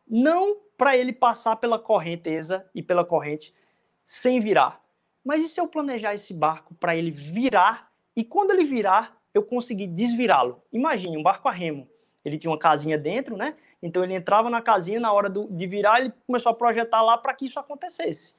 não 0.08 0.56
para 0.78 0.96
ele 0.96 1.12
passar 1.12 1.56
pela 1.56 1.78
correnteza 1.78 2.66
e 2.74 2.82
pela 2.82 3.04
corrente 3.04 3.54
sem 4.02 4.40
virar, 4.40 4.82
mas 5.22 5.44
e 5.44 5.48
se 5.48 5.60
eu 5.60 5.68
planejar 5.68 6.14
esse 6.14 6.32
barco 6.32 6.74
para 6.76 6.96
ele 6.96 7.10
virar 7.10 7.92
e 8.16 8.24
quando 8.24 8.52
ele 8.52 8.64
virar 8.64 9.20
eu 9.34 9.42
conseguir 9.42 9.88
desvirá-lo? 9.88 10.62
Imagine 10.72 11.18
um 11.18 11.22
barco 11.22 11.48
a 11.48 11.52
remo. 11.52 11.86
Ele 12.24 12.38
tinha 12.38 12.50
uma 12.50 12.58
casinha 12.58 12.96
dentro, 12.96 13.36
né? 13.36 13.56
Então 13.86 14.02
ele 14.02 14.14
entrava 14.14 14.50
na 14.50 14.60
casinha, 14.60 14.98
na 14.98 15.12
hora 15.12 15.30
do, 15.30 15.46
de 15.48 15.66
virar, 15.66 16.00
ele 16.00 16.12
começou 16.26 16.50
a 16.50 16.54
projetar 16.54 17.02
lá 17.02 17.16
para 17.16 17.32
que 17.32 17.46
isso 17.46 17.58
acontecesse. 17.58 18.34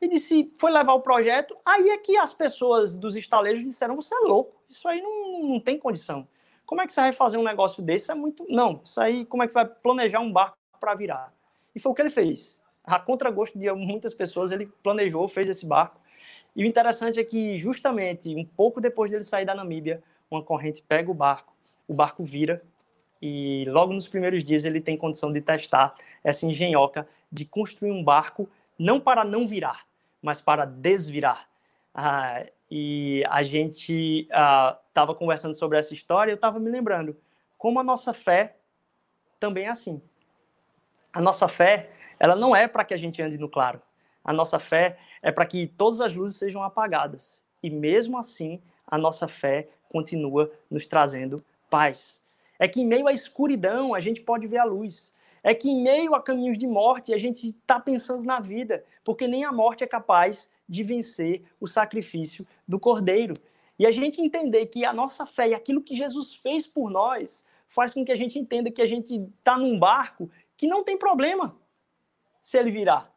E 0.00 0.08
disse, 0.08 0.52
foi 0.58 0.70
levar 0.70 0.94
o 0.94 1.00
projeto, 1.00 1.56
aí 1.64 1.90
é 1.90 1.98
que 1.98 2.16
as 2.16 2.32
pessoas 2.32 2.96
dos 2.96 3.16
estaleiros 3.16 3.62
disseram, 3.62 3.96
você 3.96 4.14
é 4.14 4.20
louco, 4.20 4.62
isso 4.68 4.88
aí 4.88 5.02
não, 5.02 5.42
não 5.42 5.60
tem 5.60 5.76
condição. 5.78 6.26
Como 6.64 6.80
é 6.80 6.86
que 6.86 6.92
você 6.92 7.00
vai 7.00 7.12
fazer 7.12 7.36
um 7.36 7.42
negócio 7.42 7.82
desse? 7.82 8.10
É 8.10 8.14
muito. 8.14 8.46
Não, 8.48 8.80
isso 8.84 9.00
aí, 9.00 9.24
como 9.24 9.42
é 9.42 9.46
que 9.46 9.52
você 9.52 9.58
vai 9.58 9.66
planejar 9.66 10.20
um 10.20 10.32
barco 10.32 10.56
para 10.78 10.94
virar? 10.94 11.32
E 11.74 11.80
foi 11.80 11.92
o 11.92 11.94
que 11.94 12.02
ele 12.02 12.10
fez. 12.10 12.60
A 12.84 12.98
contragosto 12.98 13.58
de 13.58 13.70
muitas 13.72 14.14
pessoas, 14.14 14.52
ele 14.52 14.66
planejou, 14.82 15.26
fez 15.28 15.48
esse 15.48 15.66
barco. 15.66 15.98
E 16.54 16.62
o 16.64 16.66
interessante 16.66 17.18
é 17.18 17.24
que, 17.24 17.58
justamente, 17.58 18.34
um 18.34 18.44
pouco 18.44 18.80
depois 18.80 19.10
dele 19.10 19.24
sair 19.24 19.44
da 19.44 19.54
Namíbia, 19.54 20.02
uma 20.30 20.42
corrente 20.42 20.82
pega 20.86 21.10
o 21.10 21.14
barco, 21.14 21.54
o 21.86 21.94
barco 21.94 22.22
vira 22.22 22.62
e 23.20 23.64
logo 23.68 23.92
nos 23.92 24.08
primeiros 24.08 24.44
dias 24.44 24.64
ele 24.64 24.80
tem 24.80 24.96
condição 24.96 25.32
de 25.32 25.40
testar 25.40 25.94
essa 26.22 26.46
engenhoca 26.46 27.06
de 27.30 27.44
construir 27.44 27.90
um 27.90 28.02
barco 28.02 28.48
não 28.78 29.00
para 29.00 29.24
não 29.24 29.46
virar, 29.46 29.84
mas 30.22 30.40
para 30.40 30.64
desvirar. 30.64 31.48
Ah, 31.94 32.44
e 32.70 33.24
a 33.28 33.42
gente 33.42 34.28
estava 34.28 35.12
ah, 35.12 35.14
conversando 35.14 35.54
sobre 35.54 35.78
essa 35.78 35.94
história 35.94 36.30
e 36.30 36.32
eu 36.32 36.36
estava 36.36 36.58
me 36.58 36.70
lembrando 36.70 37.16
como 37.56 37.80
a 37.80 37.82
nossa 37.82 38.12
fé 38.12 38.56
também 39.40 39.64
é 39.64 39.68
assim. 39.68 40.00
A 41.12 41.20
nossa 41.20 41.48
fé, 41.48 41.90
ela 42.18 42.36
não 42.36 42.54
é 42.54 42.68
para 42.68 42.84
que 42.84 42.94
a 42.94 42.96
gente 42.96 43.20
ande 43.20 43.38
no 43.38 43.48
claro. 43.48 43.80
A 44.24 44.32
nossa 44.32 44.58
fé 44.58 44.98
é 45.22 45.32
para 45.32 45.46
que 45.46 45.66
todas 45.66 46.00
as 46.00 46.14
luzes 46.14 46.36
sejam 46.36 46.62
apagadas. 46.62 47.42
E 47.62 47.70
mesmo 47.70 48.18
assim, 48.18 48.60
a 48.86 48.96
nossa 48.98 49.26
fé 49.26 49.68
continua 49.90 50.52
nos 50.70 50.86
trazendo 50.86 51.42
paz. 51.70 52.20
É 52.58 52.66
que 52.66 52.80
em 52.80 52.86
meio 52.86 53.06
à 53.06 53.12
escuridão 53.12 53.94
a 53.94 54.00
gente 54.00 54.20
pode 54.20 54.46
ver 54.46 54.58
a 54.58 54.64
luz. 54.64 55.12
É 55.42 55.54
que 55.54 55.70
em 55.70 55.82
meio 55.82 56.14
a 56.14 56.22
caminhos 56.22 56.58
de 56.58 56.66
morte 56.66 57.14
a 57.14 57.18
gente 57.18 57.50
está 57.50 57.78
pensando 57.78 58.24
na 58.24 58.40
vida, 58.40 58.84
porque 59.04 59.28
nem 59.28 59.44
a 59.44 59.52
morte 59.52 59.84
é 59.84 59.86
capaz 59.86 60.50
de 60.68 60.82
vencer 60.82 61.44
o 61.60 61.66
sacrifício 61.66 62.46
do 62.66 62.78
Cordeiro. 62.78 63.34
E 63.78 63.86
a 63.86 63.90
gente 63.90 64.20
entender 64.20 64.66
que 64.66 64.84
a 64.84 64.92
nossa 64.92 65.24
fé 65.24 65.50
e 65.50 65.54
aquilo 65.54 65.80
que 65.80 65.96
Jesus 65.96 66.34
fez 66.34 66.66
por 66.66 66.90
nós 66.90 67.44
faz 67.68 67.94
com 67.94 68.04
que 68.04 68.10
a 68.10 68.16
gente 68.16 68.38
entenda 68.38 68.70
que 68.70 68.82
a 68.82 68.86
gente 68.86 69.14
está 69.38 69.56
num 69.56 69.78
barco 69.78 70.28
que 70.56 70.66
não 70.66 70.82
tem 70.82 70.98
problema 70.98 71.56
se 72.42 72.58
ele 72.58 72.70
virar. 72.70 73.12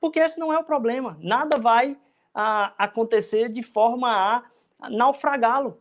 Porque 0.00 0.18
esse 0.18 0.38
não 0.38 0.52
é 0.52 0.58
o 0.58 0.64
problema. 0.64 1.16
Nada 1.20 1.58
vai 1.58 1.96
a, 2.34 2.66
ah, 2.66 2.74
acontecer 2.78 3.48
de 3.48 3.62
forma 3.62 4.44
a 4.80 4.90
naufragá-lo. 4.90 5.80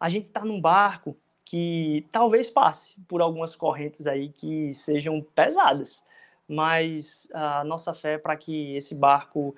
A 0.00 0.08
gente 0.08 0.24
está 0.24 0.44
num 0.44 0.60
barco 0.60 1.16
que 1.44 2.06
talvez 2.12 2.48
passe 2.50 2.94
por 3.08 3.20
algumas 3.20 3.54
correntes 3.54 4.06
aí 4.06 4.28
que 4.28 4.74
sejam 4.74 5.20
pesadas, 5.34 6.04
mas 6.48 7.28
a 7.32 7.64
nossa 7.64 7.94
fé 7.94 8.14
é 8.14 8.18
para 8.18 8.36
que 8.36 8.76
esse 8.76 8.94
barco, 8.94 9.54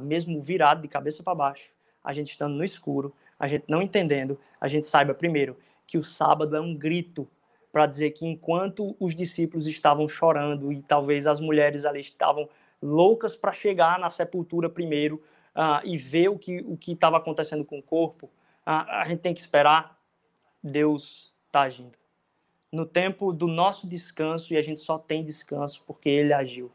mesmo 0.00 0.40
virado 0.40 0.82
de 0.82 0.88
cabeça 0.88 1.22
para 1.22 1.34
baixo, 1.34 1.70
a 2.04 2.12
gente 2.12 2.30
estando 2.30 2.54
no 2.54 2.64
escuro, 2.64 3.14
a 3.38 3.46
gente 3.46 3.64
não 3.68 3.82
entendendo, 3.82 4.38
a 4.60 4.68
gente 4.68 4.86
saiba 4.86 5.14
primeiro 5.14 5.56
que 5.86 5.98
o 5.98 6.02
sábado 6.02 6.56
é 6.56 6.60
um 6.60 6.74
grito 6.74 7.28
para 7.72 7.86
dizer 7.86 8.10
que 8.10 8.26
enquanto 8.26 8.96
os 8.98 9.14
discípulos 9.14 9.66
estavam 9.66 10.08
chorando 10.08 10.72
e 10.72 10.82
talvez 10.82 11.26
as 11.26 11.40
mulheres 11.40 11.84
ali 11.84 12.00
estavam 12.00 12.48
loucas 12.82 13.36
para 13.36 13.52
chegar 13.52 13.98
na 13.98 14.10
sepultura 14.10 14.68
primeiro 14.68 15.22
uh, 15.54 15.84
e 15.84 15.96
ver 15.96 16.28
o 16.28 16.38
que 16.38 16.60
o 16.60 16.76
que 16.76 16.92
estava 16.92 17.18
acontecendo 17.18 17.64
com 17.64 17.78
o 17.78 17.82
corpo, 17.82 18.26
uh, 18.66 18.88
a 18.88 19.04
gente 19.06 19.20
tem 19.20 19.34
que 19.34 19.40
esperar 19.40 19.97
Deus 20.68 21.32
está 21.46 21.62
agindo. 21.62 21.98
No 22.70 22.84
tempo 22.84 23.32
do 23.32 23.46
nosso 23.46 23.88
descanso, 23.88 24.52
e 24.52 24.56
a 24.56 24.62
gente 24.62 24.80
só 24.80 24.98
tem 24.98 25.24
descanso 25.24 25.82
porque 25.86 26.08
Ele 26.08 26.32
agiu. 26.32 26.70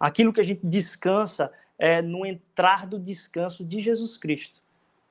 Aquilo 0.00 0.32
que 0.32 0.40
a 0.40 0.44
gente 0.44 0.66
descansa 0.66 1.52
é 1.78 2.02
no 2.02 2.24
entrar 2.26 2.86
do 2.86 2.98
descanso 2.98 3.64
de 3.64 3.80
Jesus 3.80 4.16
Cristo, 4.16 4.60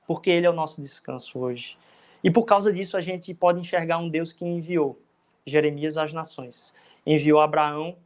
porque 0.06 0.30
Ele 0.30 0.46
é 0.46 0.50
o 0.50 0.54
nosso 0.54 0.80
descanso 0.80 1.38
hoje. 1.38 1.78
E 2.22 2.30
por 2.30 2.44
causa 2.44 2.72
disso, 2.72 2.96
a 2.96 3.00
gente 3.00 3.32
pode 3.32 3.60
enxergar 3.60 3.98
um 3.98 4.08
Deus 4.08 4.32
que 4.32 4.44
enviou 4.44 5.00
Jeremias 5.46 5.96
às 5.96 6.12
nações, 6.12 6.74
enviou 7.06 7.40
Abraão 7.40 7.96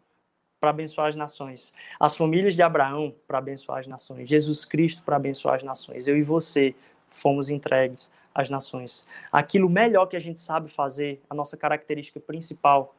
para 0.60 0.70
abençoar 0.70 1.08
as 1.08 1.16
nações, 1.16 1.74
as 1.98 2.14
famílias 2.14 2.54
de 2.54 2.62
Abraão 2.62 3.12
para 3.26 3.38
abençoar 3.38 3.80
as 3.80 3.86
nações, 3.86 4.28
Jesus 4.28 4.64
Cristo 4.64 5.02
para 5.02 5.16
abençoar 5.16 5.56
as 5.56 5.62
nações. 5.64 6.06
Eu 6.06 6.16
e 6.16 6.22
você 6.22 6.74
fomos 7.10 7.50
entregues 7.50 8.12
às 8.34 8.50
nações. 8.50 9.06
Aquilo 9.30 9.68
melhor 9.68 10.06
que 10.06 10.16
a 10.16 10.20
gente 10.20 10.40
sabe 10.40 10.70
fazer, 10.70 11.20
a 11.28 11.34
nossa 11.34 11.56
característica 11.56 12.20
principal 12.20 12.94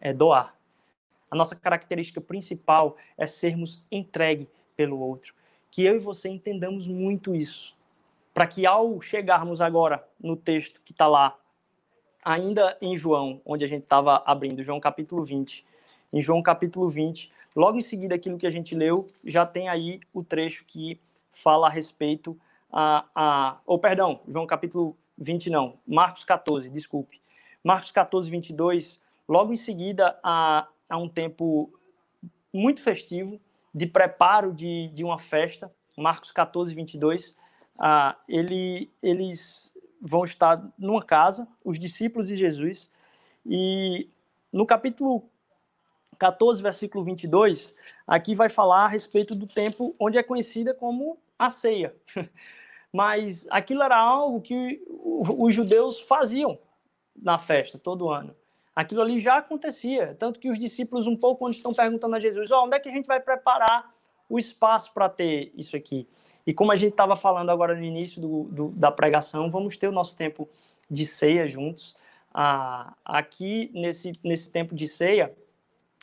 é 0.00 0.12
doar. 0.12 0.54
A 1.30 1.36
nossa 1.36 1.54
característica 1.54 2.20
principal 2.20 2.96
é 3.16 3.26
sermos 3.26 3.84
entregue 3.90 4.48
pelo 4.76 4.98
outro. 4.98 5.34
Que 5.70 5.84
eu 5.84 5.96
e 5.96 5.98
você 5.98 6.28
entendamos 6.28 6.86
muito 6.86 7.34
isso. 7.34 7.76
Para 8.32 8.46
que 8.46 8.64
ao 8.64 9.00
chegarmos 9.00 9.60
agora 9.60 10.06
no 10.18 10.36
texto 10.36 10.80
que 10.84 10.92
está 10.92 11.06
lá, 11.06 11.36
ainda 12.24 12.76
em 12.80 12.96
João, 12.96 13.40
onde 13.44 13.64
a 13.64 13.68
gente 13.68 13.82
estava 13.82 14.22
abrindo, 14.24 14.62
João 14.62 14.80
capítulo 14.80 15.22
20, 15.22 15.64
em 16.12 16.22
João 16.22 16.42
capítulo 16.42 16.88
20, 16.88 17.30
logo 17.54 17.78
em 17.78 17.82
seguida 17.82 18.14
aquilo 18.14 18.38
que 18.38 18.46
a 18.46 18.50
gente 18.50 18.74
leu, 18.74 19.06
já 19.24 19.44
tem 19.44 19.68
aí 19.68 20.00
o 20.12 20.22
trecho 20.22 20.64
que 20.64 20.98
fala 21.32 21.66
a 21.66 21.70
respeito 21.70 22.38
a, 22.72 23.04
a 23.14 23.58
ou 23.66 23.78
perdão, 23.78 24.20
João 24.28 24.46
capítulo 24.46 24.96
20 25.16 25.50
não, 25.50 25.78
Marcos 25.86 26.24
14, 26.24 26.70
desculpe. 26.70 27.20
Marcos 27.62 27.90
14, 27.90 28.30
22, 28.30 29.00
logo 29.28 29.52
em 29.52 29.56
seguida 29.56 30.18
a, 30.22 30.66
a 30.88 30.96
um 30.96 31.08
tempo 31.08 31.72
muito 32.52 32.80
festivo, 32.80 33.40
de 33.74 33.86
preparo 33.86 34.52
de, 34.52 34.88
de 34.88 35.04
uma 35.04 35.18
festa, 35.18 35.70
Marcos 35.96 36.30
14, 36.30 36.74
22, 36.74 37.36
ah, 37.78 38.16
ele, 38.28 38.90
eles 39.02 39.74
vão 40.00 40.24
estar 40.24 40.62
numa 40.78 41.02
casa, 41.02 41.46
os 41.64 41.78
discípulos 41.78 42.28
de 42.28 42.36
Jesus, 42.36 42.90
e 43.44 44.08
no 44.52 44.64
capítulo 44.64 45.24
14, 46.18 46.62
versículo 46.62 47.04
22, 47.04 47.74
aqui 48.06 48.34
vai 48.34 48.48
falar 48.48 48.84
a 48.84 48.88
respeito 48.88 49.34
do 49.34 49.46
tempo 49.46 49.94
onde 49.98 50.18
é 50.18 50.22
conhecida 50.22 50.74
como 50.74 51.18
a 51.38 51.50
ceia. 51.50 51.94
mas 52.92 53.46
aquilo 53.50 53.82
era 53.82 53.96
algo 53.96 54.40
que 54.40 54.82
os 54.88 55.54
judeus 55.54 56.00
faziam 56.00 56.58
na 57.16 57.38
festa 57.38 57.78
todo 57.78 58.08
ano. 58.08 58.34
Aquilo 58.74 59.02
ali 59.02 59.18
já 59.18 59.38
acontecia, 59.38 60.14
tanto 60.18 60.38
que 60.38 60.50
os 60.50 60.58
discípulos 60.58 61.06
um 61.06 61.16
pouco 61.16 61.40
quando 61.40 61.54
estão 61.54 61.74
perguntando 61.74 62.14
a 62.14 62.20
Jesus, 62.20 62.50
oh, 62.50 62.64
onde 62.64 62.76
é 62.76 62.80
que 62.80 62.88
a 62.88 62.92
gente 62.92 63.06
vai 63.06 63.20
preparar 63.20 63.92
o 64.28 64.38
espaço 64.38 64.92
para 64.94 65.08
ter 65.08 65.52
isso 65.56 65.76
aqui? 65.76 66.06
E 66.46 66.54
como 66.54 66.70
a 66.70 66.76
gente 66.76 66.92
estava 66.92 67.16
falando 67.16 67.50
agora 67.50 67.74
no 67.74 67.82
início 67.82 68.20
do, 68.20 68.44
do, 68.44 68.68
da 68.70 68.90
pregação, 68.90 69.50
vamos 69.50 69.76
ter 69.76 69.88
o 69.88 69.92
nosso 69.92 70.16
tempo 70.16 70.48
de 70.88 71.06
ceia 71.06 71.48
juntos. 71.48 71.96
Ah, 72.32 72.94
aqui, 73.04 73.70
nesse, 73.74 74.12
nesse 74.22 74.50
tempo 74.50 74.74
de 74.74 74.86
ceia, 74.86 75.34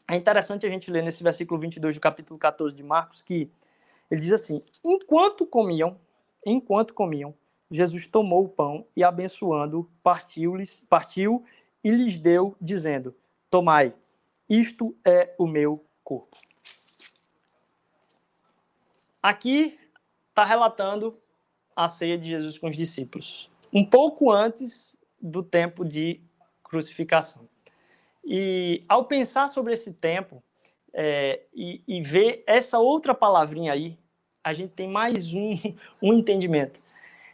é 0.08 0.16
interessante 0.16 0.66
a 0.66 0.70
gente 0.70 0.92
ler 0.92 1.02
nesse 1.02 1.24
versículo 1.24 1.60
22 1.60 1.96
do 1.96 2.02
capítulo 2.02 2.38
14 2.38 2.76
de 2.76 2.84
Marcos, 2.84 3.24
que 3.24 3.50
ele 4.12 4.22
diz 4.22 4.32
assim, 4.32 4.62
enquanto 4.84 5.48
comiam, 5.48 5.98
enquanto 6.46 6.94
comiam, 6.94 7.34
Jesus 7.70 8.06
tomou 8.08 8.46
o 8.46 8.50
pão 8.50 8.86
e, 8.96 9.04
abençoando, 9.04 9.90
partiu-lhes, 10.04 10.84
partiu 10.88 11.44
e 11.84 11.90
lhes 11.90 12.18
deu, 12.18 12.56
dizendo: 12.62 13.16
Tomai, 13.50 13.94
isto 14.48 14.96
é 15.04 15.34
o 15.38 15.48
meu 15.48 15.84
corpo. 16.04 16.38
Aqui 19.22 19.80
está 20.30 20.46
relatando 20.46 21.18
a 21.76 21.88
ceia 21.88 22.18
de 22.18 22.30
Jesus 22.30 22.58
com 22.60 22.70
os 22.70 22.78
discípulos, 22.78 23.50
um 23.74 23.84
pouco 23.84 24.32
antes 24.32 24.96
do 25.20 25.42
tempo 25.42 25.84
de 25.84 26.22
crucificação. 26.64 27.50
E 28.24 28.84
ao 28.88 29.06
pensar 29.06 29.50
sobre 29.50 29.74
esse 29.74 29.94
tempo 29.94 30.44
é, 30.94 31.44
e, 31.54 31.84
e 31.88 32.02
ver 32.02 32.44
essa 32.48 32.80
outra 32.80 33.14
palavrinha 33.14 33.74
aí, 33.74 33.98
a 34.46 34.54
gente 34.54 34.74
tem 34.74 34.88
mais 34.88 35.34
um, 35.34 35.56
um 36.00 36.14
entendimento. 36.14 36.80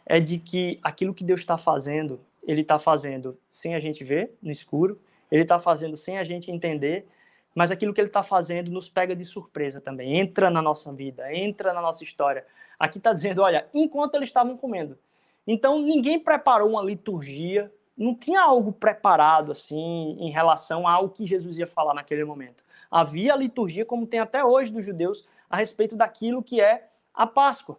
É 0.06 0.18
de 0.18 0.38
que 0.38 0.80
aquilo 0.82 1.12
que 1.12 1.22
Deus 1.22 1.40
está 1.40 1.58
fazendo, 1.58 2.18
Ele 2.42 2.62
está 2.62 2.78
fazendo 2.78 3.38
sem 3.50 3.74
a 3.74 3.80
gente 3.80 4.02
ver, 4.02 4.32
no 4.42 4.50
escuro, 4.50 4.98
Ele 5.30 5.42
está 5.42 5.58
fazendo 5.58 5.94
sem 5.96 6.18
a 6.18 6.24
gente 6.24 6.50
entender, 6.50 7.06
mas 7.54 7.70
aquilo 7.70 7.92
que 7.92 8.00
Ele 8.00 8.08
está 8.08 8.22
fazendo 8.22 8.70
nos 8.70 8.88
pega 8.88 9.14
de 9.14 9.24
surpresa 9.26 9.78
também, 9.80 10.18
entra 10.18 10.50
na 10.50 10.62
nossa 10.62 10.90
vida, 10.90 11.32
entra 11.32 11.74
na 11.74 11.82
nossa 11.82 12.02
história. 12.02 12.46
Aqui 12.78 12.96
está 12.96 13.12
dizendo, 13.12 13.42
olha, 13.42 13.68
enquanto 13.74 14.14
eles 14.14 14.30
estavam 14.30 14.56
comendo. 14.56 14.98
Então 15.46 15.80
ninguém 15.80 16.18
preparou 16.18 16.70
uma 16.70 16.82
liturgia, 16.82 17.70
não 17.96 18.14
tinha 18.14 18.40
algo 18.40 18.72
preparado 18.72 19.52
assim 19.52 20.16
em 20.18 20.30
relação 20.30 20.88
ao 20.88 21.10
que 21.10 21.26
Jesus 21.26 21.58
ia 21.58 21.66
falar 21.66 21.92
naquele 21.92 22.24
momento. 22.24 22.64
Havia 22.90 23.34
a 23.34 23.36
liturgia, 23.36 23.84
como 23.84 24.06
tem 24.06 24.18
até 24.18 24.42
hoje 24.44 24.72
dos 24.72 24.84
judeus, 24.84 25.26
a 25.48 25.58
respeito 25.58 25.94
daquilo 25.94 26.42
que 26.42 26.60
é 26.60 26.88
a 27.14 27.26
Páscoa. 27.26 27.78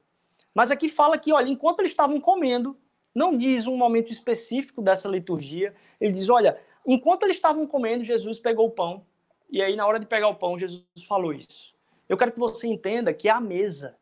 Mas 0.53 0.71
aqui 0.71 0.87
fala 0.87 1.17
que, 1.17 1.33
olha, 1.33 1.49
enquanto 1.49 1.79
eles 1.79 1.91
estavam 1.91 2.19
comendo, 2.19 2.77
não 3.13 3.35
diz 3.35 3.67
um 3.67 3.77
momento 3.77 4.11
específico 4.11 4.81
dessa 4.81 5.07
liturgia, 5.07 5.73
ele 5.99 6.13
diz, 6.13 6.29
olha, 6.29 6.59
enquanto 6.85 7.23
eles 7.23 7.35
estavam 7.35 7.65
comendo, 7.65 8.03
Jesus 8.03 8.39
pegou 8.39 8.67
o 8.67 8.71
pão, 8.71 9.05
e 9.49 9.61
aí 9.61 9.75
na 9.75 9.85
hora 9.85 9.99
de 9.99 10.05
pegar 10.05 10.27
o 10.27 10.35
pão, 10.35 10.57
Jesus 10.57 10.83
falou 11.07 11.33
isso. 11.33 11.73
Eu 12.07 12.17
quero 12.17 12.31
que 12.31 12.39
você 12.39 12.67
entenda 12.67 13.13
que 13.13 13.27
é 13.27 13.31
a 13.31 13.41
mesa 13.41 13.97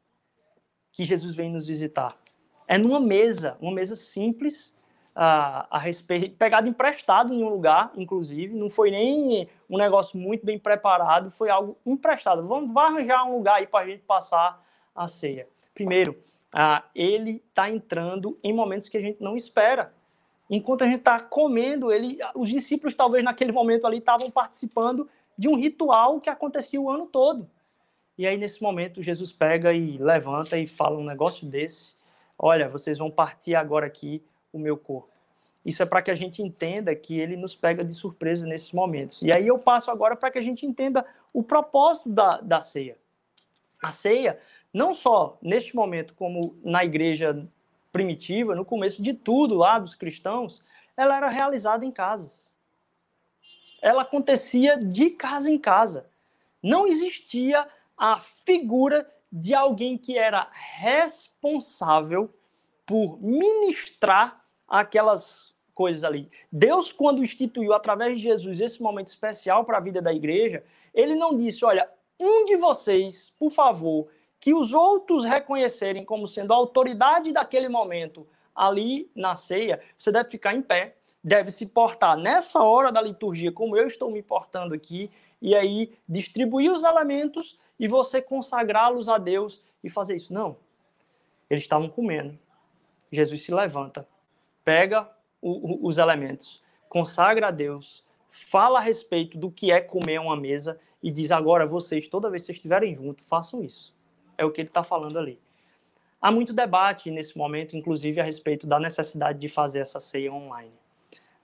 que 0.92 1.06
Jesus 1.06 1.36
vem 1.36 1.52
nos 1.52 1.68
visitar. 1.68 2.18
É 2.68 2.78
numa 2.78 3.00
mesa, 3.00 3.58
uma 3.62 3.72
mesa 3.72 3.96
simples, 3.96 4.76
a, 5.16 5.68
a 5.70 5.78
respeito, 5.78 6.38
pegado 6.38 6.68
emprestado 6.70 7.34
em 7.34 7.44
um 7.44 7.50
lugar, 7.50 7.92
inclusive, 7.96 8.56
não 8.56 8.70
foi 8.70 8.92
nem 8.92 9.48
um 9.70 9.78
negócio 9.78 10.18
muito 10.18 10.46
bem 10.46 10.58
preparado, 10.58 11.30
foi 11.32 11.50
algo 11.50 11.78
emprestado. 11.86 12.48
Vamos 12.48 12.76
arranjar 12.76 13.26
um 13.26 13.36
lugar 13.36 13.56
aí 13.56 13.68
para 13.68 13.86
a 13.86 13.88
gente 13.88 14.04
passar 14.04 14.61
a 14.96 15.08
ceia? 15.08 15.48
Primeiro, 15.74 16.18
ah, 16.54 16.84
ele 16.94 17.44
está 17.48 17.70
entrando 17.70 18.38
em 18.44 18.54
momentos 18.54 18.90
que 18.90 18.98
a 18.98 19.02
gente 19.02 19.22
não 19.22 19.36
espera. 19.36 19.94
Enquanto 20.50 20.84
a 20.84 20.86
gente 20.86 21.00
está 21.00 21.20
comendo, 21.20 21.92
ele, 21.92 22.20
os 22.36 22.50
discípulos 22.50 22.94
talvez 22.94 23.24
naquele 23.24 23.54
momento 23.54 23.88
ali 23.88 24.00
estavam 24.00 24.30
participando 24.30 25.10
de 25.38 25.48
um 25.48 25.56
ritual 25.56 26.20
que 26.20 26.30
acontecia 26.30 26.80
o 26.80 26.90
ano 26.90 27.06
todo. 27.06 27.50
E 28.18 28.28
aí 28.28 28.38
nesse 28.38 28.62
momento 28.62 29.02
Jesus 29.02 29.32
pega 29.32 29.74
e 29.74 29.98
levanta 29.98 30.58
e 30.58 30.68
fala 30.68 30.98
um 30.98 31.06
negócio 31.06 31.48
desse. 31.48 31.96
Olha, 32.38 32.68
vocês 32.68 32.98
vão 32.98 33.10
partir 33.10 33.56
agora 33.56 33.86
aqui 33.86 34.22
o 34.52 34.60
meu 34.60 34.76
corpo. 34.76 35.10
Isso 35.66 35.82
é 35.82 35.86
para 35.86 36.02
que 36.02 36.12
a 36.12 36.16
gente 36.16 36.42
entenda 36.42 36.94
que 36.96 37.20
ele 37.20 37.38
nos 37.38 37.56
pega 37.56 37.84
de 37.84 37.94
surpresa 37.94 38.46
nesses 38.46 38.72
momentos. 38.72 39.22
E 39.22 39.32
aí 39.32 39.48
eu 39.48 39.60
passo 39.60 39.92
agora 39.92 40.16
para 40.16 40.32
que 40.32 40.40
a 40.40 40.42
gente 40.42 40.66
entenda 40.66 41.06
o 41.32 41.44
propósito 41.44 42.10
da, 42.10 42.42
da 42.42 42.62
ceia. 42.62 42.98
A 43.82 43.92
ceia 43.92 44.40
não 44.74 44.94
só 44.94 45.38
neste 45.42 45.76
momento, 45.76 46.14
como 46.14 46.56
na 46.64 46.84
igreja 46.84 47.48
primitiva, 47.92 48.56
no 48.56 48.64
começo 48.64 49.02
de 49.02 49.14
tudo 49.14 49.56
lá 49.56 49.78
dos 49.78 49.96
cristãos, 49.96 50.62
ela 50.96 51.18
era 51.18 51.30
realizada 51.30 51.86
em 51.86 51.92
casas. 51.92 52.54
Ela 53.82 54.04
acontecia 54.04 54.78
de 54.78 55.10
casa 55.10 55.50
em 55.50 55.58
casa. 55.58 56.10
Não 56.62 56.88
existia 56.88 57.68
a 57.98 58.20
figura 58.20 59.10
de 59.32 59.54
alguém 59.54 59.98
que 59.98 60.18
era 60.18 60.48
responsável 60.52 62.34
por 62.86 63.22
ministrar 63.22 64.44
aquelas 64.68 65.54
coisas 65.74 66.04
ali. 66.04 66.30
Deus, 66.52 66.92
quando 66.92 67.24
instituiu 67.24 67.74
através 67.74 68.18
de 68.18 68.24
Jesus 68.24 68.62
esse 68.62 68.82
momento 68.82 69.08
especial 69.08 69.66
para 69.66 69.78
a 69.78 69.82
vida 69.82 70.02
da 70.02 70.14
igreja, 70.14 70.64
ele 70.94 71.16
não 71.16 71.36
disse: 71.36 71.66
olha, 71.66 71.90
um 72.20 72.46
de 72.46 72.56
vocês, 72.58 73.34
por 73.40 73.50
favor, 73.52 74.08
que 74.42 74.56
os 74.56 74.74
outros 74.74 75.24
reconhecerem 75.24 76.04
como 76.04 76.26
sendo 76.26 76.52
a 76.52 76.56
autoridade 76.56 77.32
daquele 77.32 77.70
momento 77.70 78.28
ali 78.56 79.10
na 79.16 79.36
ceia, 79.36 79.80
você 79.98 80.12
deve 80.12 80.32
ficar 80.32 80.56
em 80.56 80.64
pé, 80.64 80.96
deve 81.24 81.52
se 81.52 81.68
portar 81.68 82.18
nessa 82.18 82.62
hora 82.64 82.92
da 82.92 83.00
liturgia, 83.00 83.52
como 83.52 83.78
eu 83.78 83.86
estou 83.86 84.10
me 84.10 84.24
portando 84.24 84.74
aqui, 84.74 85.12
e 85.40 85.56
aí 85.56 85.94
distribuir 86.10 86.74
os 86.74 86.84
elementos 86.84 87.58
e 87.80 87.88
você 87.88 88.20
consagrá-los 88.20 89.08
a 89.08 89.20
Deus 89.20 89.64
e 89.84 89.90
fazer 89.90 90.16
isso. 90.16 90.34
Não. 90.34 90.58
Eles 91.48 91.64
estavam 91.64 91.88
comendo. 91.88 92.38
Jesus 93.12 93.44
se 93.44 93.54
levanta, 93.54 94.08
pega 94.66 95.08
o, 95.40 95.52
o, 95.52 95.88
os 95.88 96.00
elementos, 96.00 96.64
consagra 96.90 97.50
a 97.50 97.52
Deus, 97.52 98.04
fala 98.30 98.80
a 98.80 98.82
respeito 98.82 99.38
do 99.38 99.52
que 99.52 99.72
é 99.72 99.82
comer 99.82 100.20
uma 100.20 100.36
mesa 100.36 100.80
e 101.04 101.12
diz: 101.12 101.30
agora 101.30 101.66
vocês, 101.68 102.08
toda 102.08 102.30
vez 102.30 102.42
que 102.42 102.48
vocês 102.48 102.58
estiverem 102.58 102.96
juntos, 102.96 103.28
façam 103.28 103.64
isso. 103.64 103.94
É 104.42 104.46
o 104.46 104.50
que 104.50 104.60
ele 104.60 104.70
está 104.70 104.82
falando 104.82 105.20
ali. 105.20 105.40
Há 106.20 106.32
muito 106.32 106.52
debate 106.52 107.12
nesse 107.12 107.38
momento, 107.38 107.78
inclusive 107.78 108.20
a 108.20 108.24
respeito 108.24 108.66
da 108.66 108.80
necessidade 108.80 109.38
de 109.38 109.48
fazer 109.48 109.82
essa 109.82 110.00
ceia 110.00 110.34
online. 110.34 110.74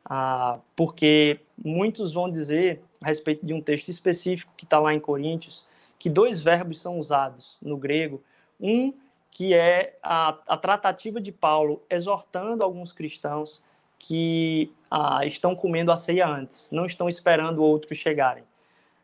Ah, 0.03 0.59
porque 0.75 1.39
muitos 1.63 2.11
vão 2.11 2.27
dizer, 2.27 2.81
a 2.99 3.05
respeito 3.05 3.45
de 3.45 3.53
um 3.53 3.61
texto 3.61 3.89
específico 3.89 4.51
que 4.57 4.63
está 4.65 4.79
lá 4.79 4.95
em 4.95 4.99
Coríntios, 4.99 5.63
que 5.99 6.09
dois 6.09 6.41
verbos 6.41 6.81
são 6.81 6.97
usados 6.97 7.59
no 7.61 7.77
grego. 7.77 8.23
Um 8.59 8.91
que 9.29 9.53
é 9.53 9.95
a, 10.01 10.35
a 10.47 10.57
tratativa 10.57 11.21
de 11.21 11.31
Paulo 11.31 11.83
exortando 11.91 12.63
alguns 12.63 12.91
cristãos 12.91 13.63
que 13.99 14.71
ah, 14.89 15.23
estão 15.23 15.55
comendo 15.55 15.91
a 15.91 15.95
ceia 15.95 16.27
antes, 16.27 16.71
não 16.71 16.87
estão 16.87 17.07
esperando 17.07 17.63
outros 17.63 17.99
chegarem. 17.99 18.43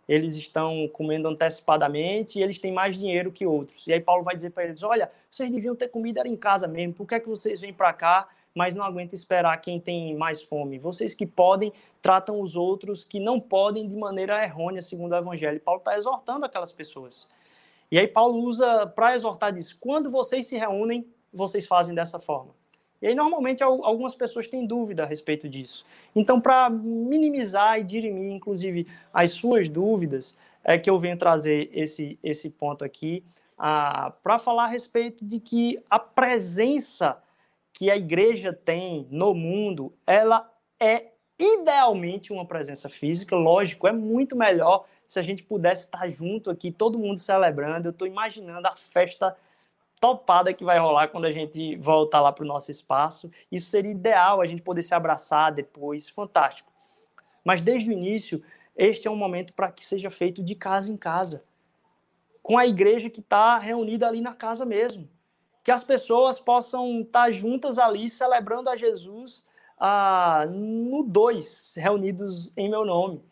Eles 0.08 0.36
estão 0.36 0.88
comendo 0.92 1.28
antecipadamente 1.28 2.38
e 2.38 2.44
eles 2.44 2.60
têm 2.60 2.72
mais 2.72 2.98
dinheiro 2.98 3.32
que 3.32 3.46
outros. 3.46 3.88
E 3.88 3.94
aí 3.94 4.02
Paulo 4.02 4.24
vai 4.24 4.36
dizer 4.36 4.52
para 4.52 4.66
eles: 4.66 4.84
olha, 4.84 5.12
vocês 5.30 5.50
deviam 5.50 5.76
ter 5.76 5.88
comida 5.88 6.28
em 6.28 6.36
casa 6.36 6.68
mesmo, 6.68 6.94
por 6.94 7.08
que, 7.08 7.16
é 7.16 7.20
que 7.20 7.30
vocês 7.30 7.62
vêm 7.62 7.74
para 7.74 7.94
cá, 7.94 8.28
mas 8.54 8.76
não 8.76 8.84
aguentam 8.84 9.16
esperar 9.16 9.56
quem 9.62 9.80
tem 9.80 10.16
mais 10.16 10.42
fome? 10.42 10.78
Vocês 10.78 11.16
que 11.16 11.26
podem, 11.26 11.72
tratam 12.02 12.42
os 12.42 12.56
outros 12.56 13.06
que 13.06 13.20
não 13.20 13.40
podem 13.40 13.88
de 13.88 13.96
maneira 13.96 14.44
errônea, 14.44 14.82
segundo 14.82 15.14
o 15.14 15.18
Evangelho. 15.18 15.60
Paulo 15.60 15.80
está 15.80 15.98
exortando 15.98 16.46
aquelas 16.46 16.74
pessoas. 16.74 17.30
E 17.90 17.98
aí 17.98 18.08
Paulo 18.08 18.40
usa 18.40 18.88
para 18.88 19.16
exortar 19.16 19.54
diz: 19.54 19.72
quando 19.72 20.10
vocês 20.10 20.48
se 20.48 20.58
reúnem, 20.58 21.08
vocês 21.32 21.66
fazem 21.66 21.96
dessa 21.96 22.20
forma. 22.20 22.54
E 23.04 23.08
aí, 23.08 23.16
normalmente, 23.16 23.62
algumas 23.62 24.16
pessoas 24.16 24.48
têm 24.48 24.66
dúvida 24.66 25.04
a 25.04 25.06
respeito 25.06 25.50
disso. 25.50 25.86
Então, 26.16 26.40
para 26.40 26.70
minimizar 26.70 27.78
e 27.78 27.84
dirimir, 27.84 28.32
inclusive, 28.32 28.88
as 29.14 29.32
suas 29.32 29.68
dúvidas, 29.68 30.38
é 30.64 30.78
que 30.78 30.90
eu 30.90 30.98
venho 30.98 31.18
trazer 31.18 31.70
esse, 31.74 32.18
esse 32.24 32.50
ponto 32.50 32.86
aqui, 32.86 33.22
para 33.58 34.40
falar 34.40 34.64
a 34.64 34.68
respeito 34.68 35.26
de 35.26 35.42
que 35.42 35.84
a 35.90 36.00
presença 36.00 37.22
que 37.74 37.92
a 37.92 37.98
igreja 37.98 38.54
tem 38.54 39.06
no 39.12 39.34
mundo, 39.34 39.92
ela 40.08 40.50
é 40.80 41.08
idealmente 41.38 42.32
uma 42.32 42.46
presença 42.46 42.88
física, 42.88 43.36
lógico, 43.36 43.86
é 43.86 43.92
muito 43.92 44.34
melhor 44.34 44.86
se 45.06 45.20
a 45.20 45.22
gente 45.22 45.44
pudesse 45.44 45.88
estar 45.88 46.08
junto 46.08 46.50
aqui, 46.50 46.72
todo 46.72 46.98
mundo 46.98 47.18
celebrando. 47.18 47.90
Eu 47.90 47.92
estou 47.92 48.08
imaginando 48.08 48.66
a 48.66 48.78
festa 48.78 49.36
topada 50.04 50.54
que 50.54 50.66
vai 50.66 50.78
rolar 50.78 51.08
quando 51.08 51.24
a 51.24 51.32
gente 51.32 51.78
voltar 51.78 52.20
lá 52.20 52.30
para 52.30 52.44
o 52.44 52.48
nosso 52.48 52.70
espaço. 52.70 53.32
Isso 53.50 53.70
seria 53.70 53.90
ideal, 53.90 54.42
a 54.42 54.46
gente 54.46 54.62
poder 54.62 54.82
se 54.82 54.94
abraçar 54.94 55.54
depois, 55.54 56.10
fantástico. 56.10 56.70
Mas 57.42 57.62
desde 57.62 57.90
o 57.90 57.94
início, 57.94 58.44
este 58.76 59.08
é 59.08 59.12
um 59.12 59.16
momento 59.16 59.54
para 59.54 59.72
que 59.72 59.86
seja 59.86 60.12
feito 60.12 60.44
de 60.44 60.56
casa 60.56 60.92
em 60.92 60.98
casa, 60.98 61.46
com 62.42 62.58
a 62.58 62.68
igreja 62.68 63.10
que 63.10 63.22
está 63.22 63.58
reunida 63.58 64.06
ali 64.06 64.20
na 64.20 64.34
casa 64.34 64.66
mesmo. 64.66 65.08
Que 65.64 65.72
as 65.72 65.86
pessoas 65.86 66.38
possam 66.38 67.00
estar 67.00 67.32
juntas 67.32 67.80
ali 67.80 68.10
celebrando 68.10 68.70
a 68.70 68.76
Jesus 68.76 69.46
ah, 69.80 70.46
no 70.50 71.04
dois, 71.04 71.76
reunidos 71.78 72.52
em 72.58 72.70
meu 72.70 72.84
nome. 72.84 73.24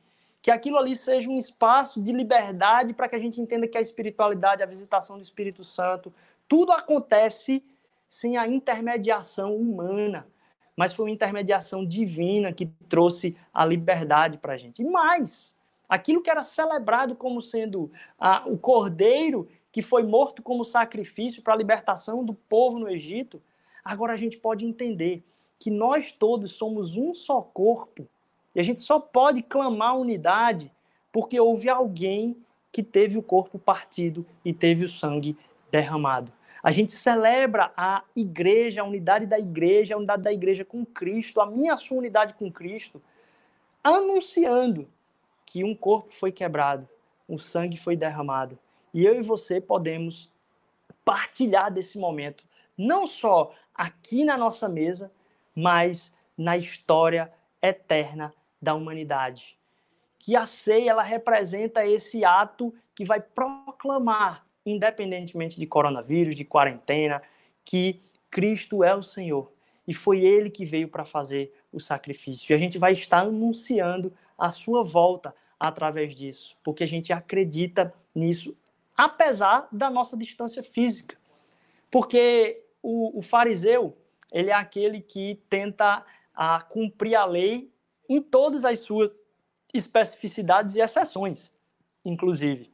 Que 0.42 0.50
aquilo 0.50 0.78
ali 0.78 0.96
seja 0.96 1.30
um 1.30 1.38
espaço 1.38 2.02
de 2.02 2.14
liberdade 2.14 2.94
para 2.94 3.10
que 3.10 3.16
a 3.18 3.20
gente 3.20 3.42
entenda 3.42 3.68
que 3.68 3.78
a 3.78 3.82
espiritualidade, 3.82 4.64
a 4.64 4.66
visitação 4.66 5.18
do 5.18 5.22
Espírito 5.22 5.66
Santo, 5.66 6.14
tudo 6.52 6.74
acontece 6.74 7.64
sem 8.10 8.36
a 8.36 8.46
intermediação 8.46 9.56
humana, 9.56 10.28
mas 10.76 10.92
foi 10.92 11.06
uma 11.06 11.14
intermediação 11.14 11.86
divina 11.86 12.52
que 12.52 12.66
trouxe 12.90 13.38
a 13.54 13.64
liberdade 13.64 14.38
para 14.38 14.56
a 14.56 14.58
gente. 14.58 14.82
E 14.82 14.86
mais, 14.86 15.56
aquilo 15.88 16.22
que 16.22 16.30
era 16.30 16.44
celebrado 16.44 17.16
como 17.16 17.42
sendo 17.42 17.90
ah, 18.20 18.44
o 18.46 18.58
cordeiro 18.58 19.48
que 19.72 19.82
foi 19.82 20.04
morto 20.04 20.44
como 20.44 20.66
sacrifício 20.66 21.42
para 21.42 21.54
a 21.54 21.58
libertação 21.58 22.22
do 22.22 22.34
povo 22.34 22.78
no 22.78 22.90
Egito, 22.90 23.42
agora 23.82 24.12
a 24.12 24.18
gente 24.18 24.38
pode 24.38 24.66
entender 24.66 25.24
que 25.58 25.72
nós 25.72 26.12
todos 26.12 26.52
somos 26.52 26.98
um 26.98 27.14
só 27.14 27.42
corpo 27.42 28.06
e 28.54 28.60
a 28.60 28.64
gente 28.64 28.82
só 28.82 29.00
pode 29.00 29.42
clamar 29.42 29.98
unidade 29.98 30.70
porque 31.14 31.40
houve 31.40 31.70
alguém 31.70 32.36
que 32.74 32.84
teve 32.84 33.18
o 33.18 33.24
corpo 33.24 33.58
partido 33.58 34.26
e 34.44 34.52
teve 34.52 34.84
o 34.84 34.90
sangue 34.90 35.38
derramado. 35.72 36.34
A 36.64 36.72
gente 36.72 36.92
celebra 36.92 37.72
a 37.76 38.04
igreja, 38.16 38.82
a 38.82 38.86
unidade 38.86 39.26
da 39.26 39.40
igreja, 39.40 39.96
a 39.96 39.98
unidade 39.98 40.22
da 40.22 40.32
igreja 40.32 40.64
com 40.64 40.86
Cristo, 40.86 41.42
a 41.42 41.46
minha 41.46 41.74
a 41.74 41.78
sua 41.78 41.98
unidade 41.98 42.36
com 42.36 42.52
Cristo, 42.52 43.02
anunciando 43.84 44.88
que 45.46 45.64
um 45.64 45.76
corpo 45.76 46.14
foi 46.14 46.32
quebrado, 46.32 46.88
um 47.28 47.38
sangue 47.38 47.78
foi 47.78 47.96
derramado. 47.96 48.58
E 48.94 49.04
eu 49.04 49.16
e 49.16 49.22
você 49.22 49.60
podemos 49.60 50.32
partilhar 51.04 51.72
desse 51.72 51.98
momento, 51.98 52.44
não 52.78 53.08
só 53.08 53.54
aqui 53.74 54.24
na 54.24 54.38
nossa 54.38 54.70
mesa, 54.70 55.12
mas 55.56 56.14
na 56.38 56.58
história 56.58 57.32
eterna 57.62 58.34
da 58.62 58.76
humanidade. 58.76 59.58
Que 60.20 60.36
a 60.36 60.46
ceia 60.46 60.92
ela 60.92 61.04
representa 61.04 61.86
esse 61.86 62.24
ato 62.24 62.74
que 62.94 63.04
vai 63.04 63.20
proclamar 63.20 64.46
independentemente 64.66 65.60
de 65.60 65.66
coronavírus, 65.66 66.36
de 66.36 66.46
quarentena, 66.46 67.22
que 67.66 68.00
Cristo 68.30 68.84
é 68.84 68.96
o 68.96 69.04
Senhor 69.04 69.52
e 69.88 69.94
foi 69.94 70.24
ele 70.24 70.50
que 70.50 70.66
veio 70.66 70.88
para 70.88 71.06
fazer 71.06 71.54
o 71.72 71.80
sacrifício. 71.80 72.52
E 72.52 72.56
a 72.56 72.58
gente 72.58 72.78
vai 72.78 72.94
estar 72.94 73.20
anunciando 73.20 74.14
a 74.38 74.50
sua 74.50 74.84
volta 74.84 75.36
através 75.60 76.16
disso, 76.16 76.58
porque 76.64 76.84
a 76.84 76.88
gente 76.88 77.12
acredita 77.14 77.94
nisso, 78.14 78.56
apesar 78.96 79.68
da 79.72 79.90
nossa 79.90 80.18
distância 80.18 80.64
física. 80.64 81.18
Porque 81.90 82.64
o, 82.82 83.20
o 83.20 83.22
fariseu, 83.22 83.98
ele 84.32 84.50
é 84.50 84.54
aquele 84.54 85.02
que 85.02 85.40
tenta 85.50 86.06
a, 86.34 86.62
cumprir 86.62 87.16
a 87.16 87.26
lei 87.26 87.70
em 88.08 88.22
todas 88.22 88.66
as 88.66 88.80
suas 88.80 89.12
especificidades 89.74 90.76
e 90.76 90.82
exceções, 90.82 91.54
inclusive. 92.04 92.72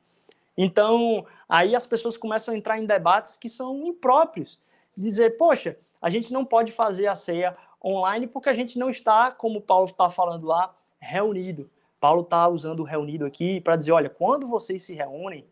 Então, 0.58 1.26
aí 1.48 1.76
as 1.76 1.86
pessoas 1.86 2.18
começam 2.18 2.54
a 2.54 2.58
entrar 2.58 2.80
em 2.80 2.86
debates 2.86 3.38
que 3.38 3.50
são 3.50 3.86
impróprios. 3.86 4.62
Dizer, 4.96 5.38
poxa, 5.38 5.78
a 6.02 6.10
gente 6.10 6.34
não 6.34 6.46
pode 6.46 6.72
fazer 6.72 7.08
a 7.08 7.16
ceia 7.16 7.56
online 7.84 8.28
porque 8.28 8.50
a 8.50 8.54
gente 8.54 8.78
não 8.80 8.90
está, 8.90 9.32
como 9.32 9.62
Paulo 9.62 9.86
está 9.86 10.10
falando 10.10 10.48
lá, 10.48 10.76
reunido. 11.00 11.70
Paulo 12.00 12.22
está 12.22 12.48
usando 12.48 12.82
o 12.82 12.84
reunido 12.84 13.26
aqui 13.26 13.62
para 13.62 13.76
dizer, 13.76 13.92
olha, 13.92 14.10
quando 14.10 14.46
vocês 14.46 14.84
se 14.84 14.94
reúnem, 14.94 15.46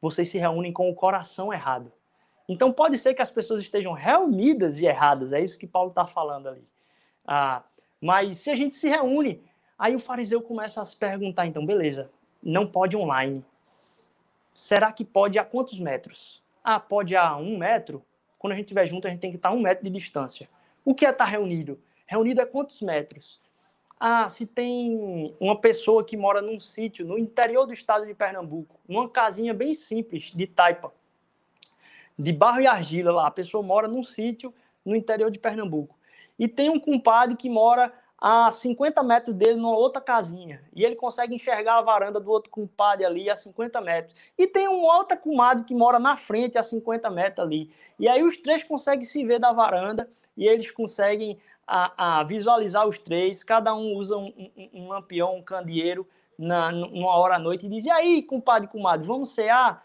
vocês 0.00 0.28
se 0.28 0.38
reúnem 0.38 0.72
com 0.72 0.90
o 0.90 0.94
coração 0.94 1.52
errado. 1.52 1.92
Então 2.48 2.72
pode 2.72 2.98
ser 2.98 3.14
que 3.14 3.22
as 3.22 3.30
pessoas 3.30 3.62
estejam 3.62 3.92
reunidas 3.92 4.78
e 4.78 4.86
erradas, 4.86 5.32
é 5.32 5.40
isso 5.40 5.58
que 5.58 5.66
Paulo 5.66 5.90
está 5.90 6.06
falando 6.06 6.48
ali. 6.48 6.66
Ah, 7.26 7.62
mas 8.00 8.38
se 8.38 8.50
a 8.50 8.56
gente 8.56 8.74
se 8.74 8.88
reúne, 8.88 9.42
aí 9.78 9.94
o 9.94 9.98
fariseu 9.98 10.42
começa 10.42 10.82
a 10.82 10.84
se 10.84 10.96
perguntar, 10.96 11.46
então, 11.46 11.64
beleza, 11.64 12.10
não 12.42 12.66
pode 12.66 12.96
online. 12.96 13.44
Será 14.54 14.92
que 14.92 15.04
pode 15.04 15.38
a 15.38 15.44
quantos 15.44 15.78
metros? 15.80 16.42
Ah, 16.62 16.78
pode 16.78 17.16
a 17.16 17.36
um 17.36 17.56
metro? 17.56 18.04
Quando 18.38 18.52
a 18.52 18.56
gente 18.56 18.66
estiver 18.66 18.86
junto, 18.86 19.06
a 19.06 19.10
gente 19.10 19.20
tem 19.20 19.30
que 19.30 19.36
estar 19.36 19.48
a 19.48 19.52
um 19.52 19.60
metro 19.60 19.84
de 19.84 19.90
distância. 19.90 20.48
O 20.84 20.94
que 20.94 21.06
é 21.06 21.10
estar 21.10 21.24
reunido? 21.24 21.80
Reunido 22.06 22.40
é 22.40 22.46
quantos 22.46 22.80
metros? 22.82 23.40
Ah, 23.98 24.28
se 24.28 24.46
tem 24.46 25.34
uma 25.38 25.56
pessoa 25.56 26.04
que 26.04 26.16
mora 26.16 26.42
num 26.42 26.58
sítio 26.58 27.06
no 27.06 27.16
interior 27.16 27.66
do 27.66 27.72
estado 27.72 28.04
de 28.04 28.14
Pernambuco, 28.14 28.80
numa 28.88 29.08
casinha 29.08 29.54
bem 29.54 29.72
simples, 29.74 30.32
de 30.34 30.46
taipa, 30.46 30.92
de 32.18 32.32
barro 32.32 32.60
e 32.60 32.66
argila 32.66 33.12
lá, 33.12 33.26
a 33.28 33.30
pessoa 33.30 33.62
mora 33.62 33.86
num 33.86 34.02
sítio 34.02 34.52
no 34.84 34.96
interior 34.96 35.30
de 35.30 35.38
Pernambuco. 35.38 35.96
E 36.38 36.48
tem 36.48 36.68
um 36.68 36.80
compadre 36.80 37.36
que 37.36 37.48
mora 37.48 37.92
a 38.24 38.52
50 38.52 39.02
metros 39.02 39.34
dele 39.34 39.56
numa 39.56 39.76
outra 39.76 40.00
casinha. 40.00 40.62
E 40.72 40.84
ele 40.84 40.94
consegue 40.94 41.34
enxergar 41.34 41.78
a 41.78 41.82
varanda 41.82 42.20
do 42.20 42.30
outro 42.30 42.52
compadre 42.52 43.04
ali 43.04 43.28
a 43.28 43.34
50 43.34 43.80
metros. 43.80 44.14
E 44.38 44.46
tem 44.46 44.68
um 44.68 44.80
outro 44.80 45.18
comadre 45.18 45.64
que 45.64 45.74
mora 45.74 45.98
na 45.98 46.16
frente 46.16 46.56
a 46.56 46.62
50 46.62 47.10
metros 47.10 47.44
ali. 47.44 47.74
E 47.98 48.06
aí 48.06 48.22
os 48.22 48.36
três 48.36 48.62
conseguem 48.62 49.02
se 49.02 49.24
ver 49.24 49.40
da 49.40 49.52
varanda 49.52 50.08
e 50.36 50.46
eles 50.46 50.70
conseguem 50.70 51.36
a, 51.66 52.20
a 52.20 52.22
visualizar 52.22 52.86
os 52.86 52.96
três, 52.96 53.42
cada 53.42 53.74
um 53.74 53.96
usa 53.96 54.16
um, 54.16 54.32
um, 54.56 54.70
um 54.72 54.88
lampião, 54.88 55.34
um 55.34 55.42
candeeiro 55.42 56.06
na, 56.38 56.70
numa 56.70 57.16
hora 57.16 57.34
à 57.34 57.38
noite 57.40 57.66
e 57.66 57.68
diz: 57.68 57.86
e 57.86 57.90
aí, 57.90 58.22
compadre 58.22 58.68
comadre, 58.68 59.04
vamos 59.04 59.34
cear? 59.34 59.84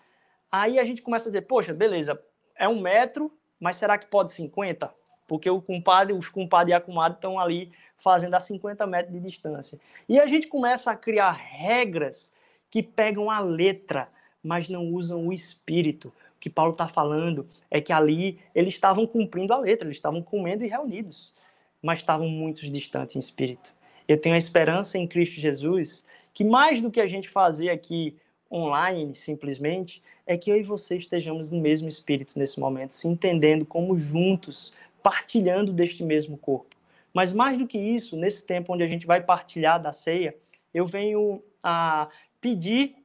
Aí 0.52 0.78
a 0.78 0.84
gente 0.84 1.02
começa 1.02 1.28
a 1.28 1.32
dizer: 1.32 1.42
poxa, 1.42 1.74
beleza, 1.74 2.22
é 2.56 2.70
um 2.70 2.80
metro, 2.80 3.32
mas 3.60 3.78
será 3.78 3.98
que 3.98 4.06
pode 4.06 4.32
50? 4.32 4.94
Porque 5.28 5.50
o 5.50 5.62
compadre, 5.62 6.14
os 6.14 6.30
compadres 6.30 6.72
e 6.72 6.76
a 6.76 6.80
comadre 6.80 7.18
estão 7.18 7.40
ali 7.40 7.74
fazendo 7.98 8.36
a 8.36 8.40
50 8.40 8.86
metros 8.88 9.14
de 9.14 9.20
distância. 9.20 9.80
E 10.08 10.20
a 10.20 10.28
gente 10.28 10.48
começa 10.48 10.92
a 10.92 10.96
criar 10.96 11.32
regras 11.32 12.32
que 12.70 12.84
pegam 12.84 13.30
a 13.30 13.40
letra, 13.40 14.10
mas 14.44 14.70
não 14.70 14.86
usam 14.94 15.28
o 15.28 15.34
espírito. 15.34 16.10
O 16.36 16.40
que 16.40 16.50
Paulo 16.50 16.72
está 16.72 16.88
falando 16.88 17.48
é 17.72 17.82
que 17.82 17.92
ali 17.92 18.40
eles 18.54 18.76
estavam 18.76 19.08
cumprindo 19.08 19.54
a 19.54 19.58
letra, 19.58 19.88
eles 19.88 19.98
estavam 19.98 20.22
comendo 20.22 20.64
e 20.64 20.68
reunidos, 20.68 21.34
mas 21.82 22.00
estavam 22.00 22.30
muito 22.30 22.70
distantes 22.72 23.16
em 23.16 23.20
espírito. 23.20 23.74
Eu 24.08 24.20
tenho 24.20 24.36
a 24.36 24.38
esperança 24.38 24.98
em 24.98 25.08
Cristo 25.08 25.40
Jesus 25.40 26.06
que 26.34 26.44
mais 26.44 26.82
do 26.82 26.92
que 26.92 27.02
a 27.02 27.08
gente 27.08 27.28
fazer 27.28 27.72
aqui 27.72 28.16
online, 28.52 29.16
simplesmente, 29.16 30.02
é 30.26 30.38
que 30.38 30.52
eu 30.52 30.56
e 30.56 30.64
você 30.64 30.96
estejamos 30.96 31.52
no 31.52 31.60
mesmo 31.60 31.88
espírito 31.88 32.34
nesse 32.36 32.60
momento, 32.60 32.94
se 32.94 33.08
entendendo 33.08 33.66
como 33.66 33.98
juntos, 33.98 34.72
partilhando 35.02 35.74
deste 35.74 36.04
mesmo 36.04 36.38
corpo. 36.38 36.77
Mas 37.18 37.34
mais 37.34 37.58
do 37.58 37.66
que 37.66 37.80
isso, 37.80 38.16
nesse 38.16 38.46
tempo 38.46 38.72
onde 38.72 38.84
a 38.84 38.88
gente 38.88 39.08
vai 39.08 39.20
partilhar 39.20 39.82
da 39.82 39.92
ceia, 39.92 40.38
eu 40.72 40.86
venho 40.86 41.44
a 41.64 42.10
pedir 42.40 42.96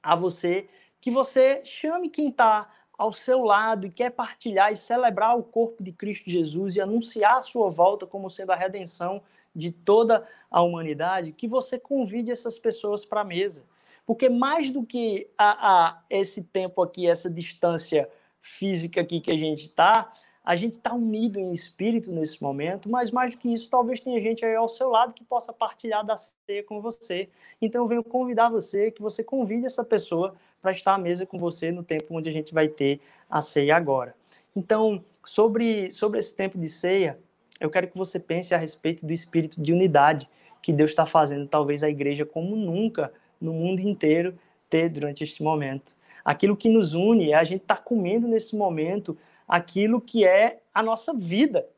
a 0.00 0.14
você 0.14 0.68
que 1.00 1.10
você 1.10 1.60
chame 1.64 2.08
quem 2.08 2.28
está 2.28 2.70
ao 2.96 3.12
seu 3.12 3.42
lado 3.42 3.88
e 3.88 3.90
quer 3.90 4.10
partilhar 4.10 4.72
e 4.72 4.76
celebrar 4.76 5.36
o 5.36 5.42
corpo 5.42 5.82
de 5.82 5.90
Cristo 5.90 6.30
Jesus 6.30 6.76
e 6.76 6.80
anunciar 6.80 7.38
a 7.38 7.40
sua 7.40 7.68
volta 7.68 8.06
como 8.06 8.30
sendo 8.30 8.52
a 8.52 8.54
redenção 8.54 9.20
de 9.52 9.72
toda 9.72 10.24
a 10.48 10.62
humanidade, 10.62 11.32
que 11.32 11.48
você 11.48 11.76
convide 11.76 12.30
essas 12.30 12.56
pessoas 12.56 13.04
para 13.04 13.22
a 13.22 13.24
mesa. 13.24 13.64
Porque 14.06 14.28
mais 14.28 14.70
do 14.70 14.86
que 14.86 15.28
a, 15.36 15.88
a, 15.88 16.02
esse 16.08 16.44
tempo 16.44 16.80
aqui, 16.80 17.04
essa 17.04 17.28
distância 17.28 18.08
física 18.40 19.00
aqui 19.00 19.20
que 19.20 19.32
a 19.32 19.36
gente 19.36 19.64
está, 19.64 20.12
a 20.44 20.56
gente 20.56 20.74
está 20.74 20.94
unido 20.94 21.38
em 21.38 21.52
espírito 21.52 22.10
nesse 22.10 22.42
momento, 22.42 22.88
mas 22.88 23.10
mais 23.10 23.32
do 23.32 23.38
que 23.38 23.52
isso, 23.52 23.68
talvez 23.68 24.00
tenha 24.00 24.20
gente 24.20 24.44
aí 24.44 24.54
ao 24.54 24.68
seu 24.68 24.88
lado 24.88 25.12
que 25.12 25.22
possa 25.22 25.52
partilhar 25.52 26.04
da 26.04 26.16
ceia 26.16 26.62
com 26.64 26.80
você. 26.80 27.28
Então 27.60 27.82
eu 27.82 27.88
venho 27.88 28.02
convidar 28.02 28.48
você, 28.48 28.90
que 28.90 29.02
você 29.02 29.22
convide 29.22 29.66
essa 29.66 29.84
pessoa 29.84 30.34
para 30.62 30.72
estar 30.72 30.94
à 30.94 30.98
mesa 30.98 31.26
com 31.26 31.38
você 31.38 31.70
no 31.70 31.82
tempo 31.82 32.06
onde 32.10 32.28
a 32.28 32.32
gente 32.32 32.54
vai 32.54 32.68
ter 32.68 33.00
a 33.28 33.40
ceia 33.42 33.76
agora. 33.76 34.14
Então, 34.54 35.04
sobre, 35.24 35.90
sobre 35.90 36.18
esse 36.18 36.34
tempo 36.34 36.58
de 36.58 36.68
ceia, 36.68 37.18
eu 37.60 37.70
quero 37.70 37.88
que 37.88 37.96
você 37.96 38.18
pense 38.18 38.54
a 38.54 38.58
respeito 38.58 39.06
do 39.06 39.12
espírito 39.12 39.60
de 39.60 39.72
unidade 39.72 40.28
que 40.62 40.72
Deus 40.72 40.90
está 40.90 41.06
fazendo, 41.06 41.46
talvez 41.46 41.82
a 41.82 41.88
igreja 41.88 42.24
como 42.24 42.56
nunca 42.56 43.12
no 43.40 43.52
mundo 43.52 43.80
inteiro 43.80 44.34
ter 44.68 44.88
durante 44.88 45.24
este 45.24 45.42
momento. 45.42 45.94
Aquilo 46.24 46.56
que 46.56 46.68
nos 46.68 46.92
une 46.92 47.32
é 47.32 47.34
a 47.34 47.44
gente 47.44 47.62
estar 47.62 47.76
tá 47.76 47.82
comendo 47.82 48.28
nesse 48.28 48.54
momento 48.54 49.16
aquilo 49.50 50.00
que 50.00 50.24
é 50.24 50.62
a 50.72 50.82
nossa 50.82 51.12
vida. 51.12 51.68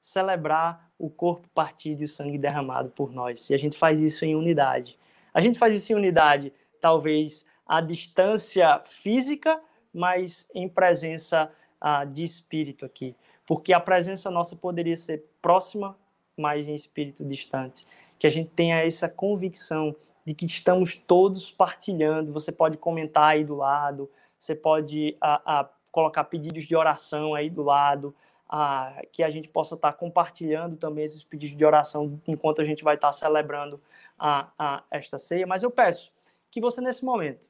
Celebrar 0.00 0.90
o 0.98 1.08
corpo 1.08 1.48
partido 1.48 2.02
e 2.02 2.04
o 2.04 2.08
sangue 2.08 2.38
derramado 2.38 2.90
por 2.90 3.12
nós. 3.12 3.48
E 3.50 3.54
a 3.54 3.58
gente 3.58 3.78
faz 3.78 4.00
isso 4.00 4.24
em 4.24 4.34
unidade. 4.34 4.98
A 5.32 5.40
gente 5.40 5.58
faz 5.58 5.74
isso 5.74 5.92
em 5.92 5.96
unidade, 5.96 6.52
talvez 6.80 7.46
à 7.66 7.80
distância 7.80 8.80
física, 8.84 9.60
mas 9.92 10.48
em 10.54 10.68
presença 10.68 11.52
ah, 11.80 12.04
de 12.04 12.24
espírito 12.24 12.84
aqui 12.84 13.14
porque 13.48 13.72
a 13.72 13.80
presença 13.80 14.30
nossa 14.30 14.54
poderia 14.54 14.94
ser 14.94 15.24
próxima, 15.40 15.96
mas 16.36 16.68
em 16.68 16.74
espírito 16.74 17.24
distante. 17.24 17.86
Que 18.18 18.26
a 18.26 18.30
gente 18.30 18.50
tenha 18.50 18.84
essa 18.84 19.08
convicção 19.08 19.96
de 20.22 20.34
que 20.34 20.44
estamos 20.44 20.96
todos 20.96 21.50
partilhando. 21.50 22.30
Você 22.30 22.52
pode 22.52 22.76
comentar 22.76 23.30
aí 23.30 23.44
do 23.44 23.56
lado, 23.56 24.10
você 24.38 24.54
pode 24.54 25.16
a, 25.18 25.60
a, 25.60 25.70
colocar 25.90 26.24
pedidos 26.24 26.64
de 26.64 26.76
oração 26.76 27.34
aí 27.34 27.50
do 27.50 27.62
lado, 27.62 28.14
a, 28.48 29.02
que 29.12 29.22
a 29.22 29.30
gente 29.30 29.48
possa 29.48 29.74
estar 29.74 29.92
compartilhando 29.92 30.76
também 30.76 31.04
esses 31.04 31.22
pedidos 31.22 31.56
de 31.56 31.64
oração 31.64 32.20
enquanto 32.26 32.62
a 32.62 32.64
gente 32.64 32.82
vai 32.82 32.94
estar 32.94 33.12
celebrando 33.12 33.80
a, 34.18 34.48
a 34.58 34.82
esta 34.90 35.18
ceia. 35.18 35.46
Mas 35.46 35.62
eu 35.62 35.70
peço 35.70 36.10
que 36.50 36.60
você, 36.60 36.80
nesse 36.80 37.04
momento, 37.04 37.46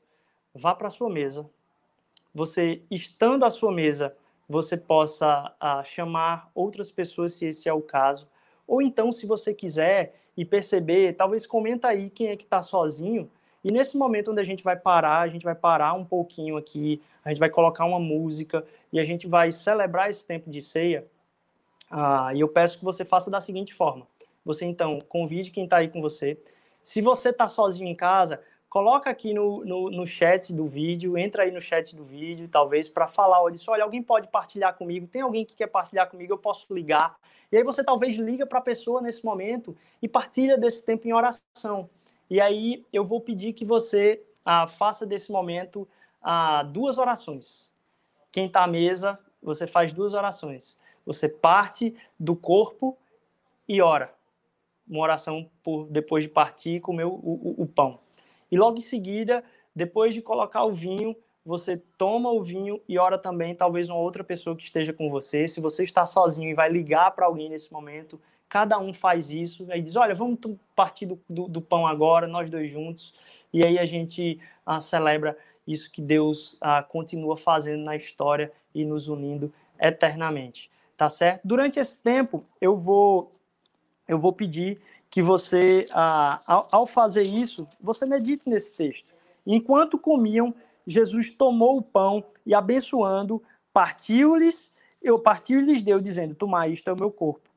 vá 0.55 0.74
para 0.74 0.89
a 0.89 0.91
sua 0.91 1.09
mesa. 1.09 1.49
Você, 2.34 2.82
estando 2.91 3.45
à 3.45 3.51
sua 3.51 3.72
mesa, 3.72 4.14
você 4.49 4.76
possa 4.76 5.55
chamar 5.84 6.51
outras 6.55 6.91
pessoas, 6.91 7.34
se 7.34 7.47
esse 7.47 7.68
é 7.68 7.72
o 7.72 7.82
caso. 7.82 8.28
Ou 8.66 8.82
então, 8.82 9.12
se 9.12 9.26
você 9.26 9.55
quiser 9.55 10.14
e 10.36 10.45
perceber, 10.45 11.14
talvez 11.14 11.47
comenta 11.47 11.89
aí 11.89 12.11
quem 12.11 12.28
é 12.28 12.36
que 12.36 12.45
está 12.45 12.62
sozinho. 12.62 13.30
E 13.64 13.72
nesse 13.72 13.96
momento 13.96 14.30
onde 14.30 14.40
a 14.40 14.44
gente 14.44 14.62
vai 14.62 14.76
parar, 14.76 15.20
a 15.20 15.28
gente 15.28 15.44
vai 15.44 15.54
parar 15.54 15.94
um 15.94 16.04
pouquinho 16.04 16.56
aqui, 16.56 17.02
a 17.24 17.30
gente 17.30 17.38
vai 17.38 17.50
colocar 17.50 17.84
uma 17.84 17.98
música 17.98 18.64
e 18.92 19.00
a 19.00 19.04
gente 19.04 19.26
vai 19.26 19.50
celebrar 19.50 20.09
esse 20.09 20.26
tempo 20.26 20.50
de 20.50 20.61
ceia. 20.61 21.06
Uh, 21.90 22.34
e 22.34 22.40
eu 22.40 22.48
peço 22.48 22.78
que 22.78 22.84
você 22.84 23.04
faça 23.04 23.30
da 23.30 23.40
seguinte 23.40 23.74
forma. 23.74 24.06
Você 24.44 24.64
então 24.64 24.98
convide 25.09 25.50
quem 25.50 25.64
está 25.64 25.78
aí 25.78 25.88
com 25.88 26.00
você. 26.00 26.38
Se 26.82 27.02
você 27.02 27.30
está 27.30 27.48
sozinho 27.48 27.88
em 27.88 27.94
casa, 27.94 28.40
coloca 28.68 29.11
aqui 29.11 29.34
no, 29.34 29.64
no, 29.64 29.90
no, 29.90 30.06
chat 30.06 30.52
do 30.52 30.66
vídeo, 30.66 31.18
entra 31.18 31.42
aí 31.42 31.50
no 31.50 31.61
chat 31.61 31.94
do 31.96 32.04
vídeo, 32.04 32.48
talvez, 32.48 32.88
para 32.88 33.09
falar, 33.09 33.42
olha, 33.42 33.56
olha, 33.66 33.84
alguém 33.84 34.02
pode 34.02 34.28
partilhar 34.28 34.74
comigo, 34.74 35.06
tem 35.06 35.22
alguém 35.22 35.44
que 35.44 35.54
quer 35.54 35.66
partilhar 35.66 36.09
comigo, 36.09 36.32
eu 36.32 36.38
posso 36.38 36.72
ligar. 36.72 37.16
E 37.50 37.56
aí 37.56 37.64
você 37.64 37.82
talvez 37.82 38.16
liga 38.16 38.46
para 38.46 38.59
a 38.59 38.62
pessoa 38.62 39.00
nesse 39.00 39.24
momento 39.24 39.76
e 40.02 40.09
partilha 40.09 40.56
desse 40.56 40.84
tempo 40.84 41.09
em 41.09 41.12
oração. 41.12 41.88
E 42.31 42.41
aí 42.41 42.87
eu 42.93 43.05
vou 43.05 43.20
pedir 43.20 43.53
que 43.53 43.64
você 43.64 44.22
ah, 44.45 44.66
faça 44.66 45.07
desse 45.07 45.31
momento 45.31 45.89
ah, 46.22 46.62
duas 46.62 46.99
orações. 46.99 47.72
Quem 48.31 48.47
está 48.47 48.64
à 48.64 48.66
mesa, 48.66 49.18
você 49.43 49.66
faz 49.66 49.93
duas 49.93 50.14
orações. 50.14 50.79
Você 51.07 51.29
parte 51.29 51.97
do 52.18 52.37
corpo 52.37 52.99
e 53.66 53.81
ora. 53.81 54.14
Uma 54.87 55.01
oração 55.01 55.51
por 55.62 55.87
depois 55.89 56.24
de 56.24 56.31
partir 56.31 56.81
comer 56.81 57.05
o, 57.05 57.12
o, 57.12 57.62
o 57.62 57.66
pão. 57.66 58.01
E 58.51 58.57
logo 58.57 58.79
em 58.79 58.83
seguida, 58.83 59.45
depois 59.74 60.14
de 60.14 60.22
colocar 60.22 60.64
o 60.64 60.72
vinho, 60.72 61.16
você 61.45 61.79
toma 61.97 62.31
o 62.31 62.43
vinho 62.43 62.81
e 62.89 62.99
ora 62.99 63.16
também, 63.18 63.55
talvez 63.55 63.89
uma 63.89 63.99
outra 63.99 64.22
pessoa 64.22 64.57
que 64.57 64.64
esteja 64.64 64.93
com 64.93 65.09
você. 65.11 65.49
Se 65.49 65.61
você 65.61 65.85
está 65.85 66.05
sozinho 66.05 66.51
e 66.51 66.55
vai 66.55 66.68
ligar 66.68 67.11
para 67.12 67.26
alguém 67.26 67.49
nesse 67.49 67.72
momento, 67.72 68.20
cada 68.49 68.78
um 68.78 68.92
faz 68.92 69.30
isso. 69.30 69.66
Aí 69.70 69.82
diz: 69.82 69.96
Olha, 69.96 70.14
vamos 70.14 70.38
partir 70.74 71.07
do, 71.07 71.20
do, 71.28 71.49
do 71.49 71.61
pão 71.61 71.86
agora, 71.86 72.26
nós 72.26 72.49
dois 72.51 72.70
juntos. 72.70 73.14
E 73.53 73.66
aí 73.66 73.78
a 73.78 73.84
gente 73.84 74.40
ah, 74.64 74.80
celebra 74.80 75.36
isso 75.66 75.90
que 75.90 76.01
Deus 76.01 76.57
ah, 76.61 76.82
continua 76.82 77.36
fazendo 77.36 77.82
na 77.82 77.96
história 77.96 78.53
e 78.74 78.84
nos 78.84 79.09
unindo 79.09 79.53
eternamente. 79.78 80.70
Tá 80.96 81.09
certo? 81.09 81.42
Durante 81.44 81.78
esse 81.78 82.01
tempo, 82.01 82.40
eu 82.61 82.76
vou, 82.76 83.30
eu 84.07 84.18
vou 84.18 84.32
pedir 84.32 84.80
que 85.11 85.22
você, 85.22 85.86
ah, 85.92 86.40
ao, 86.46 86.68
ao 86.70 86.86
fazer 86.86 87.22
isso, 87.22 87.68
você 87.80 88.05
medite 88.05 88.49
nesse 88.49 88.74
texto. 88.74 89.14
Enquanto 89.46 89.99
comiam, 89.99 90.55
Jesus 90.86 91.30
tomou 91.30 91.78
o 91.78 91.82
pão 91.82 92.24
e, 92.44 92.55
abençoando, 92.55 93.42
partiu-lhes, 93.72 94.72
eu 95.03 95.18
partiu 95.18 95.61
e 95.61 95.64
lhes 95.64 95.82
deu, 95.82 96.01
dizendo: 96.01 96.34
Tomai, 96.34 96.72
isto 96.72 96.88
é 96.88 96.92
o 96.92 96.99
meu 96.99 97.11
corpo. 97.11 97.47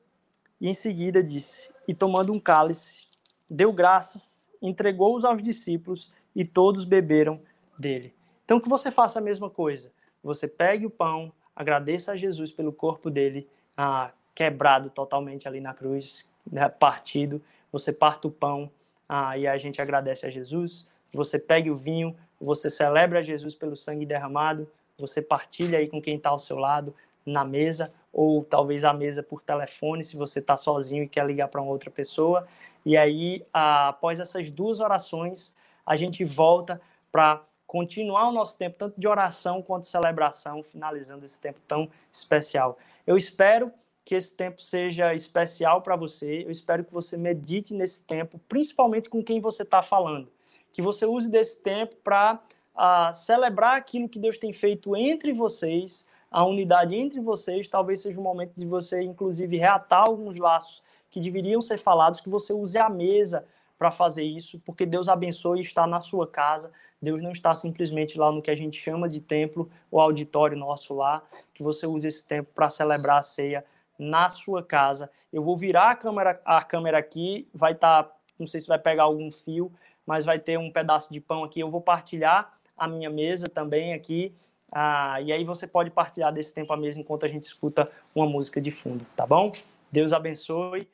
E 0.62 0.70
em 0.70 0.74
seguida 0.76 1.24
disse: 1.24 1.72
E 1.88 1.94
tomando 1.94 2.32
um 2.32 2.40
cálice, 2.40 3.08
deu 3.50 3.74
graças, 3.74 4.48
entregou-os 4.62 5.26
aos 5.26 5.42
discípulos 5.42 6.14
e 6.36 6.46
todos 6.46 6.86
beberam 6.86 7.42
dele. 7.78 8.14
Então, 8.46 8.60
que 8.60 8.70
você 8.70 8.92
faça 8.92 9.18
a 9.18 9.22
mesma 9.22 9.50
coisa. 9.50 9.92
Você 10.24 10.48
pegue 10.48 10.86
o 10.86 10.90
pão, 10.90 11.34
agradeça 11.56 12.12
a 12.12 12.16
Jesus 12.16 12.52
pelo 12.52 12.72
corpo 12.72 13.10
dele, 13.10 13.50
ah, 13.76 14.12
quebrado 14.36 14.92
totalmente 14.92 15.48
ali 15.48 15.60
na 15.60 15.74
cruz, 15.74 16.30
né, 16.50 16.70
partido, 16.70 17.42
você 17.72 17.92
parte 17.92 18.28
o 18.28 18.32
pão 18.32 18.72
ah, 19.10 19.38
e 19.38 19.48
a 19.48 19.58
gente 19.58 19.82
agradece 19.82 20.26
a 20.26 20.30
Jesus, 20.30 20.88
você 21.12 21.40
pegue 21.40 21.72
o 21.72 21.76
vinho, 21.76 22.16
você 22.40 22.70
celebra 22.70 23.22
Jesus 23.22 23.56
pelo 23.56 23.76
sangue 23.76 24.06
derramado, 24.06 24.70
você 24.98 25.22
partilha 25.22 25.80
aí 25.80 25.88
com 25.88 26.02
quem 26.02 26.18
está 26.18 26.30
ao 26.30 26.40
seu 26.40 26.58
lado 26.58 26.94
na 27.26 27.44
mesa, 27.44 27.92
ou 28.12 28.44
talvez 28.44 28.84
a 28.84 28.94
mesa 28.94 29.24
por 29.24 29.42
telefone, 29.42 30.04
se 30.04 30.18
você 30.18 30.40
está 30.40 30.58
sozinho 30.58 31.04
e 31.04 31.08
quer 31.08 31.26
ligar 31.26 31.48
para 31.48 31.62
uma 31.62 31.72
outra 31.72 31.90
pessoa. 31.90 32.48
E 32.86 32.98
aí, 32.98 33.46
ah, 33.54 33.90
após 33.90 34.20
essas 34.20 34.50
duas 34.50 34.80
orações, 34.80 35.54
a 35.86 35.96
gente 35.96 36.24
volta 36.24 36.82
para 37.12 37.44
continuar 37.66 38.28
o 38.28 38.32
nosso 38.34 38.58
tempo, 38.58 38.76
tanto 38.78 39.00
de 39.00 39.08
oração 39.08 39.62
quanto 39.62 39.84
de 39.84 39.90
celebração, 39.90 40.62
finalizando 40.62 41.24
esse 41.24 41.40
tempo 41.40 41.60
tão 41.68 41.90
especial. 42.12 42.78
Eu 43.08 43.16
espero 43.18 43.72
que 44.04 44.16
esse 44.16 44.36
tempo 44.36 44.62
seja 44.62 45.14
especial 45.14 45.82
para 45.82 45.96
você. 45.96 46.44
Eu 46.44 46.52
espero 46.52 46.84
que 46.84 46.92
você 46.92 47.16
medite 47.16 47.74
nesse 47.74 48.04
tempo, 48.04 48.40
principalmente 48.50 49.10
com 49.10 49.24
quem 49.24 49.40
você 49.40 49.64
está 49.64 49.82
falando. 49.82 50.28
Que 50.74 50.82
você 50.82 51.06
use 51.06 51.30
desse 51.30 51.62
tempo 51.62 51.96
para 52.04 52.42
uh, 52.76 53.14
celebrar 53.14 53.78
aquilo 53.78 54.10
que 54.10 54.20
Deus 54.20 54.38
tem 54.38 54.52
feito 54.52 54.96
entre 54.96 55.32
vocês, 55.32 56.06
a 56.32 56.46
unidade 56.46 56.96
entre 56.96 57.20
vocês, 57.20 57.68
talvez 57.68 58.00
seja 58.00 58.18
o 58.18 58.24
momento 58.24 58.56
de 58.56 58.66
você, 58.66 59.02
inclusive, 59.02 59.58
reatar 59.58 60.06
alguns 60.08 60.38
laços 60.38 60.82
que 61.10 61.20
deveriam 61.20 61.62
ser 61.62 61.78
falados, 61.78 62.22
que 62.22 62.30
você 62.30 62.54
use 62.54 62.78
a 62.78 62.90
mesa 62.90 63.46
para 63.78 63.92
fazer 63.92 64.24
isso, 64.24 64.60
porque 64.66 64.86
Deus 64.86 65.10
abençoe 65.10 65.60
e 65.60 65.62
está 65.62 65.86
na 65.86 66.00
sua 66.00 66.26
casa. 66.26 66.72
Deus 67.02 67.22
não 67.22 67.32
está 67.32 67.54
simplesmente 67.54 68.18
lá 68.18 68.32
no 68.32 68.42
que 68.42 68.50
a 68.50 68.56
gente 68.56 68.80
chama 68.80 69.10
de 69.10 69.20
templo 69.20 69.70
ou 69.90 70.00
auditório 70.00 70.56
nosso 70.56 70.94
lá, 70.94 71.22
que 71.54 71.62
você 71.62 71.86
use 71.86 72.08
esse 72.08 72.26
tempo 72.26 72.50
para 72.56 72.70
celebrar 72.70 73.20
a 73.20 73.24
ceia 73.24 73.66
na 74.00 74.30
sua 74.30 74.64
casa. 74.64 75.10
Eu 75.34 75.42
vou 75.42 75.58
virar 75.58 75.92
a 75.92 75.96
câmera, 75.96 76.40
a 76.46 76.64
câmera 76.64 76.98
aqui, 76.98 77.48
vai 77.54 77.74
estar, 77.74 78.04
tá, 78.04 78.16
não 78.40 78.48
sei 78.48 78.62
se 78.62 78.68
vai 78.68 78.80
pegar 78.80 79.04
algum 79.04 79.30
fio, 79.32 79.72
mas 80.06 80.24
vai 80.24 80.40
ter 80.40 80.58
um 80.58 80.72
pedaço 80.72 81.12
de 81.12 81.20
pão 81.20 81.44
aqui. 81.44 81.60
Eu 81.60 81.70
vou 81.70 81.82
partilhar 81.82 82.54
a 82.78 82.88
minha 82.88 83.10
mesa 83.10 83.50
também 83.50 83.94
aqui. 83.94 84.34
Ah, 84.72 85.20
e 85.22 85.32
aí 85.32 85.44
você 85.44 85.68
pode 85.68 85.90
partilhar 85.92 86.32
desse 86.34 86.54
tempo 86.54 86.72
à 86.72 86.78
mesa 86.78 87.00
enquanto 87.00 87.26
a 87.26 87.30
gente 87.30 87.44
escuta 87.44 87.92
uma 88.16 88.26
música 88.26 88.62
de 88.62 88.72
fundo, 88.72 89.06
tá 89.16 89.26
bom? 89.26 89.52
Deus 89.92 90.14
abençoe 90.14 90.88